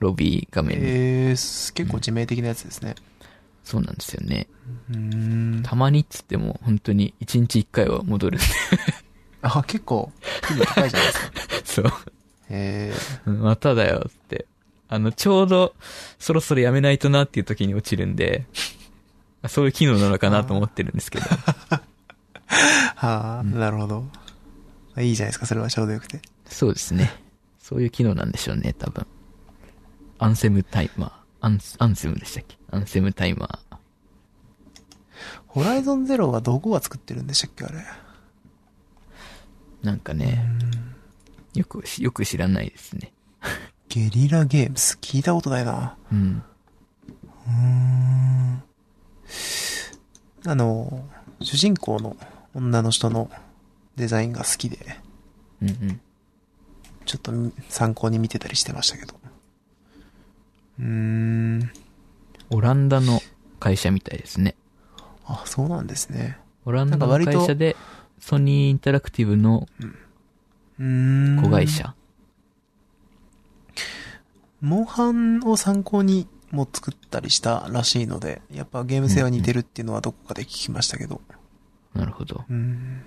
[0.00, 0.84] ロビー画面に。
[0.86, 2.94] えー、結構致命的なやつですね。
[3.64, 4.48] そうなんですよね。
[4.90, 5.62] うーん。
[5.62, 8.38] たまにっつっても、本当に1日1回は戻る。
[9.40, 10.12] あ、結構、
[10.48, 11.30] 頻度高いじゃないですか。
[11.64, 11.92] そう。
[12.50, 12.92] え
[13.26, 14.46] うんまただよって。
[14.92, 15.74] あの、ちょうど、
[16.18, 18.44] そろそろやめないとなっていう時に落ちるんで、
[19.48, 21.24] そういう機能なのかなと思ってるんですけど。
[21.32, 21.80] ー。
[22.96, 24.04] はあ、なるほど。
[24.98, 26.20] いいじゃないですか、それはちょうどよくて。
[26.44, 27.10] そうですね。
[27.58, 29.06] そういう機能なんでしょうね、多分。
[30.18, 31.12] アンセムタイマー。
[31.40, 32.58] アン、アンセムでしたっけ？
[32.70, 33.76] アンセムタイマー。
[35.46, 37.82] ホライゾンゼロはどこが作ってるんでしたっけ、あれ？
[39.82, 40.46] なんかね、
[41.54, 43.14] よくし、よく知らないですね。
[43.94, 45.98] ゲリラゲームス、聞いたことないな。
[46.10, 46.42] うん。
[47.46, 48.62] うーん。
[50.46, 51.04] あの、
[51.42, 52.16] 主人公の
[52.54, 53.30] 女の人の
[53.96, 54.78] デザインが好きで、
[55.60, 56.00] うんうん。
[57.04, 59.14] ちょっとみ参考に見てたりしてましたけど。
[60.80, 61.70] うーん。
[62.48, 63.20] オランダの
[63.60, 64.54] 会社みたいですね。
[65.26, 66.38] あ、そうなんですね。
[66.64, 67.76] オランダの会社で、
[68.18, 69.68] ソニーインタラクティブの
[70.78, 71.42] うーん。
[71.42, 71.68] 子会。
[71.68, 71.94] 社。
[74.62, 81.20] モンハンを参考にも作ったりしたらしいので、やっぱゲーム性は似てるっていうのはどこかで聞きましたけど。
[81.94, 82.44] なるほど。
[82.48, 83.02] うん。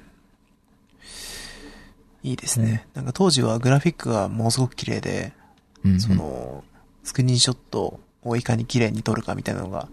[2.24, 2.88] いいですね。
[2.94, 5.34] なんか当時はグラフィックがものすごく綺麗で、
[5.86, 6.00] うん、うん。
[6.02, 6.64] その、
[7.04, 9.88] スクリーンショットをいかに綺麗に撮るかみたいなのが、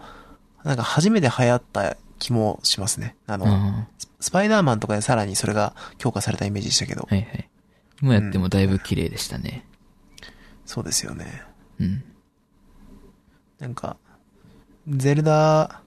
[0.65, 3.17] なんか初めて流行った気もしますね。
[3.27, 7.49] あの、あススパイダーマンとかでさらにそれが強化されたイメージでしたけど、あ、はいはい。
[8.01, 9.65] 今やってもだいぶ綺麗でしたね。
[10.65, 11.52] そうですよね。
[11.81, 12.03] うん。
[13.59, 13.97] なんか、
[14.89, 15.81] ゼルダ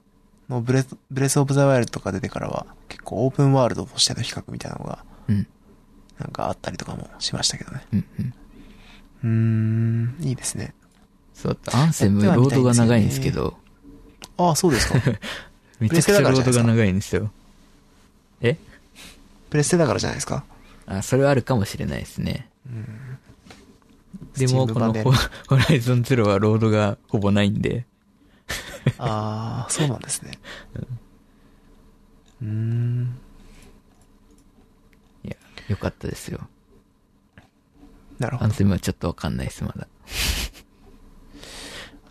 [0.48, 5.46] のブレス、ブレスオブザワイルドとか出てからは、結構オープンワールドとしての比較みたいなのが、うん。
[6.18, 7.86] なんかあったりとかもしましたけどね。
[7.92, 8.34] うんうん。
[9.22, 10.74] うーん、いいですね。
[11.34, 13.58] そうだ、アンセムロードが長いんですけど、
[14.38, 14.94] ああ、そうですか。
[15.80, 17.30] めちゃくちゃロードが長いんですよ。
[18.40, 18.56] え？
[19.50, 20.44] プレステだからじゃないですか。
[20.86, 22.48] あ、それはあるかもしれないですね。
[24.38, 25.12] でも、このホ
[25.48, 27.86] ホライゾンゼロはロードがほぼないんで、
[28.98, 30.32] ああ、そうなんですね。
[32.42, 33.18] うーん。
[35.24, 35.36] いや、
[35.68, 36.48] よかったですよ。
[38.18, 38.52] なるほどアン。
[38.52, 39.88] セムはちょっとわかんないです、まだ。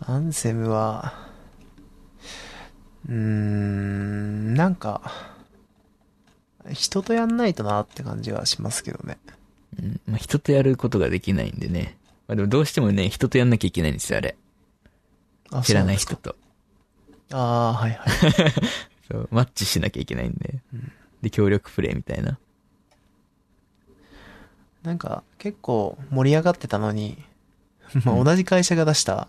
[0.00, 1.30] アンセムは、
[3.08, 5.12] うーん、なんか、
[6.72, 9.18] 人とやんないとなって感じはしますけどね。
[9.80, 10.00] うん。
[10.06, 11.95] まあ、人とやることができないんでね。
[12.28, 14.36] まあ、でもどうしてもね、人とやんなきゃいけないんですよ、あれ。
[15.50, 16.36] あ知らない人と。
[17.32, 18.08] ああ、はいはい。
[19.10, 20.60] そう、マッチしなきゃいけないんで。
[21.22, 22.38] で、協力プレイみたいな。
[24.82, 27.22] なんか、結構盛り上がってたのに、
[28.04, 29.28] まあうん同じ会社が出した、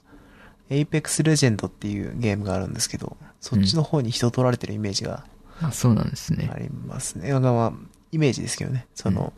[0.69, 5.25] Apex Legend っていうゲームがあるんですけど、そっちの方に人取られてるイメージが
[5.61, 6.59] あ、そうなんですねあ。
[6.59, 7.31] りますね。
[7.31, 7.73] まあまあ、
[8.11, 8.87] イメージですけどね。
[8.93, 9.33] その、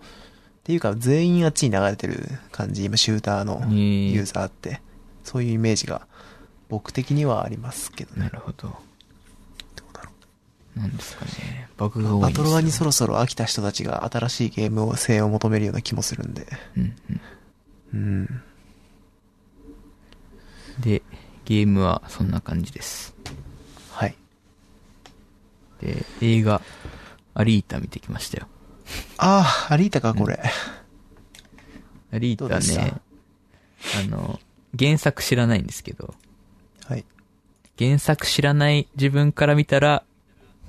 [0.59, 4.81] っていうか全員あっちに流れてる感じ、今シューターのにユーザーって、
[5.23, 6.07] そういうイメージが
[6.69, 8.23] 僕的にはありますけどね。
[8.23, 8.67] なるほど。
[8.67, 10.11] どうだろ
[10.75, 11.69] なんですかね。
[11.77, 12.19] バグがう。
[12.19, 16.45] バ多いんですよトロワにそろそろ飽きた人たちが新しいゲーム性を求めるような気もするんで。
[16.77, 17.21] うんうん。
[17.93, 18.41] うん。
[20.81, 21.01] で、
[21.45, 23.15] ゲームはそんな感じです。
[23.91, 24.15] はい。
[25.81, 26.61] で、映画、
[27.33, 28.47] アリータ見てきましたよ。
[29.17, 30.39] ああ、アリータか、これ。
[32.11, 32.81] アリータどうでした？
[32.83, 32.93] ね、
[34.03, 34.39] あの、
[34.77, 36.13] 原作知らないんですけど、
[36.85, 37.05] はい。
[37.77, 40.03] 原作知らない自分から見たら、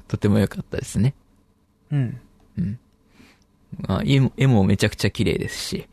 [0.08, 1.14] とても良かったですね。
[1.90, 2.20] うん。
[2.58, 2.78] うん。
[3.78, 5.88] まあ、絵も絵もめちゃくちゃ綺麗ですし、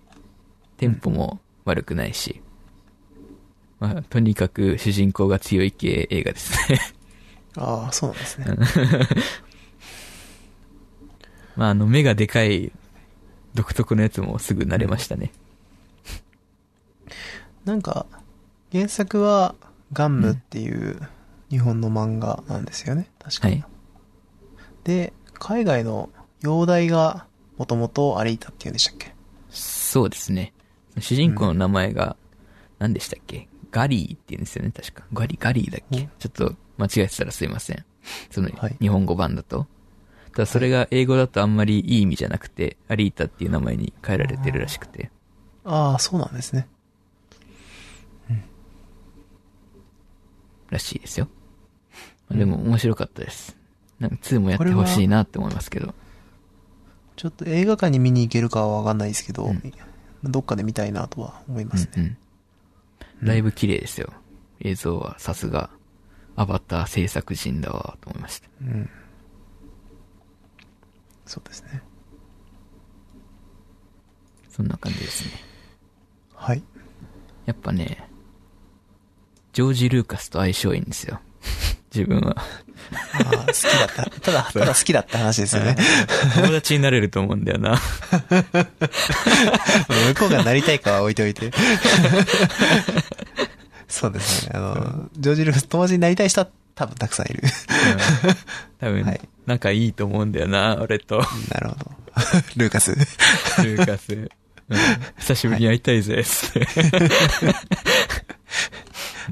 [0.77, 2.41] テンポも悪くないし、
[3.79, 6.79] まあ、とにかく主人公が強い系映画ですね。
[7.55, 8.45] ああ、そうなんですね。
[11.57, 12.71] まあ、あの、目がでかい
[13.55, 15.33] 独特のやつもすぐ慣れましたね。
[17.65, 18.05] なんか、
[18.71, 19.55] 原作は
[19.91, 21.01] ガンムっていう
[21.49, 23.09] 日本の漫画なんですよね。
[23.19, 23.55] 確かに。
[23.55, 23.65] はい。
[24.83, 26.09] で、海外の
[26.41, 27.25] 洋題が
[27.57, 29.15] もともとアリータっていうんでしたっけ？
[29.49, 30.53] そうですね。
[30.99, 32.15] 主人公の名前が、
[32.79, 33.47] 何でしたっけ？
[33.71, 35.03] ガリーって言うんですよね、確か。
[35.11, 36.09] ガリ、ガリーだっけ？
[36.19, 37.83] ちょっと間違えてたらすいません。
[38.29, 39.65] そのはい、日本語版だと。
[40.37, 45.09] ただそれが英語だとあんまりいい意味じゃなくて、アリータっていう名前に変えられてるらしくて。
[45.65, 46.67] ああ、そうなんですね。
[50.69, 51.27] らしいですよ。
[52.29, 53.57] まあでも面白かったです。
[53.97, 55.95] なんか2もやってほしいなって思いますけど。
[57.15, 59.73] ちょっと映画館に見に行けるかはわかんないですけど、うん
[60.23, 61.91] どっかで見たいなとは思いますね。
[61.97, 62.17] うん
[63.21, 63.27] うん。
[63.27, 64.13] だいぶ綺麗ですよ。
[64.59, 65.71] 映像はさすが、
[66.35, 68.49] アバター制作人だわ、と思いました。
[68.61, 68.89] うん。
[71.27, 71.83] そうですね。
[74.49, 75.31] そんな感じですね。
[76.33, 76.63] はい。
[77.45, 78.09] やっぱね、
[79.53, 81.19] ジョージ・ルーカスと相性いいんですよ。
[81.93, 82.37] 自分は。
[82.37, 82.43] あ
[83.19, 84.09] あ、好きだった。
[84.21, 85.75] ただ、ただ好きだった話ですよね。
[86.35, 87.77] 友達になれると思うんだよな。
[88.39, 88.65] 向
[90.17, 91.51] こうがなりたいかは置いておいて。
[93.89, 94.51] そうですね。
[94.53, 97.43] あの、ジョージ・ルーカス友達になりたい人は多分たくさんいる。
[98.79, 101.17] 多分、はい仲いいと思うんだよな、俺と。
[101.17, 101.91] なるほど。
[102.57, 102.91] ルーカス。
[103.63, 104.13] ルーカス。
[104.13, 104.29] うん
[105.19, 106.65] 久しぶりに会いたいぜ、つって。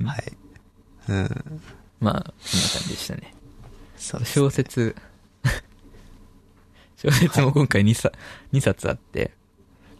[0.01, 0.37] はい。
[1.09, 1.61] うん。
[1.99, 3.33] まあ、そんな感じでしたね。
[3.97, 4.95] そうです、小説、
[6.95, 8.17] 小説も今回2冊、
[8.53, 9.31] 二冊あって、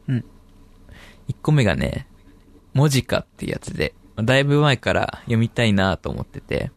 [0.07, 0.23] うん。
[1.27, 2.07] 1個目がね、
[2.73, 6.71] 文字化っていうやつで、だいぶ前から読みたいなと思ってて、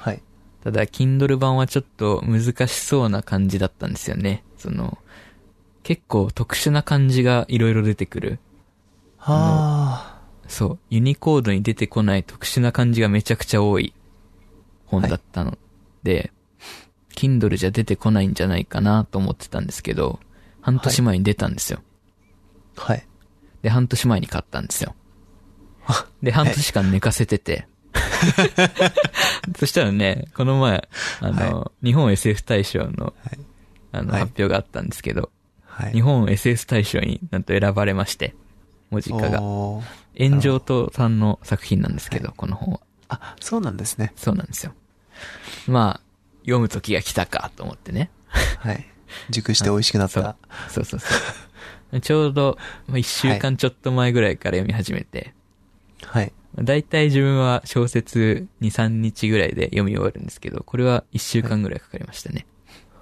[0.00, 0.22] はい。
[0.66, 4.42] ただ、Kindle 版はちょっと難しそうな感じだったんですよね。
[4.58, 4.98] その、
[5.84, 8.40] 結構特殊な漢字がいろいろ出てくる。
[9.16, 10.18] は
[10.48, 13.94] そう、ユニコードに出てこない特殊な漢字がめちゃくちゃ多い
[14.86, 15.56] 本だったの
[16.02, 16.32] で、
[17.14, 20.18] Kindle じゃ出てこないんじゃないかなと思ってたんですけど、
[20.62, 21.78] 半年前に出たんですよ。
[22.76, 22.80] あ。
[22.80, 23.06] はい。
[23.62, 24.96] で、半年前に買ったんですよ。
[25.86, 27.68] あで、半年間寝かせてて。
[29.58, 30.88] そしたらね、この前、
[31.20, 33.38] あの、日本 SF 大賞の、はい。
[33.92, 35.30] あの、はい発表があったんですけど、
[35.64, 35.92] はい。
[35.92, 38.34] 日本 SF 大賞になんと選ばれまして、
[38.90, 39.40] 文字家が。
[40.18, 42.80] 炎上とさんの作品なんですけど、この本は。
[43.08, 44.12] あ、そうなんですね。
[44.16, 44.72] そうなんですよ。
[45.66, 46.06] まあ、
[46.40, 48.10] 読む時が来たかと思ってね。
[48.58, 48.86] はい。
[49.30, 50.36] 熟して美味しくなった。
[50.68, 51.08] そうそうそ
[51.92, 52.00] う。
[52.00, 52.58] ちょうど、
[52.88, 55.34] まあ、一週間ちょっと前ぐらいから読み始めて、
[56.02, 56.32] はい。
[56.58, 62.46] だいたい自分は小説2、3日ぐらいで読み終わるんですけど、これは1週間ぐらいかかりましたね。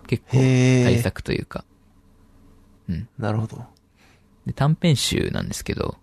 [0.06, 1.64] 結構、対策というか。
[2.88, 3.08] うん。
[3.18, 3.64] なるほど。
[4.46, 5.96] で、短編集なんですけど、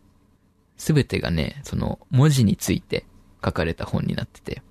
[0.77, 3.05] すべてがね、その、文字について
[3.43, 4.63] 書かれた本になってて、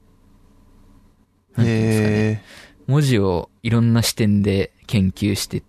[1.54, 2.14] なんていうんですかね。
[2.14, 2.42] へ
[2.86, 5.62] 文字をいろんな視点で研究して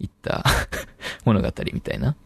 [0.00, 0.44] いった
[1.24, 2.16] 物語みたいな。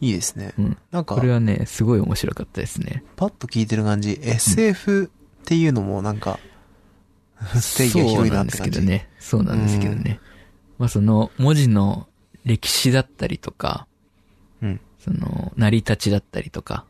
[0.00, 0.54] ーいいですね。
[0.58, 0.76] うん。
[0.90, 3.02] なんかこ、れはね、すごい面白かったですね。
[3.16, 6.38] パッと聞いてる感じ、SF っていうのもなんか、
[7.76, 8.78] 定義が広いなって感じ。
[8.78, 9.08] そうなんですけどね。
[9.18, 10.20] そうなんですけどね。
[10.78, 12.08] まあその、文字の
[12.44, 13.86] 歴史だったりとか、
[14.62, 14.80] うん。
[14.98, 16.84] その、成り立ちだったりとか、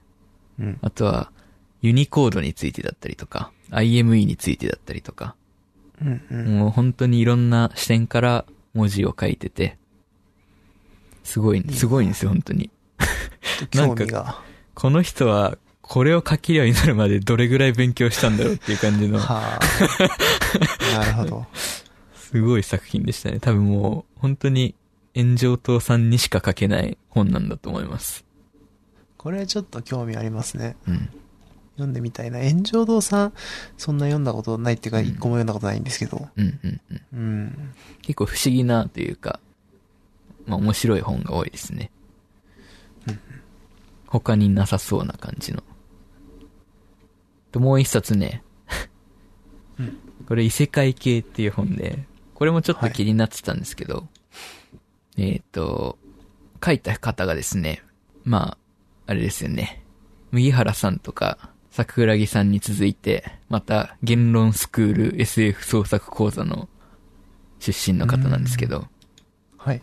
[0.59, 0.78] うん。
[0.83, 1.31] あとは、
[1.83, 5.37] ユニコードについてだったりとか、IME についてだったりとか、
[6.01, 6.23] うん。
[6.31, 6.59] うん。
[6.59, 9.78] もう本当にいろんな視点から文字を書いてて、
[11.24, 12.70] すごい、すごいんですよ、本当に。
[13.70, 14.41] 興味が。
[14.74, 19.59] この人は、これを書けるようになるまでどれぐらい勉強したんだろうっていう感じの、は
[20.95, 20.99] あ。
[20.99, 21.47] なるほど。
[22.16, 23.39] すごい作品でしたね。
[23.39, 24.74] 多分もう、本当に
[25.15, 28.24] 炎上党さんにしか書けない本なんだと思います。
[29.16, 30.77] これちょっと興味ありますね。
[30.87, 31.09] うん。
[31.77, 32.43] 読んでみたいな。
[32.43, 33.33] 炎上堂さん、
[33.77, 36.28] そんな読んだことないっていうか、うん一個も読んだことないんですけど。
[36.37, 37.01] うんうんうん。
[37.12, 37.74] うん。
[38.03, 39.41] 結構不思議なというか、
[40.47, 41.91] まあ面白い本が多いですね。
[44.20, 45.62] 他になさそうな感じの。
[47.52, 48.43] と、もう一冊ね。
[49.78, 54.09] うんこれ異世界系っていう本で、これもちょっと気になってたんですけど、
[55.16, 55.98] えっ、と、
[56.64, 57.82] 書いた方がですね、
[58.24, 58.59] まあ、
[59.06, 59.84] あれですよね。
[60.32, 66.68] 麦原さんとか、桜木さんに続いて、また、言論スクール SF 創作講座の
[67.60, 68.88] 出身の方なんですけど、
[69.59, 69.82] はい。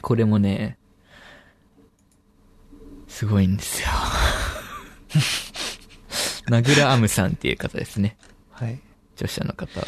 [0.00, 0.78] これもね、
[3.14, 3.88] すごいんですよ。
[6.50, 8.16] 名倉アムさんっていう方ですね。
[8.50, 8.80] はい。
[9.14, 9.80] 著者の方。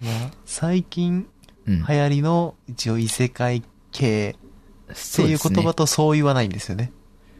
[0.00, 1.28] まあ、最近
[1.68, 1.78] うん。
[1.78, 4.36] 流行りの一応異世界系
[4.92, 6.90] っていう言葉とそう言わないんですよね。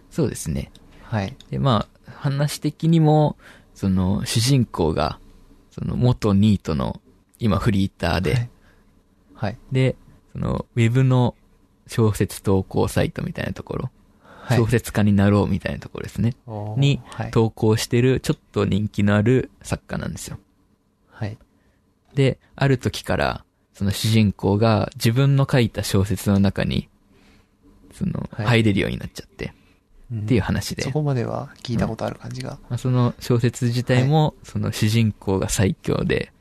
[0.08, 0.70] そうですね。
[1.02, 1.36] はい。
[1.50, 3.36] で、まあ、話的にも、
[3.74, 5.18] その、主人公が、
[5.72, 7.00] その、元ニートの、
[7.40, 8.50] 今フリーターで、はい。
[9.34, 9.58] はい。
[9.72, 9.96] で、
[10.30, 11.34] その、ウェブの
[11.88, 13.93] 小説投稿サイトみたいなところ、はい
[14.50, 16.34] 小説家になろうみたいなところですね。
[16.46, 16.76] は
[17.28, 17.30] い。
[17.30, 20.38] 投稿してる、ちょっと人気のある作家なんですよ。
[21.10, 21.38] はい。
[22.14, 26.88] で、ある時から、その主人公が自分の書いた小説の中に、
[27.92, 29.52] その、はい入れるようになっちゃって、
[30.14, 32.58] っっていう話で、そこまでは聞いたことある感じが。
[32.68, 36.32] まあ、その小説自体も、その主人公が最強で、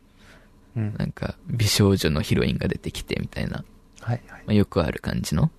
[0.76, 0.96] うん。
[0.98, 3.64] なんか美少女のヒロインが出てきてみたいな、
[4.02, 4.22] はい。
[4.28, 4.44] はい。
[4.46, 5.52] まあ、よくある感じの、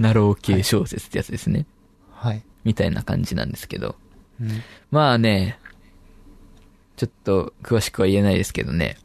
[0.00, 1.66] ナロー系小説ってやつですね。
[2.10, 2.42] はい。
[2.64, 3.96] みたいな感じなんですけど。
[4.40, 4.62] うん。
[4.90, 5.58] まあね、
[6.96, 8.98] ちょっと詳しくは言えないですけどね。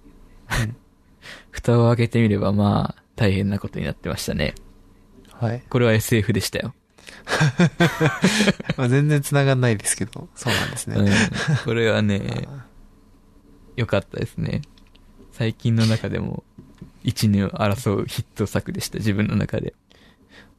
[0.63, 0.75] うん
[1.51, 4.55] 蓋を開けてみればまあ大変なことになってましたね。
[5.31, 5.63] はい。
[5.69, 6.73] これは SF でしたよ。
[8.77, 10.95] まあ、全然繋がんないですけど、そうなんですね。
[10.97, 11.09] うん。
[11.63, 12.47] これはね、
[13.75, 14.61] 良かったですね。
[15.31, 16.43] 最近の中でも
[17.03, 19.73] 一年を争うヒット作でした、自分の中で。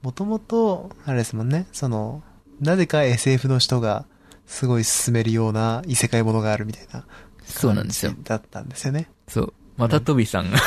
[0.04, 2.22] もともと、あれですもんね、その、
[2.60, 4.04] なぜか SF の人が
[4.44, 7.06] すごい進めるような異世界ものがあるみたいな。
[7.46, 8.12] そうなんですよ。
[8.22, 9.08] だったんですよね。
[9.28, 9.54] そう。
[9.78, 10.58] またトビさんが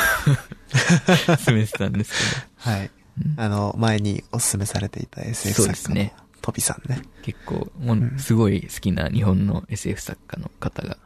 [1.38, 2.12] 進めてたんです
[2.56, 2.90] はい。
[3.24, 7.02] うんあの、前におすすめされていた SF そうで作家のすねトビさんね。
[7.22, 10.96] けど、結構、もうんう、すごい好きな日本の SF 作家の方が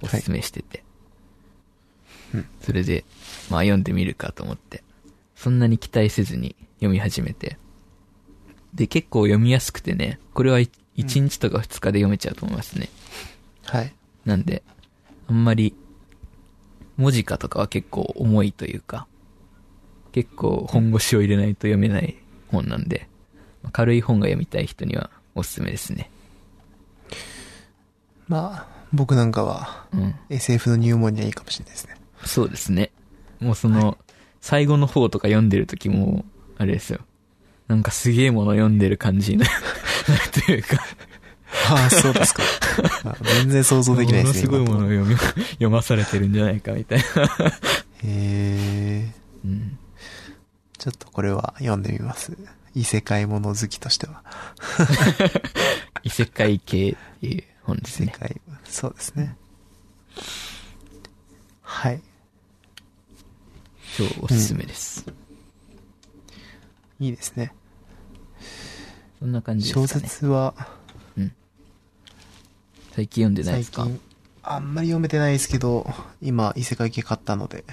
[0.00, 0.82] おすすめしてて。
[2.32, 3.04] うんそれで、
[3.50, 4.82] まあ読んでみるかと思って。
[5.40, 7.56] そんなに期待せずに読み始めて。
[8.74, 10.68] で、結構読みやすくてね、これは1
[10.98, 12.90] 日とか2日で読めちゃうと思いますね。
[13.64, 13.94] はい。
[14.26, 14.62] なんで、
[15.28, 15.74] あんまり
[16.98, 19.06] 文字化とかは結構重いというか、
[20.12, 22.16] 結構本腰を入れないと読めない
[22.48, 23.08] 本なんで、
[23.72, 26.10] 軽い本が読みたい人にはおすすめですね。
[28.28, 30.14] まあ、僕なんかはうん。
[30.28, 31.96] SF の入門にはいいかもしれないですね。
[32.26, 32.90] そうですね。
[33.40, 33.96] もうその、
[34.40, 36.24] 最後の方とか読んでる時も、
[36.58, 37.00] あれですよ。
[37.68, 39.52] なんかすげえもの読んでる感じになる
[40.44, 40.84] というか、
[41.70, 42.42] ああ、そうですか。
[43.04, 44.48] あ全然想像できないですね。
[44.48, 47.04] ものすごいもの今を読み、読まされてるんじゃないかみたいな。
[47.04, 49.14] へえ。
[49.44, 49.78] うん。
[50.78, 52.36] ちょっとこれは読んでみます。
[52.74, 54.22] 異世界もの好きとしては。
[56.02, 58.06] 異世界系っていう本ですね。
[58.08, 59.36] 異世界、そうですね。
[61.62, 62.00] はい。
[64.00, 65.04] 超おすすめです。
[66.98, 67.52] いいですね。
[69.18, 70.08] そんな感じで小すかね。
[70.08, 70.54] 説は、
[72.92, 73.84] 最近読んでないで最すか？
[73.84, 74.00] 近、
[74.42, 75.86] あんまり読めてないですけど、
[76.22, 77.64] 今、異世界系買ったので、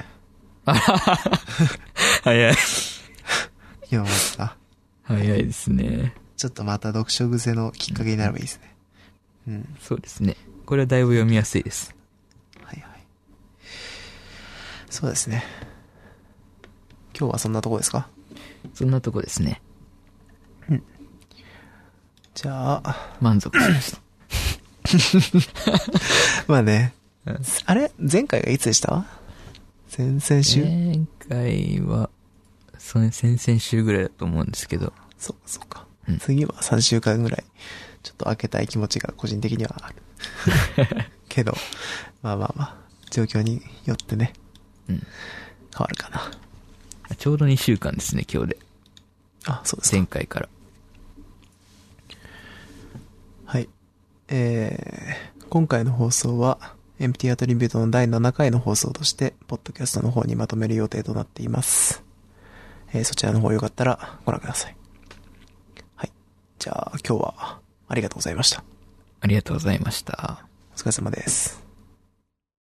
[2.23, 2.53] 早い。
[2.53, 2.81] 読
[3.91, 4.57] みました？
[5.03, 6.13] 早いですね。
[6.35, 8.75] ちょっとまた読書癖のきっかけになればいいですね。
[9.47, 9.77] うん。
[9.79, 10.35] そうですね。
[10.65, 11.95] これはだいぶ読みやすいです。
[12.61, 13.05] はいはい。
[14.89, 15.43] そうですね。
[17.17, 18.07] 今日はそんなとこですか？
[18.73, 19.61] そんなとこですね。
[22.35, 23.99] じゃあ、満足しました。
[26.47, 26.93] まあね。
[27.25, 27.91] うんあれ？
[27.97, 29.05] 前回がいつでした？
[29.89, 32.11] 先々週、前回は、
[32.77, 35.87] その先々週ぐらいだと思うんですけど、そうかそうか。
[36.07, 37.43] うん次は3週間ぐらい、
[38.03, 39.95] ちょっと開けたい気持ちが個人的にはある。
[41.27, 41.53] けど、
[42.21, 42.75] まあまあまあ、
[43.09, 44.33] 状況によってね、
[44.89, 44.95] うん。
[44.95, 45.03] 変
[45.79, 46.31] わるかな。
[47.15, 48.57] ちょうど2週間ですね、今日で。
[49.45, 49.97] あ、そうですか。
[49.97, 50.49] 前回から。
[53.45, 53.69] はい。
[54.27, 62.03] えー、今回の放送は、エンプティアトリビュートの第7回の放送として、ポッドキャストの方にまとめる予定となっています。
[62.93, 64.75] えー、そちらの方よかったらご覧ください。
[65.95, 66.11] はい。
[66.59, 68.63] じゃあ、今日は、ありがとうございました。
[69.21, 70.45] ありがとうございました。
[70.73, 71.66] お疲れ様です。